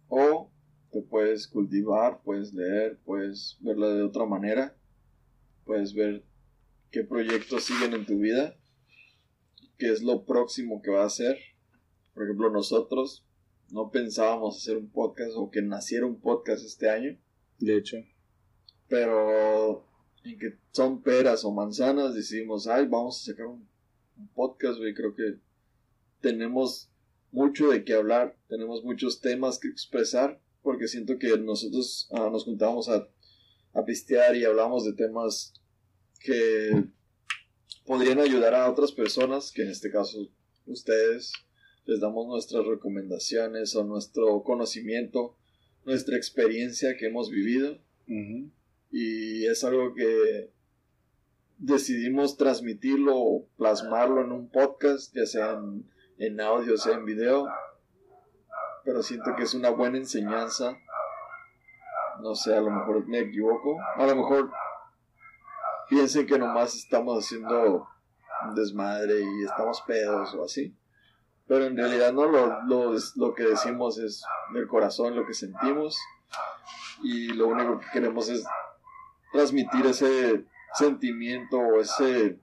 O 0.07 0.51
te 0.91 1.01
puedes 1.01 1.47
cultivar, 1.47 2.21
puedes 2.23 2.53
leer, 2.53 2.99
puedes 3.03 3.57
verla 3.61 3.89
de 3.89 4.03
otra 4.03 4.25
manera, 4.25 4.77
puedes 5.65 5.93
ver 5.95 6.23
qué 6.91 7.03
proyectos 7.03 7.63
siguen 7.63 7.93
en 7.93 8.05
tu 8.05 8.19
vida, 8.19 8.55
qué 9.79 9.91
es 9.91 10.03
lo 10.03 10.25
próximo 10.25 10.81
que 10.83 10.91
va 10.91 11.01
a 11.01 11.07
hacer. 11.07 11.37
Por 12.13 12.25
ejemplo, 12.25 12.51
nosotros 12.51 13.25
no 13.71 13.89
pensábamos 13.89 14.57
hacer 14.57 14.77
un 14.77 14.91
podcast 14.91 15.31
o 15.35 15.49
que 15.49 15.63
naciera 15.63 16.05
un 16.05 16.21
podcast 16.21 16.63
este 16.63 16.91
año, 16.91 17.17
De 17.57 17.77
hecho. 17.77 17.97
pero 18.87 19.87
en 20.23 20.39
que 20.39 20.57
son 20.71 21.01
peras 21.01 21.43
o 21.43 21.51
manzanas, 21.51 22.13
decidimos, 22.13 22.67
ay, 22.67 22.87
vamos 22.87 23.21
a 23.21 23.31
sacar 23.31 23.47
un, 23.47 23.67
podcast, 24.35 24.77
güey, 24.77 24.93
creo 24.93 25.15
que 25.15 25.37
tenemos 26.21 26.89
mucho 27.31 27.69
de 27.69 27.83
qué 27.83 27.93
hablar, 27.93 28.37
tenemos 28.47 28.83
muchos 28.83 29.19
temas 29.19 29.59
que 29.59 29.67
expresar, 29.67 30.39
porque 30.61 30.87
siento 30.87 31.17
que 31.17 31.37
nosotros 31.37 32.07
ah, 32.13 32.29
nos 32.31 32.45
juntábamos 32.45 32.87
a, 32.89 33.07
a 33.73 33.83
pistear 33.83 34.35
y 34.35 34.45
hablamos 34.45 34.85
de 34.85 34.93
temas 34.93 35.53
que 36.19 36.85
podrían 37.85 38.19
ayudar 38.19 38.53
a 38.53 38.69
otras 38.71 38.91
personas, 38.91 39.51
que 39.51 39.63
en 39.63 39.71
este 39.71 39.91
caso 39.91 40.29
ustedes, 40.65 41.33
les 41.85 41.99
damos 41.99 42.27
nuestras 42.27 42.65
recomendaciones 42.65 43.75
o 43.75 43.83
nuestro 43.83 44.43
conocimiento, 44.43 45.35
nuestra 45.85 46.15
experiencia 46.15 46.95
que 46.97 47.07
hemos 47.07 47.29
vivido. 47.29 47.77
Y 48.95 49.47
es 49.47 49.63
algo 49.63 49.95
que 49.95 50.53
decidimos 51.57 52.37
transmitirlo 52.37 53.15
o 53.15 53.47
plasmarlo 53.57 54.21
en 54.21 54.31
un 54.31 54.51
podcast, 54.51 55.11
ya 55.15 55.25
sea 55.25 55.53
en, 55.53 55.91
en 56.19 56.39
audio, 56.39 56.77
sea 56.77 56.93
en 56.93 57.05
video. 57.05 57.47
Pero 58.85 59.01
siento 59.01 59.35
que 59.35 59.43
es 59.43 59.55
una 59.55 59.71
buena 59.71 59.97
enseñanza. 59.97 60.77
No 62.21 62.35
sé, 62.35 62.55
a 62.55 62.61
lo 62.61 62.69
mejor 62.69 63.07
me 63.07 63.21
equivoco. 63.21 63.79
A 63.95 64.05
lo 64.05 64.15
mejor 64.15 64.51
piensen 65.89 66.27
que 66.27 66.37
nomás 66.37 66.75
estamos 66.75 67.17
haciendo 67.17 67.87
desmadre 68.53 69.21
y 69.21 69.43
estamos 69.43 69.81
pedos 69.87 70.35
o 70.35 70.43
así. 70.43 70.77
Pero 71.47 71.65
en 71.65 71.75
realidad 71.75 72.13
no, 72.13 72.27
lo, 72.27 72.61
lo, 72.65 72.93
lo 73.15 73.33
que 73.33 73.43
decimos 73.43 73.97
es 73.97 74.23
del 74.53 74.67
corazón, 74.67 75.15
lo 75.15 75.25
que 75.25 75.33
sentimos. 75.33 75.97
Y 77.01 77.29
lo 77.33 77.47
único 77.47 77.79
que 77.79 77.87
queremos 77.91 78.29
es 78.29 78.45
transmitir 79.33 79.85
ese 79.85 80.45
sentimiento 80.75 81.57
o 81.57 81.81
ese 81.81 82.39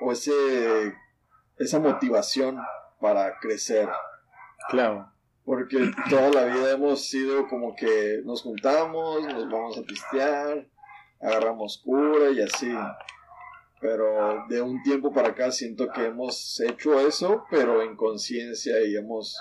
o 0.00 0.12
ese 0.12 0.94
esa 1.58 1.78
motivación 1.78 2.58
para 3.00 3.38
crecer. 3.38 3.88
Claro. 4.68 5.12
Porque 5.44 5.90
toda 6.08 6.30
la 6.30 6.44
vida 6.44 6.70
hemos 6.70 7.08
sido 7.08 7.48
como 7.48 7.74
que 7.74 8.22
nos 8.24 8.42
juntamos, 8.42 9.22
nos 9.24 9.50
vamos 9.50 9.76
a 9.76 9.82
pistear, 9.82 10.66
agarramos 11.20 11.82
cura 11.84 12.30
y 12.30 12.40
así. 12.40 12.72
Pero 13.80 14.46
de 14.48 14.62
un 14.62 14.80
tiempo 14.84 15.12
para 15.12 15.30
acá 15.30 15.50
siento 15.50 15.90
que 15.90 16.06
hemos 16.06 16.60
hecho 16.60 17.00
eso, 17.00 17.44
pero 17.50 17.82
en 17.82 17.96
conciencia 17.96 18.80
y 18.82 18.96
hemos 18.96 19.36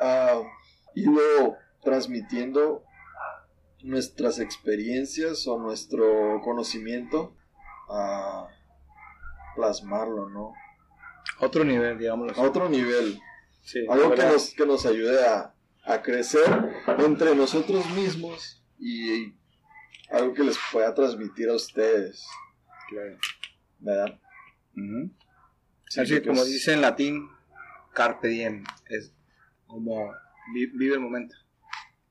uh, 0.00 0.42
ido 0.94 1.56
transmitiendo 1.82 2.82
nuestras 3.82 4.38
experiencias 4.38 5.46
o 5.46 5.58
nuestro 5.58 6.40
conocimiento 6.42 7.36
a 7.88 8.48
plasmarlo, 9.54 10.28
¿no? 10.28 10.52
Otro 11.40 11.64
nivel, 11.64 11.98
digamos. 11.98 12.36
otro 12.36 12.68
nivel. 12.68 13.20
Algo 13.88 14.14
que 14.14 14.22
nos, 14.22 14.54
que 14.54 14.66
nos 14.66 14.86
ayude 14.86 15.26
a, 15.26 15.54
a 15.84 16.02
crecer 16.02 16.44
entre 16.98 17.34
nosotros 17.34 17.88
mismos 17.90 18.62
y 18.78 19.34
algo 20.10 20.34
que 20.34 20.44
les 20.44 20.58
pueda 20.72 20.94
transmitir 20.94 21.48
a 21.48 21.54
ustedes. 21.54 22.24
Claro. 22.88 23.18
¿Verdad? 23.78 24.20
Así 25.96 26.22
como 26.22 26.44
dice 26.44 26.72
en 26.72 26.80
latín, 26.80 27.28
carpe 27.92 28.28
diem, 28.28 28.64
es 28.88 29.12
como 29.66 30.12
vive 30.52 30.94
el 30.94 31.00
momento. 31.00 31.34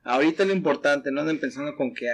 Ahorita 0.06 0.46
lo 0.46 0.54
importante, 0.54 1.12
no 1.12 1.22
anden 1.22 1.40
pensando 1.40 1.76
con 1.76 1.94
que 1.94 2.08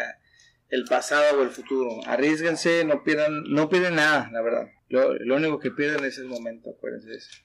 el 0.70 0.86
pasado 0.86 1.40
o 1.40 1.44
el 1.44 1.50
futuro. 1.50 2.00
Arriesguense, 2.08 2.86
no 2.86 3.04
pierdan, 3.04 3.44
no 3.50 3.70
pierden 3.70 3.96
nada, 3.96 4.30
la 4.32 4.42
verdad. 4.42 4.68
Lo, 4.88 5.36
único 5.36 5.60
que 5.60 5.72
pierden 5.72 6.06
es 6.06 6.18
el 6.18 6.28
momento, 6.28 6.72
acuérdense 6.72 7.10
de 7.10 7.18
eso. 7.18 7.44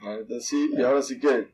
Ahorita 0.00 0.40
sí, 0.40 0.70
y 0.76 0.82
ahora 0.82 1.00
sí 1.02 1.20
que 1.20 1.48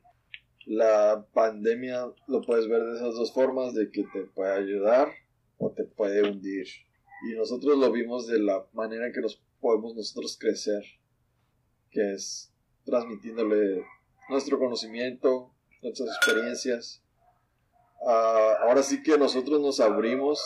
la 0.64 1.26
pandemia 1.34 2.06
lo 2.26 2.40
puedes 2.40 2.66
ver 2.66 2.82
de 2.82 2.96
esas 2.96 3.14
dos 3.14 3.32
formas, 3.34 3.74
de 3.74 3.90
que 3.90 4.04
te 4.04 4.22
puede 4.22 4.54
ayudar 4.54 5.12
o 5.58 5.70
te 5.72 5.84
puede 5.84 6.22
hundir. 6.22 6.66
Y 7.28 7.34
nosotros 7.34 7.78
lo 7.78 7.92
vimos 7.92 8.26
de 8.26 8.38
la 8.38 8.66
manera 8.72 9.12
que 9.12 9.20
nos 9.20 9.42
podemos 9.60 9.94
nosotros 9.94 10.38
crecer, 10.40 10.82
que 11.90 12.14
es 12.14 12.50
transmitiéndole 12.86 13.84
nuestro 14.30 14.58
conocimiento, 14.58 15.54
nuestras 15.82 16.08
experiencias. 16.16 17.03
Ah, 18.06 18.58
ahora 18.62 18.82
sí 18.82 19.02
que 19.02 19.16
nosotros 19.16 19.60
nos 19.60 19.80
abrimos 19.80 20.42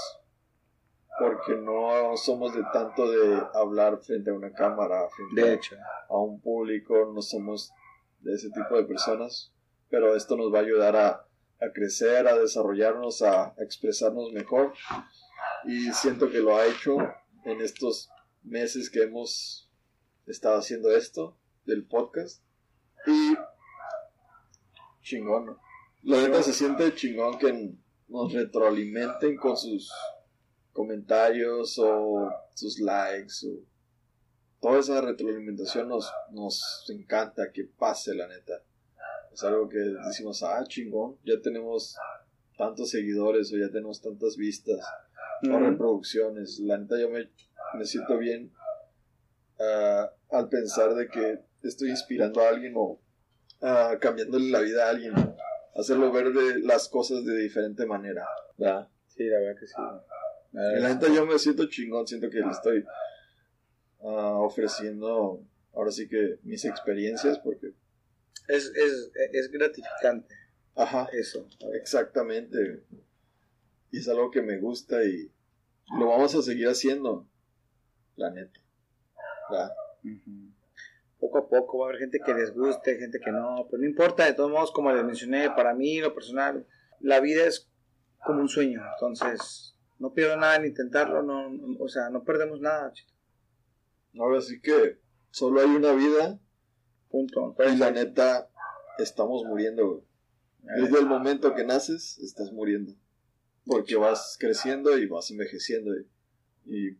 porque 1.19 1.57
no 1.57 2.17
somos 2.17 2.55
de 2.55 2.63
tanto 2.73 3.11
de 3.11 3.43
hablar 3.55 3.99
frente 3.99 4.31
a 4.31 4.35
una 4.35 4.53
cámara, 4.53 5.09
frente 5.11 5.43
de 5.43 5.55
hecho. 5.55 5.77
a 6.09 6.17
un 6.17 6.41
público, 6.41 7.11
no 7.13 7.21
somos 7.23 7.73
de 8.21 8.35
ese 8.35 8.51
tipo 8.51 8.77
de 8.77 8.85
personas, 8.85 9.53
pero 9.89 10.15
esto 10.15 10.37
nos 10.37 10.53
va 10.55 10.59
a 10.59 10.63
ayudar 10.63 10.97
a, 10.97 11.27
a 11.61 11.73
crecer, 11.73 12.29
a 12.29 12.39
desarrollarnos, 12.39 13.23
a, 13.23 13.55
expresarnos 13.59 14.33
mejor 14.33 14.73
y 15.65 15.93
siento 15.93 16.31
que 16.31 16.39
lo 16.39 16.57
ha 16.57 16.67
hecho 16.67 16.99
en 17.45 17.61
estos 17.61 18.11
meses 18.45 18.89
que 18.89 19.03
hemos 19.03 19.69
estado 20.27 20.59
haciendo 20.59 20.95
esto 20.95 21.37
del 21.65 21.85
podcast 21.85 22.43
y 23.07 23.37
chingón, 25.03 25.47
¿no? 25.47 25.68
La 26.03 26.23
neta 26.23 26.43
se 26.43 26.53
siente 26.53 26.95
chingón 26.95 27.39
que 27.39 27.75
nos 28.09 28.33
retroalimenten 28.33 29.37
con 29.37 29.57
sus 29.57 29.91
comentarios 30.73 31.79
o 31.79 32.31
sus 32.55 32.79
likes 32.79 33.47
o 33.47 33.61
toda 34.61 34.79
esa 34.79 35.01
retroalimentación 35.01 35.89
nos, 35.89 36.11
nos 36.31 36.85
encanta 36.89 37.53
que 37.53 37.65
pase 37.65 38.15
la 38.15 38.27
neta. 38.27 38.63
Es 39.33 39.43
algo 39.45 39.69
que 39.69 39.79
decimos, 39.79 40.43
ah, 40.43 40.65
chingón, 40.67 41.17
ya 41.25 41.41
tenemos 41.41 41.97
tantos 42.57 42.91
seguidores 42.91 43.53
o 43.53 43.57
ya 43.57 43.71
tenemos 43.71 44.01
tantas 44.01 44.37
vistas 44.37 44.85
o 45.49 45.59
reproducciones. 45.59 46.59
La 46.61 46.79
neta 46.79 46.99
yo 46.99 47.09
me, 47.11 47.31
me 47.75 47.85
siento 47.85 48.19
bien 48.19 48.53
ah, 49.61 50.11
al 50.31 50.49
pensar 50.49 50.95
de 50.95 51.09
que 51.09 51.41
estoy 51.63 51.91
inspirando 51.91 52.41
a 52.41 52.49
alguien 52.49 52.75
o 52.77 53.01
uh, 53.61 53.99
cambiándole 54.01 54.51
la 54.51 54.61
vida 54.61 54.87
a 54.87 54.91
alguien. 54.91 55.13
Hacerlo 55.79 56.13
ver 56.13 56.33
de 56.33 56.61
las 56.61 56.89
cosas 56.89 57.25
de 57.25 57.37
diferente 57.37 57.87
manera. 57.87 58.27
¿verdad? 58.57 58.89
Sí, 59.07 59.25
la 59.25 59.39
verdad 59.39 59.61
que 59.61 59.67
sí. 59.67 59.75
La 60.53 60.89
neta 60.89 61.07
yo 61.13 61.25
me 61.25 61.39
siento 61.39 61.67
chingón, 61.69 62.07
siento 62.07 62.29
que 62.31 62.41
le 62.41 62.51
estoy 62.51 62.85
uh, 64.01 64.43
ofreciendo 64.43 65.43
ahora 65.75 65.93
sí 65.93 66.09
que 66.09 66.39
mis 66.43 66.65
experiencias 66.65 67.39
porque 67.39 67.75
es, 68.49 68.73
es, 68.75 69.11
es 69.33 69.51
gratificante. 69.51 70.35
Ajá. 70.75 71.09
Eso. 71.13 71.47
Exactamente. 71.75 72.83
Y 73.91 73.99
es 73.99 74.09
algo 74.09 74.31
que 74.31 74.43
me 74.43 74.59
gusta 74.59 75.05
y 75.05 75.31
lo 75.99 76.09
vamos 76.09 76.35
a 76.35 76.43
seguir 76.43 76.69
haciendo. 76.69 77.27
La 78.17 78.31
neta. 78.31 78.61
¿verdad? 79.51 79.73
Poco 81.19 81.39
a 81.39 81.49
poco 81.49 81.79
va 81.79 81.87
a 81.87 81.89
haber 81.89 82.01
gente 82.01 82.21
que 82.25 82.33
les 82.33 82.53
guste, 82.53 82.97
gente 82.97 83.19
que 83.19 83.33
no, 83.33 83.67
pero 83.71 83.83
no 83.83 83.89
importa, 83.89 84.25
de 84.25 84.35
todos 84.35 84.51
modos, 84.51 84.71
como 84.71 84.93
les 84.93 85.05
mencioné, 85.05 85.51
para 85.51 85.75
mí, 85.75 86.01
lo 86.01 86.15
personal, 86.15 86.67
la 87.01 87.21
vida 87.21 87.45
es 87.45 87.69
como 88.25 88.41
un 88.41 88.49
sueño, 88.49 88.83
entonces 88.95 89.77
no 89.99 90.13
pierdo 90.13 90.37
nada 90.37 90.57
en 90.57 90.67
intentarlo, 90.67 91.23
no, 91.23 91.51
o 91.81 91.89
sea, 91.89 92.09
no 92.11 92.23
perdemos 92.23 92.61
nada, 92.61 92.93
chito. 92.93 93.13
Ahora 94.19 94.41
sí 94.41 94.61
que 94.61 94.99
solo 95.31 95.61
hay 95.61 95.69
una 95.69 95.93
vida. 95.93 96.39
Punto. 97.09 97.57
Y 97.73 97.77
la 97.77 97.91
neta, 97.91 98.51
estamos 98.99 99.45
muriendo, 99.45 100.05
Desde 100.63 100.99
el 100.99 101.07
momento 101.07 101.55
que 101.55 101.65
naces, 101.65 102.19
estás 102.19 102.53
muriendo. 102.53 102.95
Porque 103.65 103.97
vas 103.97 104.37
creciendo 104.39 104.99
y 104.99 105.07
vas 105.07 105.31
envejeciendo. 105.31 105.95
Y, 106.65 106.99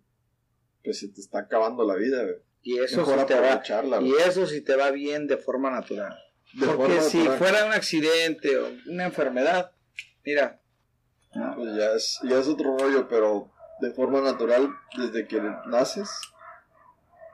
pues 0.83 1.01
se 1.01 1.09
te 1.09 1.21
está 1.21 1.41
acabando 1.41 1.85
la 1.85 1.97
vida, 1.97 2.25
Y 2.63 2.79
eso, 2.81 3.05
si 3.05 3.27
te 3.27 3.41
va, 3.41 3.63
y 4.01 4.13
eso 4.27 4.47
si 4.47 4.61
te 4.61 4.77
va 4.77 4.91
bien 4.91 5.27
de 5.27 5.37
forma 5.37 5.71
natural. 5.71 6.19
Porque 6.77 7.01
si 7.01 7.21
fuera 7.27 7.65
un 7.65 7.73
accidente 7.73 8.59
o 8.59 8.71
una 8.87 9.05
enfermedad, 9.05 9.73
mira. 10.25 10.61
Pues 11.33 11.77
ya 11.77 11.93
es, 11.93 12.19
ya 12.25 12.39
es 12.39 12.49
otro 12.49 12.77
rollo, 12.77 13.09
pero 13.09 13.51
de 13.81 13.91
forma 13.93 14.21
natural, 14.21 14.69
desde 14.97 15.27
que 15.27 15.41
naces, 15.67 16.11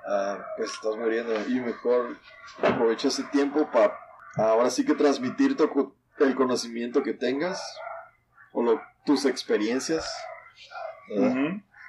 Ah, 0.06 0.46
pues 0.56 0.70
estás 0.70 0.96
muriendo 0.96 1.34
y 1.48 1.60
mejor 1.60 2.18
aprovecha 2.62 3.08
ese 3.08 3.24
tiempo 3.24 3.70
para 3.70 3.98
ahora 4.36 4.68
sí 4.68 4.84
que 4.84 4.94
transmitir 4.94 5.56
el 6.18 6.34
conocimiento 6.34 7.02
que 7.02 7.14
tengas 7.14 7.62
o 8.52 8.80
tus 9.06 9.24
experiencias. 9.24 10.06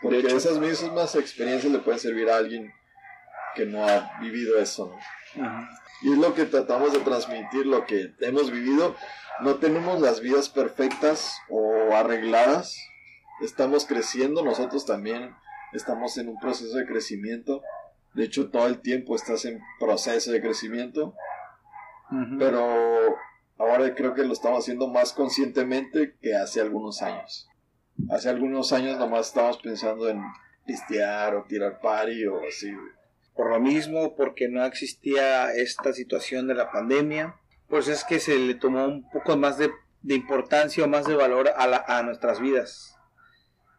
Porque 0.02 0.28
esas 0.28 0.60
mismas 0.60 1.16
experiencias 1.16 1.72
le 1.72 1.80
pueden 1.80 2.00
servir 2.00 2.30
a 2.30 2.38
alguien 2.38 2.74
que 3.56 3.66
no 3.66 3.84
ha 3.84 4.20
vivido 4.20 4.60
eso. 4.60 4.94
Y 6.02 6.12
es 6.12 6.18
lo 6.18 6.36
que 6.36 6.46
tratamos 6.46 6.94
de 6.94 7.00
transmitir, 7.00 7.66
lo 7.66 7.86
que 7.86 8.14
hemos 8.20 8.52
vivido. 8.52 8.96
No 9.42 9.56
tenemos 9.56 10.00
las 10.02 10.22
vidas 10.22 10.50
perfectas 10.50 11.38
o 11.50 11.96
arregladas, 11.96 12.78
estamos 13.42 13.86
creciendo, 13.86 14.44
nosotros 14.44 14.86
también 14.86 15.36
estamos 15.74 16.18
en 16.18 16.30
un 16.30 16.40
proceso 16.40 16.78
de 16.78 16.86
crecimiento. 16.86 17.62
De 18.14 18.26
hecho, 18.26 18.50
todo 18.50 18.68
el 18.68 18.80
tiempo 18.80 19.16
estás 19.16 19.46
en 19.46 19.60
proceso 19.80 20.32
de 20.32 20.42
crecimiento. 20.42 21.16
Pero 22.38 23.18
ahora 23.58 23.94
creo 23.96 24.14
que 24.14 24.24
lo 24.24 24.34
estamos 24.34 24.60
haciendo 24.60 24.88
más 24.88 25.12
conscientemente 25.12 26.16
que 26.22 26.36
hace 26.36 26.62
algunos 26.62 27.02
años. 27.02 27.50
Hace 28.10 28.30
algunos 28.30 28.72
años 28.74 29.00
nomás 29.00 29.28
estábamos 29.28 29.58
pensando 29.58 30.08
en 30.08 30.22
pistear 30.66 31.36
o 31.36 31.44
tirar 31.46 31.80
party 31.80 32.26
o 32.26 32.42
así. 32.48 32.72
Por 33.36 33.50
lo 33.50 33.60
mismo, 33.60 34.16
porque 34.16 34.48
no 34.48 34.66
existía 34.66 35.52
esta 35.54 35.92
situación 35.92 36.48
de 36.48 36.56
la 36.56 36.72
pandemia, 36.72 37.36
pues 37.68 37.88
es 37.88 38.04
que 38.04 38.20
se 38.20 38.38
le 38.40 38.56
tomó 38.56 38.86
un 38.86 39.10
poco 39.10 39.36
más 39.38 39.58
de, 39.58 39.72
importancia 40.08 40.84
o 40.84 40.88
más 40.88 41.06
de 41.06 41.16
valor 41.16 41.52
a, 41.58 42.02
nuestras 42.04 42.40
vidas. 42.40 42.96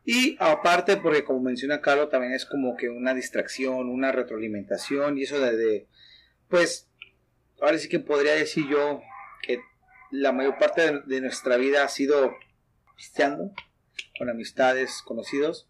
Y 0.05 0.37
aparte, 0.39 0.99
porque 0.99 1.25
como 1.25 1.41
menciona 1.41 1.81
Carlos, 1.81 2.11
también 2.11 2.33
es 2.33 2.45
como 2.45 2.77
que 2.77 2.89
una 2.89 3.15
distracción, 3.15 3.89
una 3.89 4.13
retroalimentación 4.13 5.19
y 5.19 5.23
eso 5.23 5.41
de, 5.41 5.89
pues, 6.49 6.91
ahora 7.61 7.79
sí 7.79 7.89
que 7.89 7.99
podría 7.99 8.35
decir 8.35 8.69
yo 8.69 9.01
que 9.43 9.61
la 10.11 10.33
mayor 10.33 10.59
parte 10.59 11.01
de, 11.07 11.21
nuestra 11.21 11.57
vida 11.57 11.83
ha 11.83 11.89
sido 11.89 12.37
pisteando, 12.97 13.53
con 14.19 14.29
amistades, 14.29 15.03
conocidos, 15.03 15.69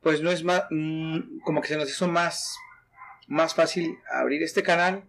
pues 0.00 0.22
no 0.22 0.30
es 0.30 0.44
más, 0.44 0.64
mm, 0.70 1.40
como 1.44 1.60
que 1.60 1.68
se 1.68 1.76
nos 1.76 1.88
hizo 1.88 2.08
más, 2.08 2.56
más 3.28 3.54
fácil 3.54 3.98
abrir 4.10 4.42
este 4.42 4.62
canal 4.62 5.04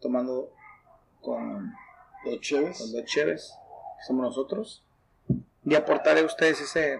tomando 0.00 0.52
con 1.20 1.72
dos 2.24 2.40
cheves, 2.40 2.78
con 2.78 2.92
dos 2.92 3.04
cheves, 3.04 3.52
que 3.98 4.04
somos 4.06 4.24
nosotros, 4.24 4.84
y 5.64 5.74
aportarle 5.74 6.20
a 6.20 6.26
ustedes 6.26 6.60
ese, 6.60 6.98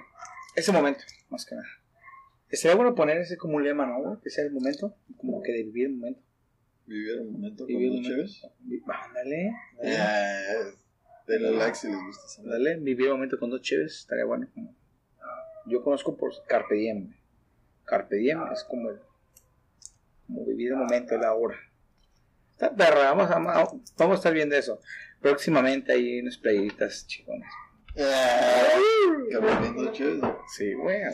ese 0.54 0.72
momento, 0.72 1.04
más 1.28 1.44
que 1.44 1.54
nada. 1.54 1.68
Sería 2.50 2.76
bueno 2.76 2.94
poner 2.94 3.18
ese 3.18 3.36
como 3.36 3.56
un 3.56 3.64
lema, 3.64 3.86
¿no? 3.86 4.20
Que 4.22 4.30
sea 4.30 4.44
el 4.44 4.52
momento, 4.52 4.96
como 5.16 5.42
que 5.42 5.52
de 5.52 5.64
vivir 5.64 5.86
el 5.86 5.94
momento. 5.94 6.22
Vivir 6.86 7.18
el 7.18 7.24
momento 7.24 7.66
con 7.66 7.88
dos 7.88 8.06
cheves. 8.06 8.46
Ándale. 8.86 9.52
Eh, 9.82 10.72
de 11.26 11.40
la 11.40 11.50
like 11.50 11.74
si 11.74 11.88
les 11.88 11.96
gusta. 11.96 12.42
Dale, 12.44 12.76
vivir 12.76 13.06
el 13.06 13.12
momento 13.12 13.38
con 13.38 13.50
dos 13.50 13.60
cheves, 13.62 13.98
estaría 13.98 14.24
bueno. 14.24 14.48
Como 14.54 14.74
yo 15.66 15.82
conozco 15.82 16.16
por 16.16 16.32
Carpe 16.46 16.76
Diem. 16.76 17.12
Carpe 17.84 18.16
Diem 18.16 18.40
es 18.52 18.62
como 18.64 18.90
el, 18.90 19.00
como 20.26 20.44
vivir 20.46 20.72
el 20.72 20.76
momento, 20.76 21.14
el 21.14 21.24
ahora. 21.24 21.56
Está 22.52 22.74
perra, 22.74 23.12
vamos 23.12 23.30
a, 23.30 23.38
vamos 23.38 24.14
a 24.14 24.14
estar 24.14 24.32
viendo 24.32 24.56
eso. 24.56 24.80
Próximamente 25.20 25.92
hay 25.92 26.20
unas 26.20 26.38
playitas 26.38 27.06
chiconas. 27.06 27.52
Carpe 29.32 29.72
Sí, 30.48 30.74
bueno. 30.74 31.10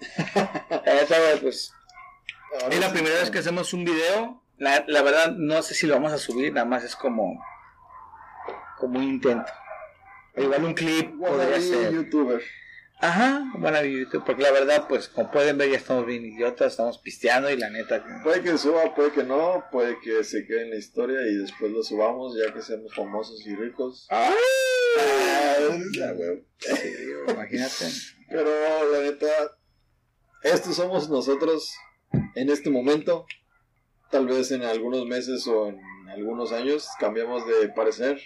pues. 1.40 1.72
es 2.70 2.80
la 2.80 2.90
primera 2.92 3.16
vez 3.16 3.30
que 3.30 3.38
hacemos 3.38 3.72
un 3.72 3.84
video. 3.84 4.42
La, 4.58 4.84
la 4.86 5.02
verdad, 5.02 5.32
no 5.32 5.62
sé 5.62 5.74
si 5.74 5.86
lo 5.86 5.94
vamos 5.94 6.12
a 6.12 6.18
subir, 6.18 6.52
nada 6.52 6.66
más 6.66 6.84
es 6.84 6.96
como. 6.96 7.42
como 8.78 8.98
un 8.98 9.04
intento. 9.04 9.52
Igual 10.36 10.64
un 10.64 10.74
clip 10.74 11.18
podría 11.18 11.60
ser. 11.60 11.92
youtuber. 11.92 12.42
Ajá, 13.02 13.50
bueno, 13.58 13.78
porque 14.24 14.42
la 14.44 14.52
verdad, 14.52 14.86
pues 14.88 15.08
como 15.08 15.28
pueden 15.32 15.58
ver, 15.58 15.72
ya 15.72 15.76
estamos 15.76 16.06
bien 16.06 16.24
idiotas, 16.24 16.70
estamos 16.70 16.98
pisteando 16.98 17.50
y 17.50 17.56
la 17.56 17.68
neta. 17.68 18.04
Puede 18.22 18.42
que 18.42 18.56
suba, 18.56 18.94
puede 18.94 19.10
que 19.10 19.24
no, 19.24 19.64
puede 19.72 19.98
que 19.98 20.22
se 20.22 20.46
quede 20.46 20.62
en 20.62 20.70
la 20.70 20.76
historia 20.76 21.20
y 21.22 21.34
después 21.34 21.72
lo 21.72 21.82
subamos 21.82 22.38
ya 22.38 22.54
que 22.54 22.62
seamos 22.62 22.94
famosos 22.94 23.44
y 23.44 23.56
ricos. 23.56 24.06
¡Ah! 24.08 24.32
imagínate. 27.28 27.86
Pero 28.28 28.92
la 28.92 29.00
neta, 29.00 29.26
estos 30.44 30.76
somos 30.76 31.10
nosotros 31.10 31.74
en 32.36 32.50
este 32.50 32.70
momento. 32.70 33.26
Tal 34.12 34.26
vez 34.26 34.52
en 34.52 34.62
algunos 34.62 35.06
meses 35.06 35.44
o 35.48 35.70
en 35.70 35.80
algunos 36.08 36.52
años 36.52 36.86
cambiamos 37.00 37.48
de 37.48 37.68
parecer. 37.70 38.20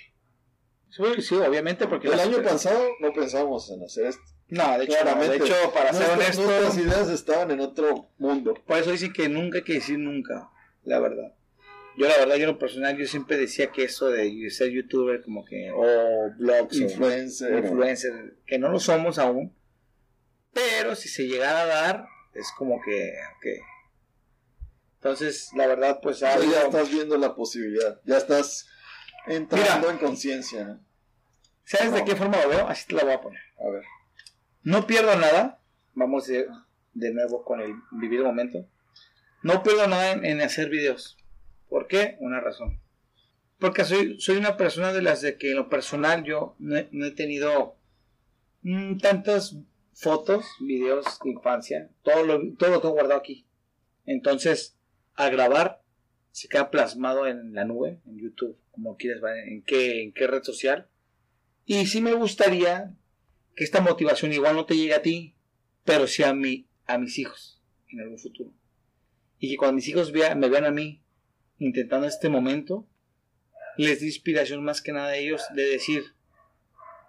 Sí, 0.90 1.34
obviamente, 1.36 1.86
porque 1.86 2.08
el 2.08 2.20
año 2.20 2.42
pasado 2.42 2.86
no 3.00 3.14
pensábamos 3.14 3.70
en 3.70 3.82
hacer 3.82 4.04
esto. 4.04 4.35
No, 4.48 4.78
de 4.78 4.84
hecho, 4.84 4.96
de 5.04 5.36
hecho 5.36 5.72
para 5.74 5.92
ser 5.92 6.10
honesto. 6.10 6.42
Nuestras 6.42 6.78
ideas 6.78 7.08
estaban 7.08 7.50
en 7.50 7.60
otro 7.60 8.10
mundo. 8.18 8.54
Por 8.66 8.78
eso 8.78 8.92
dice 8.92 9.12
que 9.12 9.28
nunca 9.28 9.58
hay 9.58 9.64
que 9.64 9.74
decir 9.74 9.98
nunca, 9.98 10.50
la 10.84 11.00
verdad. 11.00 11.34
Yo, 11.96 12.06
la 12.06 12.18
verdad, 12.18 12.36
yo 12.36 12.42
en 12.42 12.50
lo 12.50 12.58
personal, 12.58 12.96
yo 12.96 13.06
siempre 13.06 13.38
decía 13.38 13.72
que 13.72 13.84
eso 13.84 14.08
de 14.08 14.50
ser 14.50 14.70
youtuber, 14.70 15.22
como 15.22 15.44
que, 15.44 15.70
o 15.70 16.30
blogs, 16.36 16.76
influencer, 16.76 17.54
o 17.54 17.58
influencer, 17.58 18.36
que 18.46 18.58
no 18.58 18.68
lo 18.68 18.78
somos 18.78 19.18
aún. 19.18 19.56
Pero 20.52 20.94
si 20.94 21.08
se 21.08 21.26
llegara 21.26 21.62
a 21.62 21.66
dar, 21.66 22.06
es 22.34 22.52
como 22.56 22.80
que, 22.82 23.14
okay. 23.38 23.58
Entonces, 24.96 25.50
la 25.54 25.66
verdad, 25.66 26.00
pues. 26.02 26.20
ya 26.20 26.34
estás 26.34 26.90
viendo 26.90 27.16
la 27.16 27.34
posibilidad, 27.34 28.00
ya 28.04 28.18
estás 28.18 28.68
entrando 29.26 29.90
en 29.90 29.98
conciencia. 29.98 30.78
¿Sabes 31.64 31.92
de 31.94 32.04
qué 32.04 32.14
forma 32.14 32.40
lo 32.42 32.48
veo? 32.48 32.68
Así 32.68 32.86
te 32.86 32.94
la 32.94 33.04
voy 33.04 33.12
a 33.14 33.20
poner. 33.20 33.40
A 33.58 33.70
ver. 33.70 33.82
No 34.66 34.84
pierdo 34.84 35.16
nada. 35.16 35.60
Vamos 35.94 36.26
de, 36.26 36.48
nuevo 36.92 37.44
con 37.44 37.60
el 37.60 37.74
vivir 37.92 38.22
momento. 38.22 38.66
No 39.44 39.62
pierdo 39.62 39.86
nada 39.86 40.14
en, 40.14 40.40
hacer 40.40 40.70
videos. 40.70 41.16
¿Por 41.68 41.86
qué? 41.86 42.16
Una 42.18 42.40
razón. 42.40 42.80
Porque 43.60 43.84
soy, 43.84 44.20
soy 44.20 44.38
una 44.38 44.56
persona 44.56 44.92
de 44.92 45.02
las 45.02 45.20
de 45.22 45.38
que 45.38 45.52
en 45.52 45.56
lo 45.56 45.68
personal 45.68 46.24
yo 46.24 46.56
no 46.58 46.76
he, 46.76 47.10
tenido 47.12 47.76
mm, 48.62 48.98
tantas 48.98 49.56
fotos, 49.94 50.44
videos 50.58 51.20
de 51.22 51.30
infancia. 51.30 51.88
Todo 52.02 52.24
lo, 52.24 52.56
todo 52.56 52.70
lo 52.70 52.80
tengo 52.80 52.94
guardado 52.94 53.20
aquí. 53.20 53.46
Entonces, 54.04 54.76
al 55.14 55.30
grabar, 55.30 55.80
se 56.32 56.48
queda 56.48 56.72
plasmado 56.72 57.28
en 57.28 57.54
la 57.54 57.64
nube, 57.64 58.00
en 58.04 58.18
YouTube, 58.18 58.58
como 58.72 58.96
quieres, 58.96 59.22
en 59.46 59.62
qué, 59.62 60.02
en 60.02 60.12
qué 60.12 60.26
red 60.26 60.42
social. 60.42 60.88
Y 61.66 61.86
sí 61.86 62.00
me 62.00 62.14
gustaría 62.14 62.96
que 63.56 63.64
esta 63.64 63.80
motivación 63.80 64.32
igual 64.34 64.54
no 64.54 64.66
te 64.66 64.76
llegue 64.76 64.94
a 64.94 65.02
ti, 65.02 65.34
pero 65.84 66.06
sí 66.06 66.22
a, 66.22 66.34
mí, 66.34 66.68
a 66.86 66.98
mis 66.98 67.18
hijos 67.18 67.60
en 67.88 68.00
algún 68.00 68.18
futuro. 68.18 68.52
Y 69.38 69.50
que 69.50 69.56
cuando 69.56 69.76
mis 69.76 69.88
hijos 69.88 70.12
vean, 70.12 70.38
me 70.38 70.50
vean 70.50 70.66
a 70.66 70.70
mí 70.70 71.02
intentando 71.58 72.06
este 72.06 72.28
momento, 72.28 72.86
les 73.78 74.00
dé 74.00 74.06
inspiración 74.06 74.62
más 74.62 74.82
que 74.82 74.92
nada 74.92 75.08
a 75.08 75.16
ellos 75.16 75.42
de 75.54 75.62
decir, 75.62 76.04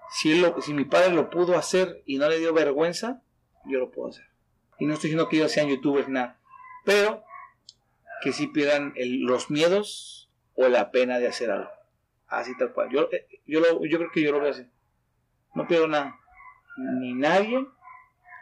si, 0.10 0.42
si 0.62 0.74
mi 0.74 0.86
padre 0.86 1.14
lo 1.14 1.30
pudo 1.30 1.58
hacer 1.58 2.02
y 2.06 2.18
no 2.18 2.30
le 2.30 2.40
dio 2.40 2.54
vergüenza, 2.54 3.22
yo 3.66 3.80
lo 3.80 3.92
puedo 3.92 4.10
hacer. 4.10 4.26
Y 4.80 4.86
no 4.86 4.94
estoy 4.94 5.10
diciendo 5.10 5.28
que 5.28 5.38
ellos 5.38 5.52
sean 5.52 5.68
youtubers, 5.68 6.08
nada, 6.08 6.40
pero 6.86 7.24
que 8.22 8.32
sí 8.32 8.48
pierdan 8.48 8.94
los 8.96 9.52
miedos 9.52 10.30
o 10.56 10.70
la 10.70 10.92
pena 10.92 11.20
de 11.20 11.28
hacer 11.28 11.52
algo. 11.52 11.70
Así 12.28 12.56
tal 12.58 12.72
cual. 12.72 12.90
Yo, 12.90 13.10
eh, 13.12 13.28
yo, 13.46 13.60
yo 13.86 13.98
creo 13.98 14.12
que 14.14 14.22
yo 14.22 14.32
lo 14.32 14.40
voy 14.40 14.48
a 14.48 14.52
hacer. 14.52 14.70
No 15.54 15.68
pierdo 15.68 15.88
nada 15.88 16.18
ni 16.78 17.14
nadie. 17.14 17.66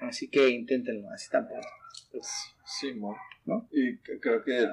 Así 0.01 0.29
que 0.29 0.49
inténtenlo, 0.49 1.09
así 1.11 1.29
tampoco. 1.29 1.67
Sí, 2.63 2.93
¿no? 3.45 3.67
Y 3.71 3.97
creo 3.97 4.43
que 4.43 4.67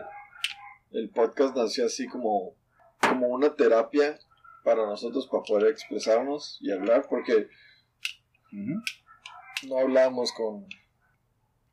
el, 0.93 1.11
podcast 1.11 1.57
nació 1.57 1.87
así 1.87 2.07
como, 2.07 2.55
como 3.01 3.29
una 3.29 3.55
terapia 3.55 4.19
para 4.65 4.87
nosotros 4.87 5.29
para 5.29 5.43
poder 5.43 5.71
expresarnos 5.71 6.59
y 6.61 6.71
hablar, 6.73 7.07
porque 7.09 7.49
no 8.53 9.79
hablamos 9.79 10.33
con, 10.33 10.67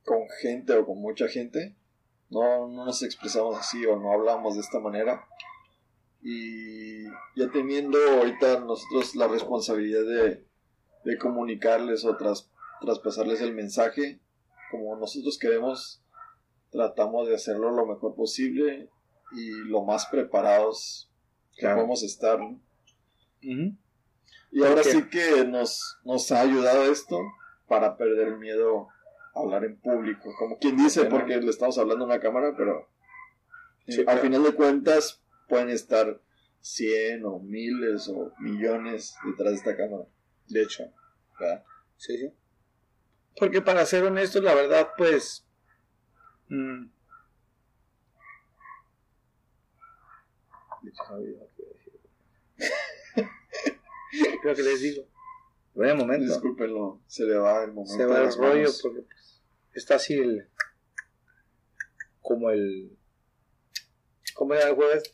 con 0.04 0.28
gente 0.42 0.74
o 0.74 0.86
con 0.86 1.00
mucha 1.00 1.28
gente, 1.28 1.76
no, 2.30 2.68
no 2.68 2.86
nos 2.86 3.04
expresamos 3.04 3.58
así 3.58 3.86
o 3.86 4.00
no 4.00 4.14
hablamos 4.14 4.56
de 4.56 4.62
esta 4.62 4.80
manera. 4.80 5.26
Y 6.22 7.06
ya 7.36 7.50
teniendo 7.54 7.98
ahorita 7.98 8.60
nosotros 8.60 9.16
la 9.16 9.28
responsabilidad 9.28 10.04
de, 10.04 10.49
de 11.04 11.18
comunicarles 11.18 12.06
o 12.06 12.18
traspasarles 12.82 13.41
el 13.41 13.54
mensaje 13.54 14.20
como 14.72 14.95
nosotros 14.95 15.38
queremos 15.38 16.02
tratamos 16.72 17.28
de 17.28 17.36
hacerlo 17.36 17.72
lo 17.72 17.86
mejor 17.86 18.16
posible 18.16 18.89
y 19.32 19.50
lo 19.70 19.84
más 19.84 20.06
preparados 20.08 21.10
que 21.56 21.68
podemos 21.68 22.04
estar 22.04 22.39
y 23.41 24.64
ahora 24.64 24.84
sí 24.84 25.08
que 25.10 25.45
nos, 25.45 25.97
nos 26.04 26.32
ha 26.32 26.41
ayudado 26.41 26.91
esto 26.91 27.20
para 27.68 27.97
perder 27.97 28.30
el 28.30 28.38
miedo 28.38 28.88
a 29.36 29.41
hablar 29.41 29.64
en 29.64 29.80
público. 29.80 30.34
Como 30.39 30.58
quien 30.58 30.76
dice 30.76 31.06
porque 31.06 31.38
le 31.38 31.50
estamos 31.50 31.78
hablando 31.78 32.06
a 32.06 32.08
una 32.08 32.20
cámara 32.20 32.56
pero 32.58 32.89
al 34.08 34.20
final 34.20 34.43
de 34.43 34.54
cuentas 34.54 35.22
pueden 35.47 35.70
estar 35.70 36.20
cien 36.62 37.26
o 37.26 37.39
miles 37.39 38.08
o 38.08 38.34
millones 38.39 39.16
detrás 39.26 39.52
de 39.52 39.58
esta 39.58 39.78
cámara 39.78 40.06
de 40.50 40.64
hecho, 40.64 40.84
Sí, 41.97 42.18
sí. 42.18 42.34
Porque 43.38 43.62
para 43.62 43.86
ser 43.86 44.04
honestos, 44.04 44.43
la 44.43 44.54
verdad, 44.54 44.89
pues... 44.97 45.45
Mmm, 46.50 46.88
Creo 54.41 54.56
que 54.56 54.64
les 54.64 54.82
digo. 54.82 55.06
Buen 55.74 55.97
momento. 55.97 56.26
Discúlpenlo, 56.26 57.02
se 57.08 57.26
le 57.26 57.38
va 57.38 57.64
el 57.64 57.74
momento. 57.74 57.95
Se 57.95 58.06
va 58.06 58.22
el 58.22 58.34
rollo 58.34 58.56
manos. 58.56 58.80
porque 58.82 59.02
pues, 59.02 59.41
está 59.74 59.95
así 59.95 60.14
el. 60.16 60.47
Como 62.22 62.50
el. 62.50 62.97
¿Cómo 64.34 64.54
era 64.54 64.70
el 64.70 64.76
jueves? 64.76 65.14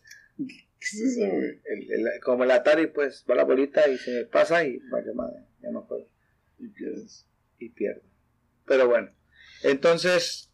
¿Qué 0.79 0.85
es 0.85 1.01
eso, 1.01 1.29
güey? 1.29 1.61
El, 1.65 1.91
el- 1.91 2.21
como 2.23 2.43
el 2.43 2.51
Atari, 2.51 2.87
pues 2.87 3.25
va 3.29 3.35
la 3.35 3.43
bolita 3.43 3.87
y 3.89 3.97
se 3.97 4.11
me 4.11 4.25
pasa 4.25 4.63
y 4.65 4.77
vaya 4.89 5.13
madre, 5.13 5.39
ya 5.61 5.71
no 5.71 5.81
juego. 5.83 6.07
Y 6.59 6.67
pierdes. 6.69 7.27
y 7.59 7.69
pierdo. 7.69 8.01
Pero 8.65 8.87
bueno, 8.87 9.11
entonces, 9.63 10.51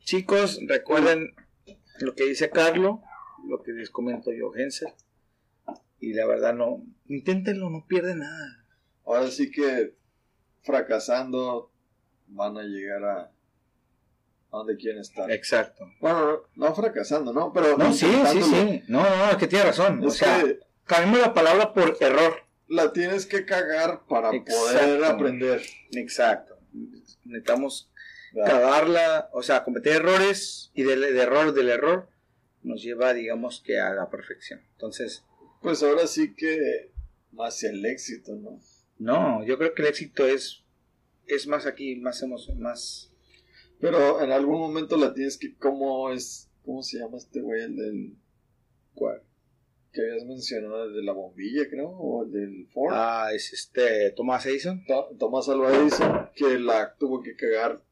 chicos, 0.00 0.60
recuerden 0.66 1.34
lo 2.00 2.14
que 2.14 2.24
dice 2.24 2.50
Carlo, 2.50 3.02
lo 3.48 3.62
que 3.62 3.72
les 3.72 3.90
comento 3.90 4.32
yo, 4.32 4.50
Genser. 4.52 4.94
Y 6.00 6.12
la 6.14 6.26
verdad, 6.26 6.54
no, 6.54 6.84
inténtenlo, 7.06 7.70
no 7.70 7.86
pierden 7.86 8.20
nada. 8.20 8.64
Ahora 9.04 9.30
sí 9.30 9.50
que 9.50 9.94
fracasando 10.62 11.72
van 12.28 12.56
a 12.58 12.62
llegar 12.62 13.04
a, 13.04 13.32
a 14.50 14.56
donde 14.58 14.76
quieren 14.76 15.00
estar. 15.00 15.30
Exacto. 15.30 15.90
Bueno, 16.00 16.42
no, 16.54 16.74
fracasando, 16.74 17.32
¿no? 17.32 17.52
Pero 17.52 17.76
No, 17.76 17.92
sí, 17.92 18.10
sí, 18.32 18.42
sí. 18.42 18.82
No, 18.88 19.02
no, 19.02 19.30
es 19.30 19.36
que 19.36 19.46
tiene 19.46 19.66
razón. 19.66 20.04
O 20.04 20.10
sea, 20.10 20.42
que 20.42 20.60
cambiemos 20.84 21.20
la 21.20 21.34
palabra 21.34 21.72
por 21.74 21.96
error. 22.00 22.44
la 22.66 22.92
tienes 22.92 23.26
que 23.26 23.44
cagar 23.44 24.02
para 24.08 24.30
poder 24.30 25.04
aprender. 25.04 25.62
Exacto. 25.92 26.58
Necesitamos 27.24 27.90
¿verdad? 28.32 28.50
cagarla, 28.50 29.30
o 29.32 29.42
sea, 29.42 29.64
cometer 29.64 29.96
errores 29.96 30.70
y 30.74 30.82
del, 30.82 31.00
de 31.00 31.20
error 31.20 31.52
del 31.52 31.68
error 31.70 32.08
nos 32.62 32.82
lleva, 32.82 33.14
digamos, 33.14 33.62
que 33.64 33.78
a 33.80 33.90
la 33.94 34.10
perfección. 34.10 34.60
Entonces, 34.72 35.24
Pues 35.62 35.82
ahora 35.82 36.06
sí 36.06 36.34
que 36.34 36.90
hacia 37.38 37.70
el 37.70 37.84
éxito, 37.86 38.34
¿no? 38.34 38.60
No, 38.98 39.44
yo 39.44 39.58
creo 39.58 39.74
que 39.74 39.82
el 39.82 39.88
éxito 39.88 40.26
es, 40.26 40.64
es 41.26 41.46
más 41.46 41.66
aquí, 41.66 41.96
más 41.96 42.22
emoción, 42.22 42.60
más... 42.60 43.07
Pero 43.80 44.22
en 44.22 44.32
algún 44.32 44.58
momento 44.60 44.96
la 44.96 45.14
tienes 45.14 45.38
que, 45.38 45.56
¿cómo 45.56 46.10
es? 46.10 46.50
¿Cómo 46.64 46.82
se 46.82 46.98
llama 46.98 47.16
este 47.18 47.40
güey? 47.40 47.62
El 47.62 47.76
del... 47.76 48.16
¿Cuál? 48.94 49.22
que 49.90 50.02
habías 50.02 50.26
mencionado, 50.26 50.84
el 50.84 50.92
de 50.94 51.02
la 51.02 51.12
bombilla, 51.12 51.66
creo, 51.68 51.88
o 51.88 52.22
el 52.24 52.30
del 52.30 52.68
Ford. 52.74 52.92
Ah, 52.94 53.30
es 53.32 53.52
este 53.54 54.10
Thomas 54.12 54.44
Edison. 54.44 54.84
To- 54.86 55.08
Tomás 55.18 55.48
Alva 55.48 55.74
Edison, 55.74 56.28
que 56.36 56.58
la 56.58 56.94
tuvo 56.98 57.22
que 57.22 57.34
cagar 57.34 57.82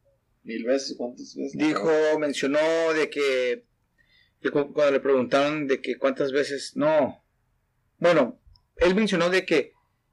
mil 0.44 0.62
veces, 0.64 0.94
¿cuántas 0.96 1.34
veces? 1.34 1.52
Dijo, 1.56 1.88
mencionó 2.20 2.58
de 2.94 3.08
que, 3.08 3.64
que 4.42 4.50
cu- 4.50 4.72
cuando 4.74 4.92
le 4.92 5.00
preguntaron 5.00 5.66
de 5.66 5.80
que 5.80 5.96
cuántas 5.96 6.32
veces, 6.32 6.72
no, 6.76 7.24
bueno, 7.98 8.38
él 8.76 8.94
mencionó 8.94 9.30
de 9.30 9.46
que 9.46 9.72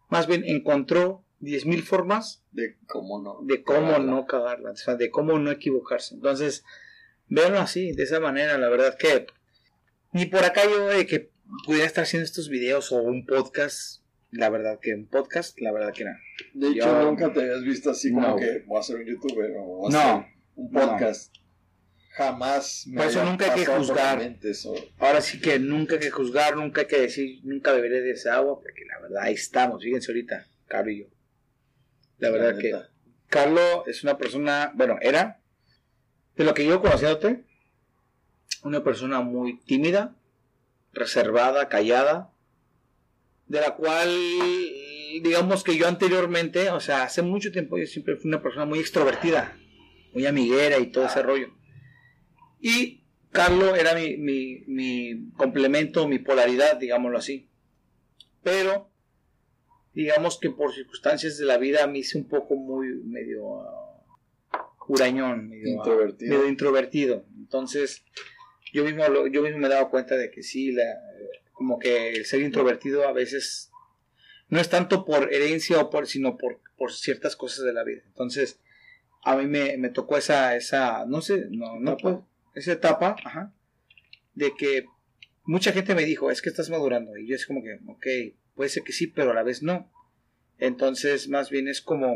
más 0.09 0.25
bien 0.25 0.45
encontró 0.45 1.22
10.000 1.43 1.83
formas 1.83 2.43
De 2.51 2.77
cómo 2.87 3.21
no. 3.21 3.39
de 3.43 3.63
cómo 3.63 3.87
cagarla. 3.87 4.05
no 4.11 4.25
cagarla, 4.25 4.71
o 4.71 4.75
sea, 4.75 4.95
de 4.95 5.09
cómo 5.11 5.37
no 5.39 5.51
equivocarse. 5.51 6.15
Entonces, 6.15 6.63
véanlo 7.27 7.59
así, 7.59 7.91
de 7.91 8.03
esa 8.03 8.19
manera, 8.19 8.57
la 8.57 8.69
verdad 8.69 8.97
que 8.97 9.27
ni 10.13 10.25
por 10.25 10.43
acá 10.45 10.63
yo 10.63 10.87
de 10.87 11.05
que 11.05 11.31
pudiera 11.65 11.85
estar 11.85 12.03
haciendo 12.05 12.23
estos 12.25 12.49
videos 12.49 12.91
o 12.91 13.01
un 13.01 13.25
podcast, 13.25 14.01
la 14.31 14.49
verdad 14.49 14.79
que 14.81 14.93
un 14.95 15.07
podcast, 15.07 15.59
la 15.59 15.71
verdad 15.71 15.93
que 15.93 16.05
no. 16.05 16.11
De 16.53 16.67
hecho, 16.69 16.85
Yo- 16.85 17.03
nunca 17.03 17.31
te 17.33 17.41
habías 17.41 17.61
visto 17.63 17.91
así 17.91 18.11
como 18.11 18.29
No. 18.29 18.35
que 18.37 18.63
voy 18.65 18.79
a 18.79 18.83
ser 18.83 18.95
un 18.97 19.05
youtuber 19.05 19.51
o 19.57 19.63
voy 19.63 19.89
a 19.89 19.97
No, 19.97 19.99
hacer 20.19 20.33
un 20.55 20.71
podcast. 20.71 21.33
Jamás 22.15 22.85
me 22.87 22.97
Por 22.97 23.05
eso 23.07 23.25
nunca 23.25 23.51
hay 23.51 23.59
que 23.59 23.65
juzgar. 23.65 24.37
eso. 24.43 24.75
Ahora 24.99 25.19
sí 25.19 25.39
que 25.41 25.57
nunca 25.57 25.95
hay 25.95 25.99
que 25.99 26.11
juzgar, 26.11 26.55
nunca 26.55 26.81
hay 26.81 26.87
que 26.87 26.99
decir, 27.01 27.39
nunca 27.43 27.71
beberé 27.73 28.01
de 28.01 28.11
esa 28.11 28.35
agua, 28.35 28.59
porque 28.61 28.85
la 28.85 28.99
verdad 29.01 29.23
ahí 29.23 29.33
estamos, 29.33 29.81
fíjense 29.83 30.11
ahorita, 30.11 30.47
y 30.87 30.99
yo. 30.99 31.05
La 32.23 32.29
verdad 32.29 32.57
que. 32.57 32.73
Carlos 33.27 33.85
es 33.85 34.01
una 34.03 34.17
persona, 34.17 34.71
bueno, 34.75 34.97
era, 35.01 35.41
de 36.37 36.45
lo 36.45 36.53
que 36.53 36.65
yo 36.65 36.81
conociéndote, 36.81 37.43
una 38.63 38.81
persona 38.81 39.19
muy 39.19 39.59
tímida, 39.59 40.15
reservada, 40.93 41.67
callada, 41.67 42.31
de 43.47 43.59
la 43.59 43.75
cual, 43.75 44.07
digamos 45.21 45.65
que 45.65 45.75
yo 45.75 45.85
anteriormente, 45.85 46.69
o 46.69 46.79
sea, 46.79 47.03
hace 47.03 47.23
mucho 47.23 47.51
tiempo 47.51 47.77
yo 47.77 47.87
siempre 47.87 48.15
fui 48.15 48.29
una 48.29 48.41
persona 48.41 48.65
muy 48.65 48.79
extrovertida, 48.79 49.57
muy 50.13 50.25
amiguera 50.25 50.79
y 50.79 50.91
todo 50.91 51.07
ese 51.07 51.23
rollo. 51.23 51.49
Y 52.61 53.03
Carlos 53.31 53.77
era 53.77 53.95
mi, 53.95 54.15
mi, 54.15 54.63
mi 54.67 55.31
complemento, 55.31 56.07
mi 56.07 56.19
polaridad, 56.19 56.77
digámoslo 56.77 57.17
así. 57.17 57.49
Pero, 58.43 58.92
digamos 59.93 60.39
que 60.39 60.49
por 60.49 60.73
circunstancias 60.73 61.37
de 61.37 61.45
la 61.45 61.57
vida 61.57 61.85
me 61.87 61.99
hice 61.99 62.17
un 62.17 62.27
poco 62.27 62.55
muy 62.55 62.87
medio 63.03 63.63
hurañón, 64.87 65.49
medio, 65.49 65.67
ah, 65.69 65.73
Introvertido. 65.77 66.35
medio 66.37 66.49
introvertido. 66.49 67.25
Entonces, 67.37 68.03
yo 68.73 68.83
mismo, 68.83 69.07
lo- 69.07 69.27
yo 69.27 69.41
mismo 69.41 69.59
me 69.59 69.69
daba 69.69 69.89
cuenta 69.89 70.15
de 70.17 70.29
que 70.31 70.43
sí, 70.43 70.71
la, 70.71 70.83
como 71.53 71.79
que 71.79 72.09
el 72.11 72.25
ser 72.25 72.41
introvertido 72.41 73.07
a 73.07 73.13
veces 73.13 73.71
no 74.49 74.59
es 74.59 74.69
tanto 74.69 75.05
por 75.05 75.33
herencia 75.33 75.79
o 75.79 75.89
por, 75.89 76.07
sino 76.07 76.37
por, 76.37 76.59
por 76.77 76.91
ciertas 76.91 77.35
cosas 77.35 77.63
de 77.65 77.73
la 77.73 77.83
vida. 77.83 78.01
Entonces, 78.07 78.59
a 79.23 79.37
mí 79.37 79.47
me, 79.47 79.77
me 79.77 79.89
tocó 79.89 80.17
esa, 80.17 80.55
esa, 80.55 81.05
no 81.05 81.21
sé, 81.21 81.45
no, 81.49 81.79
no 81.79 81.91
Etapa. 81.93 82.01
puedo- 82.01 82.27
esa 82.55 82.73
etapa, 82.73 83.15
ajá, 83.23 83.53
de 84.35 84.53
que 84.55 84.85
mucha 85.43 85.71
gente 85.71 85.95
me 85.95 86.03
dijo, 86.05 86.29
es 86.29 86.41
que 86.41 86.49
estás 86.49 86.69
madurando. 86.69 87.17
Y 87.17 87.27
yo 87.27 87.35
es 87.35 87.45
como 87.47 87.63
que, 87.63 87.79
ok, 87.87 88.35
puede 88.55 88.69
ser 88.69 88.83
que 88.83 88.93
sí, 88.93 89.07
pero 89.07 89.31
a 89.31 89.33
la 89.33 89.43
vez 89.43 89.61
no. 89.63 89.91
Entonces, 90.57 91.27
más 91.29 91.49
bien 91.49 91.67
es 91.67 91.81
como, 91.81 92.15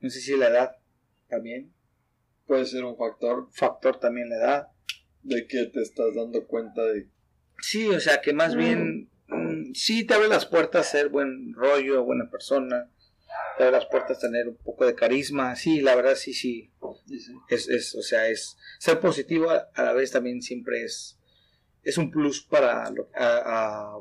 no 0.00 0.10
sé 0.10 0.20
si 0.20 0.36
la 0.36 0.48
edad 0.48 0.76
también, 1.28 1.72
Puede 2.46 2.66
ser 2.66 2.84
un 2.84 2.96
factor 2.96 3.48
factor 3.52 3.98
también 4.00 4.28
la 4.28 4.36
edad. 4.36 4.68
de 5.22 5.46
que 5.46 5.66
te 5.66 5.80
estás 5.80 6.14
dando 6.16 6.46
cuenta 6.48 6.82
de 6.82 7.06
Sí, 7.60 7.86
o 7.88 8.00
sea, 8.00 8.20
que 8.20 8.32
más 8.32 8.54
Mm. 8.56 8.58
bien, 8.58 9.10
mm, 9.28 9.72
sí 9.74 10.04
te 10.04 10.14
abre 10.14 10.26
las 10.28 10.44
puertas 10.46 10.90
ser 10.90 11.08
buen 11.08 11.54
rollo, 11.54 12.02
buena 12.04 12.28
persona, 12.28 12.90
te 13.56 13.62
abre 13.62 13.76
las 13.78 13.86
puertas 13.86 14.18
tener 14.18 14.48
un 14.48 14.56
poco 14.56 14.84
de 14.84 14.96
carisma, 14.96 15.54
sí, 15.54 15.80
la 15.80 15.94
verdad 15.94 16.16
sí, 16.16 16.34
sí, 16.34 16.72
es, 17.48 17.68
es 17.68 17.94
o 17.94 18.02
sea, 18.02 18.26
es 18.28 18.58
ser 18.80 18.98
positivo 18.98 19.48
a, 19.50 19.68
a 19.74 19.82
la 19.84 19.92
vez 19.92 20.10
también 20.10 20.42
siempre 20.42 20.82
es, 20.82 21.16
es 21.82 21.98
un 21.98 22.10
plus 22.10 22.42
para, 22.42 22.90
lo- 22.90 23.08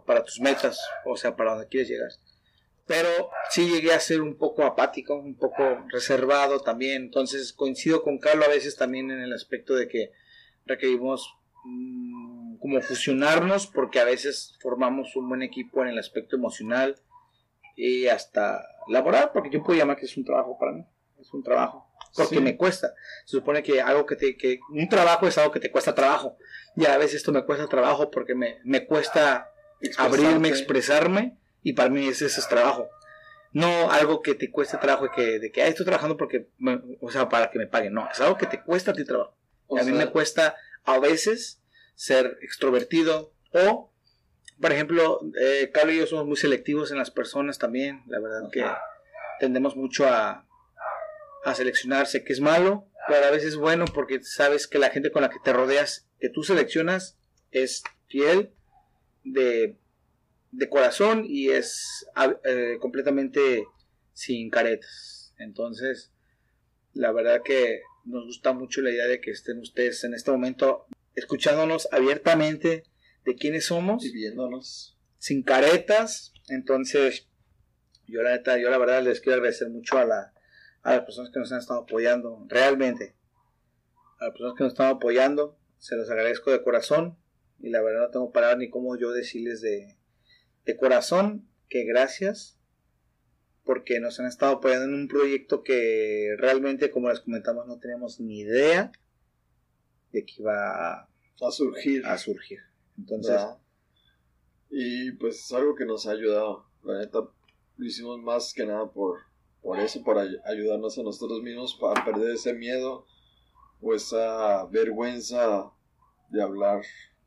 para 0.05 0.23
tus 0.23 0.39
metas, 0.39 0.79
o 1.05 1.15
sea, 1.17 1.35
para 1.35 1.51
donde 1.53 1.67
quieres 1.67 1.89
llegar. 1.89 2.09
Pero 2.87 3.07
sí 3.51 3.69
llegué 3.69 3.93
a 3.93 3.99
ser 3.99 4.21
un 4.21 4.35
poco 4.37 4.63
apático, 4.63 5.15
un 5.15 5.35
poco 5.35 5.63
reservado 5.89 6.59
también, 6.59 7.03
entonces 7.03 7.53
coincido 7.53 8.03
con 8.03 8.17
Carlos 8.17 8.47
a 8.47 8.51
veces 8.51 8.75
también 8.75 9.11
en 9.11 9.21
el 9.21 9.33
aspecto 9.33 9.75
de 9.75 9.87
que 9.87 10.11
requerimos 10.65 11.33
mm, 11.63 12.57
como 12.57 12.81
fusionarnos 12.81 13.67
porque 13.67 13.99
a 13.99 14.03
veces 14.05 14.57
formamos 14.61 15.15
un 15.15 15.29
buen 15.29 15.41
equipo 15.41 15.81
en 15.83 15.89
el 15.89 15.99
aspecto 15.99 16.35
emocional 16.35 16.99
y 17.75 18.07
hasta 18.07 18.61
laboral, 18.89 19.31
porque 19.33 19.49
yo 19.51 19.63
puedo 19.63 19.79
llamar 19.79 19.95
que 19.97 20.05
es 20.05 20.17
un 20.17 20.25
trabajo 20.25 20.57
para 20.59 20.73
mí, 20.73 20.85
es 21.19 21.33
un 21.33 21.43
trabajo, 21.43 21.87
porque 22.15 22.35
Sí. 22.35 22.41
me 22.41 22.57
cuesta. 22.57 22.93
Se 23.25 23.37
supone 23.37 23.63
que 23.63 23.81
algo 23.81 24.05
que 24.05 24.15
te, 24.15 24.35
que 24.37 24.59
un 24.69 24.87
trabajo 24.89 25.27
es 25.27 25.37
algo 25.37 25.51
que 25.51 25.59
te 25.59 25.71
cuesta 25.71 25.95
trabajo, 25.95 26.37
y 26.75 26.85
a 26.85 26.97
veces 26.97 27.15
esto 27.17 27.31
me 27.31 27.43
cuesta 27.45 27.67
trabajo 27.67 28.09
porque 28.11 28.35
me, 28.35 28.59
me 28.63 28.85
cuesta 28.85 29.49
abrirme, 29.97 30.49
expresarme, 30.49 31.37
y 31.63 31.73
para 31.73 31.89
mí 31.89 32.07
ese, 32.07 32.25
ese 32.25 32.39
es 32.39 32.47
trabajo. 32.47 32.89
No 33.53 33.91
algo 33.91 34.21
que 34.21 34.33
te 34.35 34.49
cueste 34.49 34.77
trabajo 34.77 35.05
de 35.05 35.11
que, 35.11 35.39
de 35.39 35.51
que 35.51 35.61
"Ay, 35.61 35.71
estoy 35.71 35.85
trabajando 35.85 36.15
porque, 36.17 36.47
me- 36.57 36.81
o 37.01 37.11
sea, 37.11 37.27
para 37.27 37.49
que 37.51 37.59
me 37.59 37.67
paguen. 37.67 37.93
No, 37.93 38.07
es 38.09 38.19
algo 38.21 38.37
que 38.37 38.45
te 38.45 38.61
cuesta 38.63 38.91
a 38.91 38.93
ti 38.93 39.03
trabajo. 39.03 39.35
O 39.67 39.77
a 39.77 39.83
mí 39.83 39.91
me 39.91 40.07
cuesta 40.09 40.55
a 40.85 40.99
veces 40.99 41.61
ser 41.95 42.37
extrovertido 42.41 43.33
o, 43.53 43.91
por 44.61 44.71
ejemplo, 44.71 45.19
eh, 45.39 45.69
Carlos 45.73 45.95
y 45.95 45.99
yo 45.99 46.07
somos 46.07 46.25
muy 46.25 46.37
selectivos 46.37 46.91
en 46.91 46.97
las 46.97 47.11
personas 47.11 47.57
también. 47.57 48.03
La 48.07 48.19
verdad 48.19 48.49
que 48.51 48.65
tendemos 49.39 49.75
mucho 49.75 50.07
a, 50.07 50.45
a 51.43 51.55
seleccionarse 51.55 52.23
que 52.23 52.33
es 52.33 52.39
malo, 52.39 52.87
pero 53.07 53.25
a 53.25 53.31
veces 53.31 53.49
es 53.49 53.55
bueno 53.55 53.85
porque 53.85 54.21
sabes 54.23 54.67
que 54.67 54.79
la 54.79 54.89
gente 54.89 55.11
con 55.11 55.21
la 55.21 55.29
que 55.29 55.39
te 55.43 55.53
rodeas, 55.53 56.07
que 56.19 56.29
tú 56.29 56.43
seleccionas, 56.43 57.17
es 57.51 57.83
fiel 58.07 58.53
de, 59.23 59.77
de 60.51 60.69
corazón 60.69 61.25
y 61.25 61.49
es 61.49 62.07
ah, 62.15 62.35
eh, 62.45 62.77
completamente 62.79 63.65
sin 64.13 64.49
caretas. 64.49 65.33
Entonces, 65.37 66.11
la 66.93 67.11
verdad 67.11 67.41
que 67.43 67.81
nos 68.05 68.25
gusta 68.25 68.53
mucho 68.53 68.81
la 68.81 68.91
idea 68.91 69.07
de 69.07 69.21
que 69.21 69.31
estén 69.31 69.59
ustedes 69.59 70.03
en 70.03 70.13
este 70.13 70.31
momento 70.31 70.85
escuchándonos 71.15 71.87
abiertamente 71.91 72.83
de 73.25 73.35
quiénes 73.35 73.65
somos, 73.65 74.05
y 74.05 74.11
viéndonos. 74.11 74.97
sin 75.17 75.43
caretas. 75.43 76.33
Entonces, 76.49 77.27
yo 78.07 78.21
la 78.21 78.31
neta, 78.31 78.57
yo 78.59 78.69
la 78.69 78.77
verdad 78.77 79.03
les 79.03 79.21
quiero 79.21 79.37
agradecer 79.37 79.69
mucho 79.69 79.97
a, 79.97 80.05
la, 80.05 80.33
a 80.83 80.95
las 80.95 81.01
personas 81.05 81.31
que 81.31 81.39
nos 81.39 81.51
han 81.51 81.59
estado 81.59 81.81
apoyando, 81.81 82.45
realmente. 82.47 83.15
A 84.19 84.25
las 84.25 84.31
personas 84.33 84.55
que 84.57 84.63
nos 84.63 84.73
están 84.73 84.87
apoyando, 84.89 85.57
se 85.77 85.95
los 85.95 86.09
agradezco 86.09 86.51
de 86.51 86.63
corazón. 86.63 87.17
Y 87.59 87.69
la 87.69 87.81
verdad 87.81 88.07
no 88.07 88.09
tengo 88.11 88.31
palabras 88.31 88.57
ni 88.57 88.69
cómo 88.69 88.97
yo 88.97 89.11
decirles 89.11 89.61
de, 89.61 89.95
de 90.65 90.77
corazón 90.77 91.47
que 91.69 91.85
gracias 91.85 92.57
porque 93.63 93.99
nos 93.99 94.19
han 94.19 94.25
estado 94.25 94.53
apoyando 94.53 94.85
en 94.85 94.95
un 94.95 95.07
proyecto 95.07 95.63
que 95.63 96.35
realmente, 96.37 96.89
como 96.89 97.09
les 97.09 97.19
comentamos, 97.19 97.67
no 97.67 97.79
teníamos 97.79 98.19
ni 98.19 98.39
idea 98.39 98.91
de 100.11 100.25
que 100.25 100.33
iba 100.39 100.53
a, 100.53 101.09
A 101.41 101.51
surgir. 101.51 102.05
a 102.05 102.17
surgir. 102.17 102.59
Entonces, 102.97 103.31
¿verdad? 103.33 103.57
Y 104.69 105.11
pues 105.13 105.45
es 105.45 105.51
algo 105.53 105.75
que 105.75 105.85
nos 105.85 106.07
ha 106.07 106.11
ayudado. 106.11 106.65
La 106.83 106.99
neta, 106.99 107.19
lo 107.19 107.85
hicimos 107.85 108.19
más 108.21 108.53
que 108.53 108.65
nada 108.65 108.91
por, 108.91 109.19
por 109.61 109.79
eso, 109.79 110.03
para 110.03 110.21
ay- 110.21 110.37
ayudarnos 110.45 110.97
a 110.97 111.03
nosotros 111.03 111.41
mismos, 111.41 111.75
para 111.79 112.03
perder 112.05 112.35
ese 112.35 112.53
miedo 112.53 113.05
o 113.81 113.93
esa 113.93 114.65
vergüenza 114.65 115.71
de 116.29 116.41
hablar 116.41 116.81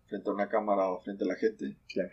frente 0.06 0.30
a 0.30 0.32
una 0.32 0.48
cámara 0.48 0.88
o 0.88 1.00
frente 1.00 1.24
a 1.24 1.28
la 1.28 1.36
gente. 1.36 1.76
claro. 1.88 2.10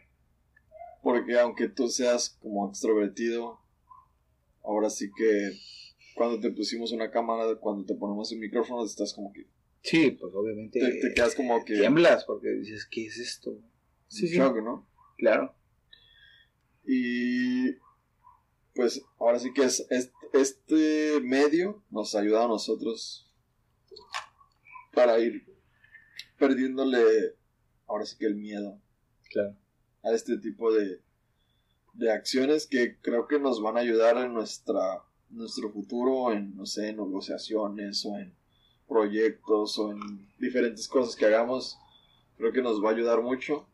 Porque 1.03 1.39
aunque 1.39 1.67
tú 1.67 1.87
seas 1.87 2.29
como 2.41 2.69
extrovertido, 2.69 3.59
ahora 4.63 4.89
sí 4.89 5.09
que 5.17 5.51
cuando 6.15 6.39
te 6.39 6.51
pusimos 6.51 6.91
una 6.91 7.09
cámara, 7.09 7.55
cuando 7.55 7.85
te 7.85 7.95
ponemos 7.95 8.31
un 8.31 8.39
micrófono, 8.39 8.85
estás 8.85 9.13
como 9.13 9.33
que 9.33 9.47
Sí, 9.83 10.11
pues 10.11 10.31
obviamente 10.35 10.79
te, 10.79 10.99
te 11.07 11.13
quedas 11.15 11.33
como 11.33 11.65
que 11.65 11.73
tiemblas 11.73 12.23
porque 12.25 12.49
dices, 12.49 12.85
¿qué 12.85 13.05
es 13.07 13.17
esto? 13.17 13.57
Sí, 14.09 14.29
claro. 15.17 15.55
Y 16.85 17.71
pues 18.75 19.01
ahora 19.19 19.39
sí 19.39 19.53
que 19.53 19.63
es, 19.63 19.85
es- 19.89 20.11
este 20.33 21.19
medio 21.21 21.83
nos 21.89 22.15
ayuda 22.15 22.45
a 22.45 22.47
nosotros 22.47 23.27
para 24.93 25.19
ir 25.19 25.45
perdiéndole 26.37 27.35
ahora 27.87 28.05
sí 28.05 28.17
que 28.17 28.25
el 28.25 28.35
miedo 28.35 28.79
Claro. 29.29 29.55
a 30.03 30.11
este 30.11 30.37
tipo 30.37 30.73
de, 30.73 31.01
de 31.93 32.11
acciones 32.11 32.67
que 32.67 32.97
creo 32.99 33.27
que 33.27 33.39
nos 33.39 33.61
van 33.61 33.77
a 33.77 33.81
ayudar 33.81 34.17
en 34.17 34.33
nuestra 34.33 35.03
nuestro 35.29 35.71
futuro 35.71 36.33
en 36.33 36.55
no 36.57 36.65
sé 36.65 36.89
en 36.89 36.97
negociaciones 36.97 38.05
o 38.05 38.17
en 38.17 38.35
proyectos 38.87 39.79
o 39.79 39.91
en 39.91 40.27
diferentes 40.37 40.89
cosas 40.89 41.15
que 41.15 41.25
hagamos. 41.25 41.77
Creo 42.37 42.51
que 42.51 42.61
nos 42.61 42.83
va 42.83 42.89
a 42.89 42.93
ayudar 42.93 43.21
mucho. 43.21 43.65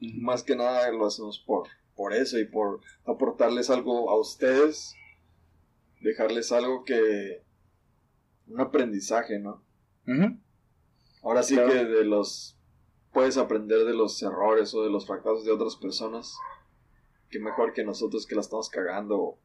Más 0.00 0.42
que 0.42 0.54
nada 0.56 0.90
lo 0.90 1.06
hacemos 1.06 1.38
por, 1.38 1.68
por 1.96 2.12
eso 2.12 2.38
y 2.38 2.44
por 2.44 2.80
aportarles 3.06 3.70
algo 3.70 4.10
a 4.10 4.18
ustedes, 4.18 4.94
dejarles 6.00 6.52
algo 6.52 6.84
que... 6.84 7.42
un 8.48 8.60
aprendizaje, 8.60 9.38
¿no? 9.38 9.62
Ahora 11.22 11.42
sí 11.42 11.54
Claro. 11.54 11.72
que 11.72 11.84
de 11.84 12.04
los... 12.04 12.58
puedes 13.12 13.36
aprender 13.38 13.84
de 13.84 13.94
los 13.94 14.22
errores 14.22 14.74
o 14.74 14.82
de 14.82 14.90
los 14.90 15.06
fracasos 15.06 15.44
de 15.44 15.52
otras 15.52 15.76
personas, 15.76 16.36
que 17.30 17.38
mejor 17.38 17.72
que 17.72 17.84
nosotros 17.84 18.26
que 18.26 18.34
la 18.34 18.40
estamos 18.42 18.68
cagando 18.68 19.18
o, 19.20 19.38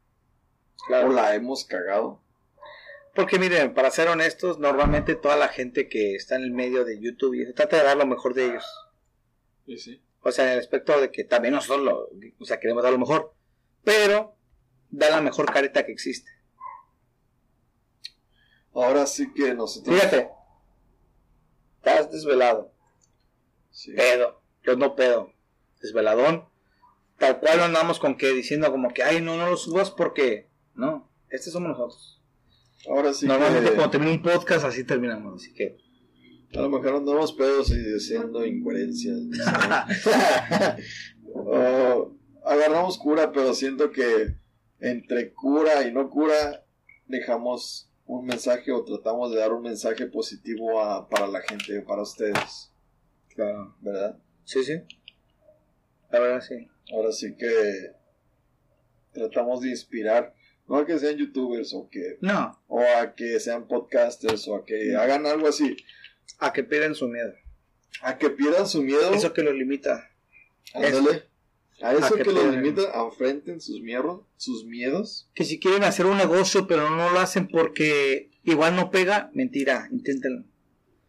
Claro. 0.86 1.08
o 1.08 1.12
la 1.12 1.34
hemos 1.34 1.64
cagado. 1.64 2.20
Porque 3.14 3.38
miren, 3.38 3.74
para 3.74 3.90
ser 3.90 4.08
honestos, 4.08 4.58
normalmente 4.58 5.14
toda 5.16 5.36
la 5.36 5.48
gente 5.48 5.88
que 5.88 6.14
está 6.14 6.36
en 6.36 6.42
el 6.42 6.52
medio 6.52 6.84
de 6.84 7.00
YouTube 7.00 7.34
y 7.34 7.42
eso, 7.42 7.52
trata 7.54 7.76
de 7.78 7.82
dar 7.84 7.96
lo 7.96 8.06
mejor 8.06 8.34
de 8.34 8.46
ellos. 8.46 8.64
Sí, 9.66 9.78
sí. 9.78 10.02
O 10.22 10.32
sea, 10.32 10.46
en 10.46 10.52
el 10.52 10.58
aspecto 10.58 11.00
de 11.00 11.10
que 11.10 11.24
también 11.24 11.54
nosotros 11.54 11.84
lo, 11.84 12.10
o 12.38 12.44
sea, 12.44 12.60
queremos 12.60 12.82
dar 12.82 12.92
lo 12.92 12.98
mejor. 12.98 13.34
Pero 13.84 14.36
da 14.90 15.10
la 15.10 15.20
mejor 15.20 15.50
careta 15.52 15.86
que 15.86 15.92
existe. 15.92 16.30
Ahora 18.74 19.06
sí 19.06 19.32
que 19.32 19.54
nosotros... 19.54 19.94
Fíjate. 19.94 20.30
Estás 21.76 22.10
desvelado. 22.12 22.72
Sí. 23.70 23.92
Pedo. 23.92 24.42
Yo 24.62 24.76
no 24.76 24.94
pedo. 24.94 25.32
Desveladón. 25.80 26.48
Tal 27.18 27.40
cual 27.40 27.58
no 27.58 27.64
andamos 27.64 27.98
con 27.98 28.16
que 28.16 28.28
diciendo 28.32 28.70
como 28.70 28.92
que, 28.92 29.02
ay, 29.02 29.20
no, 29.20 29.36
no 29.36 29.48
lo 29.48 29.56
subas 29.56 29.90
porque... 29.90 30.48
No, 30.74 31.10
este 31.28 31.50
somos 31.50 31.70
nosotros. 31.70 32.22
Ahora 32.88 33.12
sí 33.12 33.26
Normalmente 33.26 33.70
que... 33.70 33.76
cuando 33.76 33.90
termina 33.90 34.12
un 34.12 34.22
podcast 34.22 34.64
así 34.64 34.84
terminamos. 34.84 35.42
Así 35.42 35.52
que... 35.52 35.78
A 36.56 36.60
lo 36.62 36.68
mejor 36.68 36.96
andamos 36.96 37.32
pedos 37.32 37.70
y 37.70 37.78
diciendo 37.78 38.44
incoherencias. 38.44 39.18
o 41.34 42.12
agarramos 42.44 42.98
cura, 42.98 43.32
pero 43.32 43.54
siento 43.54 43.90
que 43.92 44.34
entre 44.80 45.32
cura 45.32 45.86
y 45.86 45.92
no 45.92 46.10
cura 46.10 46.64
dejamos 47.06 47.88
un 48.06 48.26
mensaje 48.26 48.72
o 48.72 48.84
tratamos 48.84 49.30
de 49.32 49.38
dar 49.38 49.52
un 49.52 49.62
mensaje 49.62 50.06
positivo 50.06 50.80
a- 50.80 51.08
para 51.08 51.26
la 51.28 51.40
gente, 51.42 51.80
para 51.82 52.02
ustedes, 52.02 52.72
Claro. 53.34 53.76
¿verdad? 53.80 54.18
Sí, 54.44 54.64
sí. 54.64 54.80
La 56.10 56.18
verdad 56.18 56.40
sí. 56.40 56.66
Ahora 56.92 57.12
sí 57.12 57.36
que 57.36 57.92
tratamos 59.12 59.60
de 59.60 59.68
inspirar, 59.70 60.34
no 60.66 60.76
a 60.76 60.86
que 60.86 60.98
sean 60.98 61.16
youtubers 61.16 61.72
o 61.74 61.88
que 61.88 62.18
No, 62.20 62.58
o 62.66 62.80
a 62.80 63.14
que 63.14 63.38
sean 63.38 63.68
podcasters 63.68 64.48
o 64.48 64.56
a 64.56 64.64
que 64.64 64.96
hagan 64.96 65.26
algo 65.26 65.46
así, 65.48 65.76
a 66.38 66.52
que 66.52 66.64
pierdan 66.64 66.94
su 66.94 67.08
miedo. 67.08 67.32
a 68.02 68.18
que 68.18 68.30
pierdan 68.30 68.66
su 68.66 68.82
miedo. 68.82 69.12
Eso 69.12 69.32
que 69.32 69.42
los 69.42 69.54
limita. 69.54 70.10
Ándale. 70.74 71.28
A 71.82 71.94
eso 71.94 72.14
A 72.14 72.16
que 72.18 72.24
que, 72.24 72.32
los 72.32 72.44
limita, 72.54 72.82
enfrenten 72.94 73.60
sus 73.60 73.80
miedos, 73.80 74.22
sus 74.36 74.64
miedos. 74.64 75.28
Que 75.34 75.44
si 75.44 75.58
quieren 75.58 75.84
hacer 75.84 76.06
un 76.06 76.18
negocio 76.18 76.66
pero 76.66 76.90
no 76.90 77.10
lo 77.10 77.18
hacen 77.18 77.48
porque 77.48 78.30
igual 78.44 78.76
no 78.76 78.90
pega, 78.90 79.30
mentira, 79.32 79.88
inténtenlo. 79.90 80.44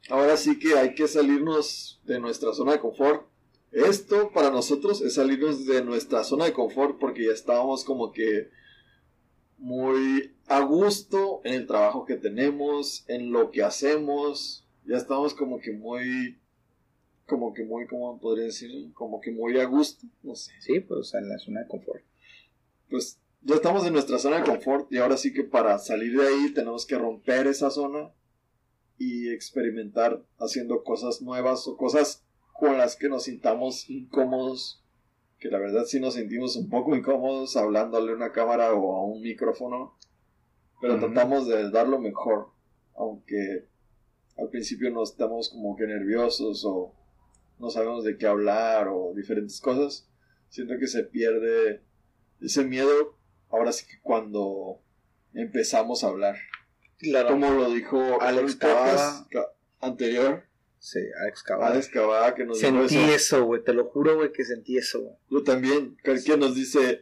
Ahora 0.10 0.38
sí 0.38 0.60
que 0.60 0.78
hay 0.78 0.96
que 0.96 1.08
salirnos 1.08 2.02
de 2.06 2.20
nuestra 2.20 2.54
zona 2.54 2.74
de 2.74 2.80
confort. 2.80 3.28
Esto 3.72 4.32
para 4.34 4.50
nosotros 4.50 5.02
es 5.02 5.16
salirnos 5.16 5.66
de 5.66 5.84
nuestra 5.84 6.24
zona 6.24 6.46
de 6.46 6.54
confort 6.54 7.00
porque 7.00 7.26
ya 7.26 7.32
estábamos 7.32 7.84
como 7.84 8.12
que 8.12 8.50
muy 9.58 10.34
a 10.48 10.60
gusto 10.62 11.42
en 11.44 11.54
el 11.54 11.68
trabajo 11.68 12.06
que 12.06 12.16
tenemos, 12.16 13.06
en 13.08 13.32
lo 13.32 13.52
que 13.52 13.64
hacemos. 13.64 14.61
Ya 14.86 14.98
estamos 14.98 15.34
como 15.34 15.60
que 15.60 15.72
muy, 15.72 16.38
como 17.26 17.54
que 17.54 17.64
muy, 17.64 17.88
¿cómo 17.88 18.20
podría 18.20 18.46
decir? 18.46 18.92
Como 18.94 19.22
que 19.22 19.32
muy 19.32 19.60
a 19.60 19.66
gusto, 19.66 20.06
no 20.24 20.36
sé. 20.36 20.52
Sí, 20.60 20.80
pues 20.80 21.14
en 21.14 21.30
la 21.30 21.38
zona 21.40 21.62
de 21.62 21.68
confort. 21.68 22.04
pues 22.90 23.20
ya 23.44 23.56
estamos 23.56 23.86
en 23.86 23.94
nuestra 23.94 24.20
zona 24.20 24.38
de 24.38 24.44
confort 24.44 24.92
y 24.92 24.98
ahora 24.98 25.18
sí 25.18 25.34
que 25.34 25.44
para 25.44 25.80
salir 25.80 26.16
de 26.20 26.28
ahí 26.28 26.54
tenemos 26.54 26.86
que 26.86 26.98
romper 26.98 27.48
esa 27.48 27.72
zona 27.72 28.12
y 28.98 29.30
experimentar 29.30 30.24
haciendo 30.38 30.84
cosas 30.84 31.24
nuevas 31.24 31.68
o 31.68 31.76
cosas 31.76 32.24
con 32.54 32.78
las 32.78 32.96
que 32.96 33.10
nos 33.10 33.24
sintamos 33.24 33.90
incómodos, 33.90 34.84
que 35.40 35.50
la 35.50 35.58
verdad 35.58 35.86
sí 35.86 36.00
nos 36.00 36.14
sentimos 36.14 36.56
un 36.56 36.70
poco 36.70 36.96
incómodos 36.96 37.58
hablándole 37.58 38.12
a 38.12 38.16
una 38.16 38.32
cámara 38.32 38.74
o 38.76 38.96
a 38.96 39.04
un 39.04 39.22
micrófono, 39.22 39.98
pero 40.80 41.00
tratamos 41.00 41.48
de 41.48 41.72
dar 41.72 41.88
lo 41.88 41.98
mejor, 41.98 42.50
aunque 42.96 43.71
al 44.38 44.50
principio 44.50 44.92
no 44.92 45.04
estamos 45.04 45.50
como 45.50 45.76
que 45.76 45.86
nerviosos 45.88 46.64
o 46.66 46.96
no 47.60 47.70
sabemos 47.70 48.04
de 48.04 48.18
qué 48.18 48.28
hablar 48.28 48.88
o 48.90 49.14
diferentes 49.16 49.62
cosas, 49.62 50.10
siento 50.50 50.76
que 50.80 50.88
se 50.88 51.04
pierde 51.04 51.84
ese 52.42 52.64
miedo 52.64 53.18
ahora 53.50 53.72
sí 53.72 53.86
que 53.86 54.00
cuando 54.02 54.82
empezamos 55.34 56.04
a 56.04 56.08
hablar. 56.08 56.36
Claro. 56.98 57.30
Como 57.30 57.52
lo 57.52 57.70
dijo 57.72 58.22
Alex 58.22 58.56
Cabas 58.56 59.26
anterior, 59.80 60.44
Sí, 60.82 61.00
Alex 61.22 61.44
Cabal. 61.44 61.74
Alex 61.74 61.90
Cabada 61.90 62.34
que 62.34 62.44
nos 62.44 62.58
Sentí 62.60 62.98
eso. 62.98 63.14
eso, 63.14 63.46
güey, 63.46 63.64
te 63.64 63.72
lo 63.72 63.86
juro, 63.86 64.16
güey, 64.16 64.32
que 64.32 64.44
sentí 64.44 64.78
eso, 64.78 65.00
güey. 65.00 65.16
Yo 65.30 65.44
también, 65.44 65.96
que 66.04 66.16
que 66.24 66.38
nos 66.38 66.56
dice, 66.56 67.02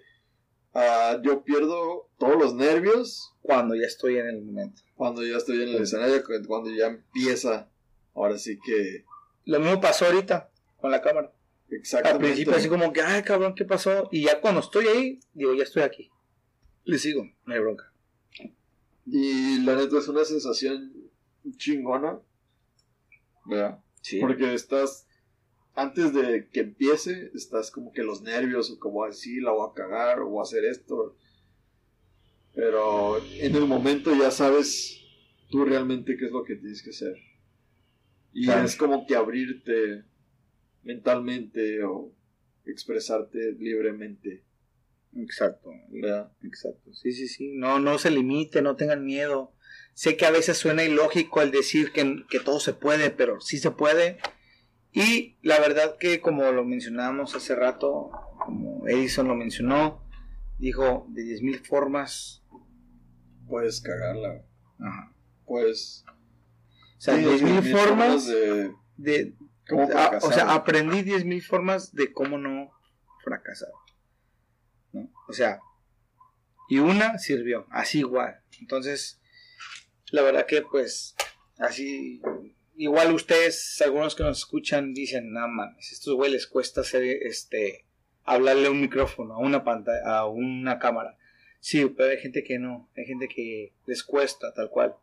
ah, 0.74 1.20
yo 1.24 1.44
pierdo 1.44 2.10
todos 2.18 2.36
los 2.38 2.54
nervios 2.56 3.34
Cuando 3.42 3.76
ya 3.76 3.86
estoy 3.88 4.18
en 4.18 4.28
el 4.28 4.42
momento. 4.42 4.82
cuando 4.96 5.24
ya 5.26 5.38
estoy 5.38 5.64
en 5.64 5.70
el 5.70 5.84
escenario, 5.84 6.24
cu- 6.24 6.46
cuando 6.48 6.70
ya 6.72 6.88
empieza. 6.88 7.70
Ahora 8.14 8.38
sí 8.38 8.60
que 8.66 9.06
Lo 9.46 9.60
mismo 9.60 9.80
pasó 9.80 10.06
ahorita 10.06 10.50
con 10.78 10.92
la 10.92 11.02
cámara. 11.02 11.32
Al 11.72 11.76
exactamente. 11.78 12.26
principio 12.28 12.56
así 12.56 12.68
como 12.68 12.92
que, 12.92 13.02
ay, 13.02 13.22
cabrón, 13.24 13.54
¿qué 13.56 13.64
pasó? 13.66 14.10
Y 14.12 14.24
ya 14.24 14.42
cuando 14.42 14.60
estoy 14.62 14.88
ahí, 14.88 15.20
digo, 15.34 15.54
ya 15.54 15.64
estoy 15.64 15.84
aquí. 15.84 16.10
Le 16.84 16.98
sigo, 16.98 17.24
no 17.46 17.54
hay 17.54 17.60
bronca. 17.60 17.94
Y 19.06 19.60
la 19.60 19.76
neta 19.76 19.98
es 20.00 20.08
una 20.08 20.24
sensación 20.26 20.92
chingona. 21.58 22.20
¿Verdad? 23.46 23.80
Sí. 24.02 24.20
Porque 24.20 24.54
estás, 24.54 25.08
antes 25.82 26.14
de 26.14 26.48
que 26.52 26.60
empiece, 26.62 27.32
estás 27.34 27.72
como 27.72 27.92
que 27.92 28.04
los 28.04 28.22
nervios, 28.22 28.70
o 28.72 28.80
como 28.80 29.04
así, 29.04 29.40
la 29.40 29.52
voy 29.52 29.70
a 29.70 29.74
cagar, 29.74 30.20
o 30.20 30.30
voy 30.30 30.40
a 30.40 30.44
hacer 30.44 30.66
esto. 30.66 31.16
Pero 32.54 33.18
en 33.40 33.56
el 33.56 33.66
momento 33.66 34.14
ya 34.16 34.32
sabes 34.32 35.02
tú 35.50 35.66
realmente 35.66 36.18
qué 36.18 36.26
es 36.26 36.32
lo 36.32 36.44
que 36.44 36.56
tienes 36.56 36.82
que 36.84 36.90
hacer. 36.90 37.16
Y 38.34 38.46
Claro. 38.46 38.66
es 38.66 38.76
como 38.76 39.06
que 39.06 39.16
abrirte 39.16 40.04
mentalmente 40.84 41.84
o 41.84 42.12
expresarte 42.66 43.54
libremente. 43.60 44.44
Exacto. 45.16 45.72
¿verdad? 45.90 46.32
Exacto. 46.44 46.94
Sí, 46.94 47.12
sí, 47.12 47.28
sí. 47.28 47.52
No, 47.56 47.80
no 47.80 47.98
se 47.98 48.12
limite, 48.12 48.62
no 48.62 48.76
tengan 48.76 49.06
miedo. 49.06 49.54
Sé 49.94 50.18
que 50.18 50.26
a 50.26 50.32
veces 50.32 50.58
suena 50.58 50.84
ilógico 50.84 51.40
al 51.40 51.52
decir 51.52 51.92
que, 51.92 52.24
que 52.30 52.40
todo 52.40 52.60
se 52.60 52.74
puede, 52.74 53.10
pero 53.10 53.42
sí 53.42 53.58
se 53.58 53.72
puede. 53.72 54.18
Y 54.92 55.38
la 55.42 55.60
verdad 55.60 55.98
que 56.00 56.20
como 56.20 56.52
lo 56.52 56.66
mencionamos 56.66 57.36
hace 57.36 57.56
rato, 57.56 58.12
como 58.44 58.88
Edison 58.88 59.28
lo 59.28 59.36
mencionó, 59.36 60.04
dijo 60.58 61.08
de 61.10 61.24
10.000 61.24 61.66
formas. 61.66 62.44
Puedes 63.48 63.82
cagarla. 63.82 64.46
Ajá. 64.80 65.14
Pues. 65.46 66.06
O 66.98 67.02
sea, 67.02 67.18
10.000 67.18 67.72
formas 67.72 68.28
de. 68.28 68.74
de 68.98 69.36
Ah, 69.96 70.18
o 70.22 70.32
sea, 70.32 70.54
aprendí 70.54 71.04
10.000 71.04 71.44
formas 71.44 71.94
de 71.94 72.12
cómo 72.12 72.38
no 72.38 72.72
fracasar. 73.24 73.70
¿no? 74.92 75.12
O 75.28 75.34
sea, 75.34 75.60
y 76.70 76.80
una 76.80 77.20
sirvió, 77.20 77.68
así 77.70 78.00
igual. 78.00 78.42
Entonces, 78.60 79.22
la 80.12 80.24
verdad 80.24 80.46
que 80.48 80.62
pues, 80.64 81.16
así, 81.60 82.22
igual 82.80 83.14
ustedes, 83.14 83.82
algunos 83.82 84.16
que 84.16 84.24
nos 84.24 84.38
escuchan, 84.40 84.94
dicen, 84.94 85.32
no 85.34 85.48
mames, 85.48 85.92
estos 85.92 86.16
güey 86.16 86.32
les 86.32 86.48
cuesta 86.48 86.82
hacer, 86.82 87.04
este, 87.04 87.86
hablarle 88.24 88.68
a 88.68 88.72
un 88.72 88.80
micrófono, 88.82 89.34
a 89.36 89.40
una 89.40 89.64
pantalla, 89.64 90.02
a 90.06 90.26
una 90.28 90.80
cámara. 90.80 91.18
Sí, 91.60 91.86
pero 91.88 92.10
hay 92.12 92.18
gente 92.20 92.42
que 92.44 92.58
no, 92.58 92.90
hay 92.96 93.06
gente 93.06 93.28
que 93.28 93.74
les 93.86 94.02
cuesta, 94.04 94.54
tal 94.54 94.70
cual. 94.70 94.96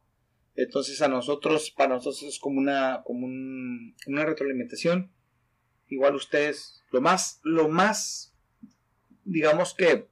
Entonces 0.55 1.03
a 1.03 1.09
nosotros, 1.09 1.71
para 1.71 1.95
nosotros 1.97 2.23
es 2.23 2.39
como 2.39 2.59
una, 2.59 3.03
como 3.05 3.27
un- 3.27 3.95
una 4.07 4.25
retroalimentación. 4.25 5.13
Igual 5.89 6.15
ustedes, 6.15 6.83
lo 6.91 7.03
más, 7.03 7.41
lo 7.45 7.69
más, 7.69 8.33
digamos 9.25 9.75
que, 9.75 10.09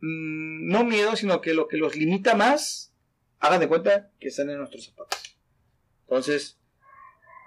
mm, 0.00 0.68
no 0.68 0.84
miedo, 0.84 1.16
sino 1.16 1.40
que 1.40 1.54
lo 1.54 1.66
que 1.66 1.78
los 1.78 1.96
limita 1.96 2.34
más, 2.34 2.92
hagan 3.40 3.60
de 3.60 3.68
cuenta 3.68 4.10
que 4.20 4.28
están 4.28 4.50
en 4.50 4.58
nuestros 4.58 4.84
zapatos. 4.84 5.27
Entonces, 6.08 6.58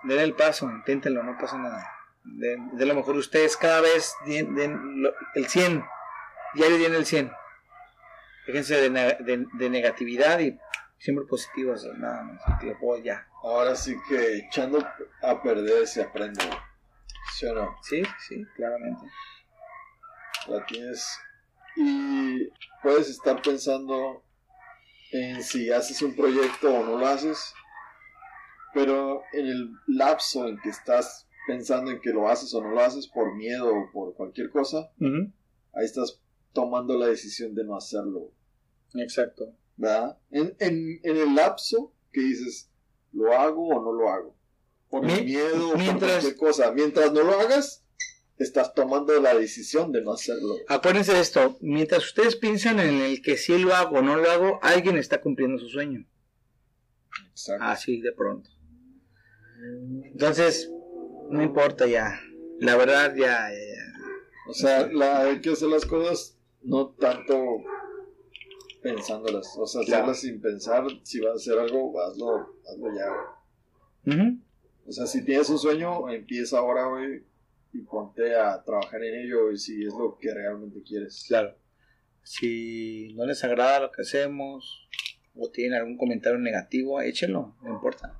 den 0.03 0.19
el 0.19 0.35
paso, 0.35 0.69
inténtenlo, 0.69 1.23
no 1.23 1.37
pasa 1.37 1.57
nada. 1.57 1.87
De, 2.23 2.57
de 2.73 2.85
lo 2.85 2.93
mejor 2.93 3.15
ustedes 3.15 3.57
cada 3.57 3.81
vez 3.81 4.13
den, 4.27 4.53
den 4.55 5.01
lo- 5.01 5.13
el 5.33 5.47
100, 5.47 5.83
diario 6.53 6.77
den 6.77 6.93
el 6.93 7.05
100. 7.05 7.31
Déjense 8.47 8.75
de, 8.75 8.89
de- 8.89 9.47
de 9.53 9.69
negatividad 9.69 10.39
y 10.39 10.59
siempre 10.99 11.25
positivos, 11.25 11.83
nada 11.97 12.23
más. 12.23 12.59
que 12.59 12.67
lo 12.67 12.77
puedo 12.79 13.01
ya. 13.03 13.27
Ahora 13.43 13.75
sí 13.75 13.95
que 14.07 14.37
echando 14.37 14.87
a 15.23 15.41
perder 15.41 15.87
se 15.87 16.03
aprende. 16.03 16.43
¿Sí 17.33 17.45
o 17.47 17.55
no? 17.55 17.75
Sí, 17.81 18.03
sí, 18.27 18.45
claramente. 18.55 19.05
La 20.47 20.63
tienes. 20.67 21.07
Y 21.75 22.47
puedes 22.83 23.09
estar 23.09 23.41
pensando 23.41 24.23
en 25.11 25.41
si 25.43 25.71
haces 25.71 26.01
un 26.03 26.15
proyecto 26.15 26.71
o 26.71 26.83
no 26.85 26.97
lo 26.97 27.07
haces. 27.07 27.53
Pero 28.73 29.21
en 29.33 29.47
el 29.47 29.71
lapso 29.87 30.47
en 30.47 30.57
que 30.61 30.69
estás 30.69 31.27
pensando 31.47 31.91
en 31.91 31.99
que 31.99 32.11
lo 32.11 32.29
haces 32.29 32.53
o 32.53 32.61
no 32.61 32.69
lo 32.69 32.79
haces 32.81 33.07
por 33.07 33.35
miedo 33.35 33.67
o 33.73 33.91
por 33.91 34.13
cualquier 34.13 34.49
cosa, 34.49 34.91
ahí 35.73 35.85
estás 35.85 36.21
tomando 36.53 36.97
la 36.97 37.07
decisión 37.07 37.53
de 37.55 37.63
no 37.65 37.75
hacerlo. 37.75 38.31
Exacto. 38.95 39.53
¿Verdad? 39.77 40.17
En, 40.29 40.55
en, 40.59 40.99
en 41.03 41.17
el 41.17 41.33
lapso 41.35 41.93
que 42.11 42.21
dices, 42.21 42.69
¿lo 43.13 43.33
hago 43.33 43.67
o 43.69 43.81
no 43.83 43.91
lo 43.93 44.09
hago? 44.09 44.35
Por 44.89 45.05
Mi- 45.05 45.21
miedo 45.23 45.69
o 45.69 45.73
por 45.73 45.99
cualquier 45.99 46.35
cosa. 46.35 46.71
Mientras 46.71 47.11
no 47.13 47.23
lo 47.23 47.39
hagas, 47.39 47.83
estás 48.37 48.73
tomando 48.73 49.19
la 49.21 49.33
decisión 49.33 49.91
de 49.91 50.01
no 50.01 50.13
hacerlo. 50.13 50.55
Acuérdense 50.67 51.13
de 51.13 51.21
esto, 51.21 51.57
mientras 51.61 52.05
ustedes 52.05 52.35
piensan 52.35 52.79
en 52.79 53.01
el 53.01 53.21
que 53.21 53.37
sí 53.37 53.57
lo 53.57 53.73
hago 53.73 53.99
o 53.99 54.01
no 54.01 54.17
lo 54.17 54.29
hago, 54.29 54.59
alguien 54.61 54.97
está 54.97 55.19
cumpliendo 55.21 55.57
su 55.57 55.69
sueño. 55.69 56.05
Exacto. 57.31 57.63
Así 57.63 58.01
de 58.01 58.11
pronto. 58.11 58.49
Entonces, 60.05 60.71
no 61.29 61.41
importa 61.41 61.87
ya. 61.87 62.19
La 62.59 62.75
verdad 62.77 63.13
ya... 63.15 63.49
ya- 63.49 64.47
O 64.47 64.53
sea, 64.53 64.87
la, 64.91 65.21
hay 65.21 65.39
que 65.41 65.51
hacer 65.51 65.69
las 65.69 65.85
cosas 65.85 66.37
no 66.63 66.89
tanto 66.89 67.63
pensándolas. 68.81 69.55
O 69.57 69.65
sea, 69.67 69.81
Claro. 69.83 70.03
hacerlas 70.11 70.21
sin 70.21 70.41
pensar. 70.41 70.83
Si 71.03 71.19
vas 71.19 71.33
a 71.33 71.35
hacer 71.35 71.59
algo, 71.59 71.99
hazlo, 72.01 72.55
hazlo 72.69 72.87
ya, 72.95 73.07
güey. 74.05 74.39
O 74.87 74.91
sea, 74.91 75.05
si 75.05 75.23
tienes 75.23 75.49
un 75.49 75.59
sueño, 75.59 76.09
empieza 76.09 76.57
ahora, 76.57 76.87
güey. 76.87 77.23
Y 77.73 77.79
ponte 77.81 78.35
a 78.35 78.61
trabajar 78.63 79.03
en 79.03 79.25
ello. 79.25 79.51
Y 79.51 79.57
si 79.57 79.85
es 79.85 79.93
lo 79.93 80.17
que 80.19 80.33
realmente 80.33 80.81
quieres. 80.83 81.23
Claro. 81.27 81.55
Si 82.23 83.13
no 83.15 83.25
les 83.25 83.43
agrada 83.43 83.79
lo 83.79 83.91
que 83.91 84.01
hacemos 84.01 84.87
o 85.35 85.49
tienen 85.49 85.79
algún 85.79 85.97
comentario 85.97 86.37
negativo, 86.39 86.99
échenlo, 87.01 87.55
no 87.63 87.69
importa. 87.73 88.17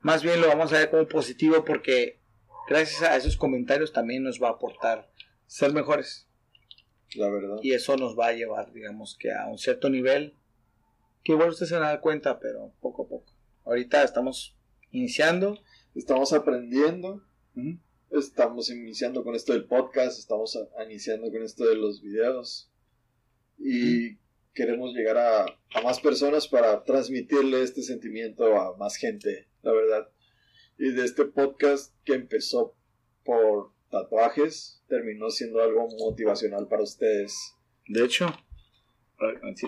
Más 0.00 0.22
bien 0.22 0.40
lo 0.40 0.48
vamos 0.48 0.72
a 0.72 0.78
ver 0.78 0.90
como 0.90 1.06
positivo 1.06 1.64
porque 1.64 2.20
gracias 2.68 3.02
a 3.02 3.16
esos 3.16 3.36
comentarios 3.36 3.92
también 3.92 4.22
nos 4.22 4.42
va 4.42 4.48
a 4.48 4.52
aportar 4.52 5.10
ser 5.46 5.72
mejores. 5.72 6.26
La 7.16 7.28
verdad. 7.28 7.56
y 7.60 7.72
eso 7.72 7.96
nos 7.96 8.16
va 8.16 8.28
a 8.28 8.32
llevar, 8.32 8.72
digamos 8.72 9.16
que 9.18 9.32
a 9.32 9.48
un 9.48 9.58
cierto 9.58 9.90
nivel 9.90 10.36
que 11.24 11.32
igual 11.32 11.50
ustedes 11.50 11.70
se 11.70 11.74
van 11.74 11.84
a 11.84 11.88
dar 11.88 12.00
cuenta, 12.00 12.38
pero 12.38 12.72
poco 12.80 13.02
a 13.02 13.08
poco. 13.08 13.32
Ahorita 13.64 14.02
estamos 14.02 14.56
iniciando. 14.90 15.58
Estamos 15.94 16.32
aprendiendo. 16.32 17.22
Estamos 18.10 18.70
iniciando 18.70 19.22
con 19.22 19.34
esto 19.34 19.52
del 19.52 19.66
podcast. 19.66 20.18
Estamos 20.18 20.58
iniciando 20.84 21.30
con 21.30 21.42
esto 21.42 21.64
de 21.66 21.76
los 21.76 22.00
videos. 22.00 22.70
Y 23.58 24.16
queremos 24.54 24.94
llegar 24.94 25.18
a, 25.18 25.44
a 25.74 25.82
más 25.82 26.00
personas 26.00 26.48
para 26.48 26.82
transmitirle 26.84 27.62
este 27.62 27.82
sentimiento 27.82 28.56
a 28.56 28.76
más 28.76 28.96
gente, 28.96 29.46
la 29.62 29.72
verdad. 29.72 30.08
Y 30.78 30.90
de 30.92 31.04
este 31.04 31.24
podcast 31.26 31.94
que 32.04 32.14
empezó 32.14 32.74
por 33.24 33.72
tatuajes, 33.90 34.82
terminó 34.88 35.30
siendo 35.30 35.60
algo 35.62 35.88
motivacional 35.98 36.68
para 36.68 36.82
ustedes, 36.82 37.54
De 37.86 38.04
hecho, 38.04 38.26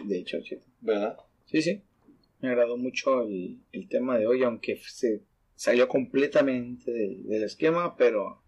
de 0.05 0.19
hecho. 0.19 0.39
¿verdad? 0.81 1.17
Sí, 1.47 1.61
sí. 1.63 1.83
Me 2.41 2.49
agradó 2.49 2.77
mucho 2.77 3.23
el, 3.23 3.61
el 3.73 3.89
tema 3.89 4.19
de 4.19 4.27
hoy, 4.27 4.43
aunque 4.43 4.77
se 4.89 5.23
salió 5.55 5.87
completamente 5.89 6.91
del, 6.91 7.25
del 7.29 7.45
esquema, 7.45 7.97
pero 7.97 8.43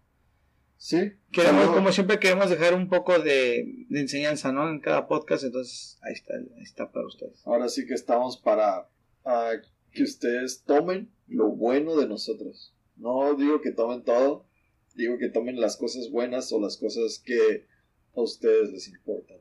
Sí. 0.77 1.13
queremos, 1.31 1.67
como 1.69 1.91
siempre, 1.91 2.19
queremos 2.19 2.49
dejar 2.49 2.73
un 2.73 2.89
poco 2.89 3.17
de, 3.19 3.85
de 3.89 3.99
enseñanza, 4.01 4.51
¿no? 4.51 4.69
En 4.69 4.81
cada 4.81 5.07
podcast, 5.07 5.45
entonces 5.45 5.97
ahí 6.01 6.13
está, 6.13 6.33
ahí 6.35 6.63
está 6.63 6.91
para 6.91 7.05
ustedes. 7.07 7.45
Ahora 7.47 7.69
sí 7.69 7.85
que 7.87 7.93
estamos 7.93 8.37
para 8.37 8.89
ah, 9.23 9.53
que 9.95 10.03
ustedes 10.03 10.63
tomen 10.63 11.11
lo 11.27 11.49
bueno 11.49 11.95
de 11.95 12.07
nosotros. 12.07 12.75
No 12.95 13.33
digo 13.35 13.61
que 13.61 13.71
tomen 13.71 14.03
todo, 14.03 14.45
digo 14.93 15.17
que 15.17 15.29
tomen 15.29 15.59
las 15.59 15.77
cosas 15.77 16.11
buenas 16.11 16.51
o 16.51 16.61
las 16.61 16.77
cosas 16.77 17.17
que 17.17 17.65
a 18.13 18.21
ustedes 18.21 18.71
les 18.71 18.87
importan 18.87 19.39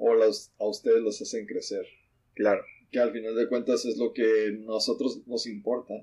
o 0.00 0.14
las, 0.14 0.52
a 0.58 0.66
ustedes 0.66 1.02
los 1.02 1.20
hacen 1.20 1.46
crecer. 1.46 1.86
Claro. 2.34 2.62
Que 2.90 2.98
al 2.98 3.12
final 3.12 3.36
de 3.36 3.48
cuentas 3.48 3.84
es 3.84 3.98
lo 3.98 4.12
que 4.12 4.48
a 4.48 4.50
nosotros 4.64 5.20
nos 5.26 5.46
importa. 5.46 5.94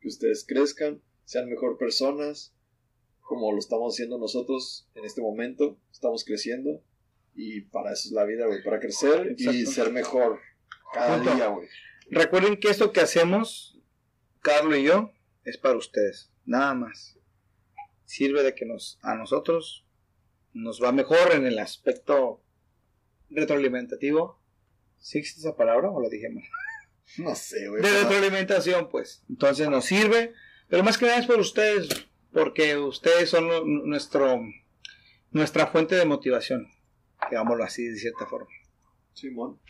Que 0.00 0.08
ustedes 0.08 0.44
crezcan, 0.44 1.00
sean 1.24 1.48
mejor 1.48 1.78
personas, 1.78 2.54
como 3.20 3.52
lo 3.52 3.58
estamos 3.58 3.94
haciendo 3.94 4.18
nosotros 4.18 4.88
en 4.94 5.04
este 5.04 5.20
momento. 5.20 5.78
Estamos 5.92 6.24
creciendo 6.24 6.82
y 7.34 7.60
para 7.60 7.92
eso 7.92 8.08
es 8.08 8.12
la 8.12 8.24
vida, 8.24 8.46
güey, 8.46 8.62
para 8.64 8.80
crecer 8.80 9.36
y 9.38 9.66
ser 9.66 9.92
mejor 9.92 10.40
cada 10.94 11.18
Punto. 11.18 11.34
día, 11.34 11.46
güey. 11.48 11.68
Recuerden 12.14 12.58
que 12.58 12.68
esto 12.68 12.92
que 12.92 13.00
hacemos, 13.00 13.78
Carlos 14.40 14.76
y 14.78 14.84
yo, 14.84 15.12
es 15.44 15.56
para 15.56 15.76
ustedes, 15.78 16.30
nada 16.44 16.74
más. 16.74 17.18
Sirve 18.04 18.42
de 18.42 18.54
que 18.54 18.66
nos, 18.66 18.98
a 19.02 19.14
nosotros 19.14 19.86
nos 20.52 20.82
va 20.82 20.92
mejor 20.92 21.32
en 21.32 21.46
el 21.46 21.58
aspecto 21.58 22.42
retroalimentativo. 23.30 24.40
¿Sí 24.98 25.18
existe 25.18 25.40
esa 25.40 25.56
palabra 25.56 25.90
o 25.90 26.00
la 26.00 26.08
dije 26.08 26.28
mal? 26.28 26.44
No 27.18 27.34
sé, 27.34 27.68
güey. 27.68 27.82
De 27.82 27.88
pero- 27.88 28.02
retroalimentación, 28.08 28.88
pues. 28.88 29.24
Entonces 29.28 29.68
nos 29.68 29.84
sirve, 29.84 30.32
pero 30.68 30.82
más 30.82 30.96
que 30.98 31.06
nada 31.06 31.18
es 31.18 31.26
por 31.26 31.38
ustedes, 31.40 32.06
porque 32.32 32.76
ustedes 32.78 33.28
son 33.28 33.48
nu- 33.48 33.64
nuestro, 33.86 34.40
nuestra 35.30 35.66
fuente 35.66 35.94
de 35.94 36.04
motivación, 36.06 36.68
digámoslo 37.30 37.64
así 37.64 37.84
de 37.84 37.96
cierta 37.98 38.26
forma. 38.26 38.48
Simón. 39.14 39.60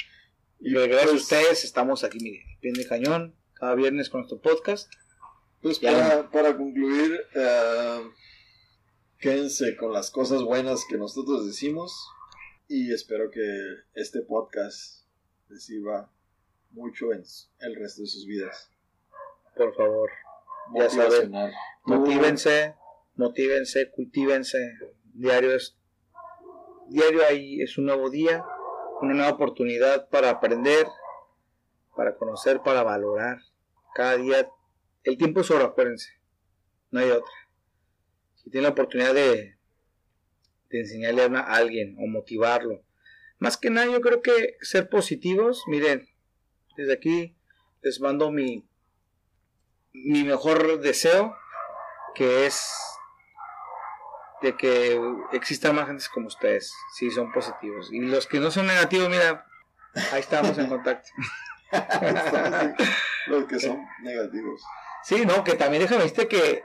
Y 0.65 0.75
gracias 0.75 1.11
a 1.11 1.15
ustedes 1.15 1.65
estamos 1.65 2.05
aquí, 2.05 2.19
miren, 2.21 2.41
bien 2.61 2.75
de 2.75 2.87
cañón, 2.87 3.35
cada 3.55 3.75
viernes 3.75 4.09
con 4.09 4.21
nuestro 4.21 4.41
podcast. 4.41 4.89
Pues 5.61 5.81
para, 5.81 6.31
para 6.31 6.57
concluir, 6.57 7.21
eh, 7.35 8.01
quédense 9.19 9.75
con 9.75 9.93
las 9.93 10.13
cosas 10.13 10.43
buenas 10.43 10.85
que 10.89 10.97
nosotros 10.97 11.45
decimos 11.47 12.09
y 12.69 12.93
espero 12.93 13.29
que 13.29 13.43
este 13.95 14.21
podcast 14.21 15.05
les 15.49 15.65
sirva 15.65 16.13
mucho 16.71 17.13
en 17.13 17.25
el 17.59 17.75
resto 17.75 18.03
de 18.03 18.07
sus 18.07 18.25
vidas. 18.25 18.71
Por 19.57 19.75
favor, 19.75 20.11
Ya 20.77 20.89
saben. 20.89 21.33
Motívense, 21.87 22.77
motívense, 23.17 23.91
cultívense. 23.91 24.75
Diario 25.13 25.57
es, 25.57 25.77
diario 26.89 27.27
ahí 27.29 27.61
es 27.61 27.77
un 27.79 27.87
nuevo 27.87 28.11
día, 28.11 28.45
una 29.03 29.15
nueva 29.15 29.31
oportunidad 29.31 30.09
para 30.09 30.31
aprender, 30.31 30.87
para 31.97 32.17
conocer, 32.17 32.61
para 32.63 32.83
valorar. 32.83 33.39
Cada 33.95 34.17
día, 34.17 34.49
el 35.05 35.19
tiempo 35.19 35.41
es 35.41 35.51
oro, 35.51 35.65
acuérdense, 35.65 36.13
no 36.91 37.01
hay 37.01 37.11
otra. 37.11 37.33
Si 38.37 38.51
tienen 38.51 38.65
la 38.65 38.71
oportunidad 38.71 39.15
de, 39.15 39.57
de 40.71 40.81
enseñarle 40.81 41.23
a, 41.23 41.41
alguien 41.41 41.97
o 41.99 42.07
motivarlo 42.07 42.83
más 43.43 43.57
que 43.57 43.71
nada 43.71 43.91
yo 43.91 44.01
creo 44.01 44.23
que 44.23 44.55
ser 44.61 44.89
positivos, 44.89 45.65
miren, 45.67 46.09
desde 46.77 46.93
aquí 46.93 47.37
les 47.83 48.01
mando 48.01 48.31
mi, 48.31 48.69
mi 49.93 50.23
mejor 50.23 50.79
deseo, 50.79 51.35
que 52.15 52.47
es 52.47 52.71
de 54.43 54.57
que 54.57 55.01
existan 55.33 55.77
más 55.77 55.87
gente 55.87 56.05
como 56.13 56.27
ustedes, 56.27 56.75
si 56.95 57.11
son 57.11 57.33
positivos. 57.33 57.93
Y 57.93 58.01
los 58.01 58.27
que 58.27 58.41
no 58.41 58.51
son 58.51 58.67
negativos, 58.67 59.09
mira, 59.09 59.47
ahí 60.13 60.21
estamos 60.21 60.59
en 60.59 60.67
contacto. 60.67 61.09
los 63.29 63.45
que 63.45 63.59
son 63.59 63.87
negativos. 64.03 64.63
Sí, 65.05 65.25
no, 65.25 65.45
que 65.45 65.55
también 65.55 65.83
déjame 65.83 66.03
decirte 66.03 66.29
que 66.29 66.65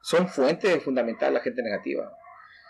son 0.00 0.28
fuente 0.28 0.80
fundamental 0.80 1.34
la 1.34 1.40
gente 1.40 1.62
negativa. 1.62 2.12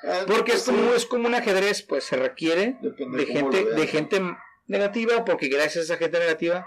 Ah, 0.03 0.25
porque 0.27 0.53
es 0.53 0.65
pues 0.65 0.77
como, 0.77 0.95
es 0.95 1.07
como 1.07 1.29
un 1.29 1.35
ajedrez, 1.35 1.83
pues 1.83 2.05
se 2.05 2.17
requiere 2.17 2.77
de 2.81 3.27
gente, 3.27 3.65
de 3.65 3.87
gente 3.87 4.23
negativa, 4.67 5.25
porque 5.25 5.49
gracias 5.49 5.77
a 5.77 5.95
esa 5.95 5.97
gente 5.97 6.19
negativa 6.19 6.67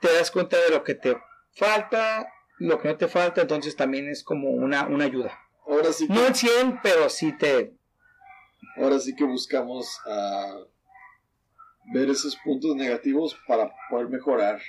te 0.00 0.12
das 0.12 0.30
cuenta 0.30 0.56
de 0.58 0.70
lo 0.70 0.84
que 0.84 0.94
te 0.94 1.16
falta, 1.56 2.32
lo 2.58 2.78
que 2.78 2.88
no 2.88 2.96
te 2.96 3.08
falta, 3.08 3.42
entonces 3.42 3.76
también 3.76 4.08
es 4.08 4.22
como 4.22 4.50
una, 4.50 4.86
una 4.86 5.04
ayuda. 5.04 5.38
Ahora 5.68 5.92
sí 5.92 6.06
No 6.08 6.26
en 6.26 6.34
100, 6.34 6.80
pero 6.82 7.08
sí 7.08 7.36
te... 7.36 7.74
Ahora 8.76 8.98
sí 8.98 9.14
que 9.14 9.24
buscamos 9.24 10.00
a 10.06 10.64
ver 11.92 12.08
esos 12.10 12.36
puntos 12.36 12.74
negativos 12.76 13.36
para 13.46 13.72
poder 13.90 14.08
mejorar 14.08 14.60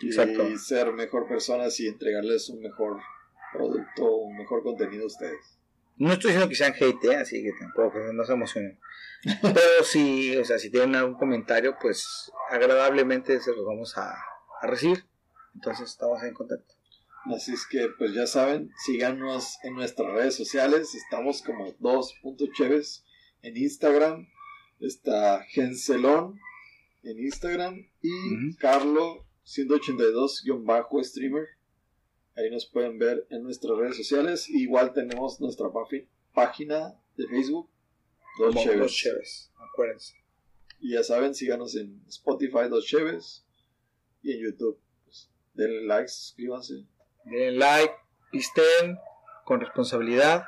y 0.00 0.12
ser 0.58 0.92
mejor 0.92 1.28
personas 1.28 1.78
y 1.80 1.86
entregarles 1.86 2.48
un 2.48 2.60
mejor 2.60 3.00
producto, 3.52 4.16
un 4.16 4.36
mejor 4.36 4.62
contenido 4.62 5.04
a 5.04 5.06
ustedes. 5.06 5.58
No 5.96 6.12
estoy 6.12 6.30
diciendo 6.30 6.48
que 6.48 6.56
sean 6.56 6.74
hate, 6.74 7.04
¿eh? 7.04 7.16
así 7.16 7.42
que 7.42 7.52
tampoco 7.58 7.98
no 8.12 8.24
se 8.24 8.32
emocionen. 8.32 8.80
Pero 9.42 9.84
si, 9.84 10.36
o 10.36 10.44
sea, 10.44 10.58
si 10.58 10.70
tienen 10.70 10.96
algún 10.96 11.14
comentario, 11.14 11.76
pues 11.80 12.32
agradablemente 12.50 13.40
se 13.40 13.54
los 13.54 13.64
vamos 13.64 13.96
a, 13.96 14.12
a 14.60 14.66
recibir. 14.66 15.06
Entonces 15.54 15.90
estamos 15.90 16.22
en 16.24 16.34
contacto. 16.34 16.74
Así 17.24 17.52
es 17.52 17.66
que, 17.66 17.88
pues 17.98 18.14
ya 18.14 18.26
saben, 18.26 18.72
síganos 18.84 19.58
en 19.62 19.74
nuestras 19.74 20.12
redes 20.12 20.34
sociales. 20.34 20.94
Estamos 20.94 21.42
como 21.42 21.72
dos 21.78 22.14
cheves 22.54 23.04
en 23.42 23.56
Instagram. 23.56 24.28
Está 24.80 25.44
Gencelón 25.44 26.40
en 27.04 27.20
Instagram 27.20 27.86
y 28.00 28.56
Carlo 28.56 29.24
182-streamer. 29.46 31.46
Ahí 32.34 32.50
nos 32.50 32.66
pueden 32.66 32.98
ver 32.98 33.26
en 33.30 33.42
nuestras 33.42 33.76
redes 33.76 33.96
sociales. 33.96 34.48
Igual 34.48 34.92
tenemos 34.92 35.40
nuestra 35.40 35.68
página 36.32 36.98
de 37.16 37.26
Facebook. 37.28 37.68
Dos 38.38 38.94
Cheves. 38.94 39.52
acuérdense. 39.56 40.14
Y 40.80 40.94
ya 40.94 41.04
saben, 41.04 41.34
síganos 41.34 41.76
en 41.76 42.02
Spotify, 42.08 42.68
Dos 42.68 42.86
Cheves. 42.86 43.44
Y 44.22 44.32
en 44.32 44.40
YouTube. 44.40 44.80
Pues, 45.04 45.28
denle 45.54 45.86
like, 45.86 46.08
suscríbanse. 46.08 46.86
Denle 47.24 47.52
like, 47.52 47.94
pisten 48.30 48.98
con 49.44 49.60
responsabilidad. 49.60 50.46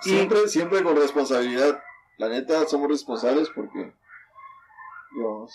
Siempre, 0.00 0.48
siempre 0.48 0.82
con 0.82 0.96
responsabilidad. 0.96 1.82
La 2.18 2.28
neta, 2.28 2.66
somos 2.66 2.88
responsables 2.88 3.48
porque. 3.50 3.92
Dios. 5.14 5.52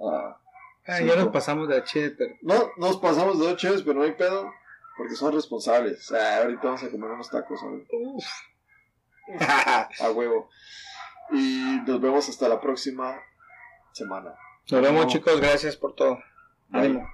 Ah, 0.00 0.38
ya 0.86 1.16
nos 1.16 1.28
pasamos 1.28 1.68
de 1.68 1.76
H, 1.76 2.10
pero. 2.12 2.34
No, 2.42 2.70
nos 2.76 2.98
pasamos 2.98 3.38
de 3.38 3.50
H, 3.50 3.82
pero 3.84 4.00
no 4.00 4.04
hay 4.04 4.12
pedo. 4.12 4.52
Porque 4.96 5.14
son 5.14 5.32
responsables. 5.32 6.10
O 6.10 6.14
sea, 6.14 6.42
ahorita 6.42 6.62
vamos 6.64 6.82
a 6.82 6.90
comer 6.90 7.10
unos 7.10 7.30
tacos. 7.30 7.60
a 10.00 10.10
huevo. 10.10 10.50
Y 11.30 11.80
nos 11.86 12.00
vemos 12.00 12.28
hasta 12.28 12.48
la 12.48 12.60
próxima 12.60 13.18
semana. 13.92 14.34
Nos 14.70 14.82
vemos, 14.82 15.06
chicos. 15.06 15.40
Gracias 15.40 15.76
por 15.76 15.94
todo. 15.94 16.18
Ánimo. 16.72 17.08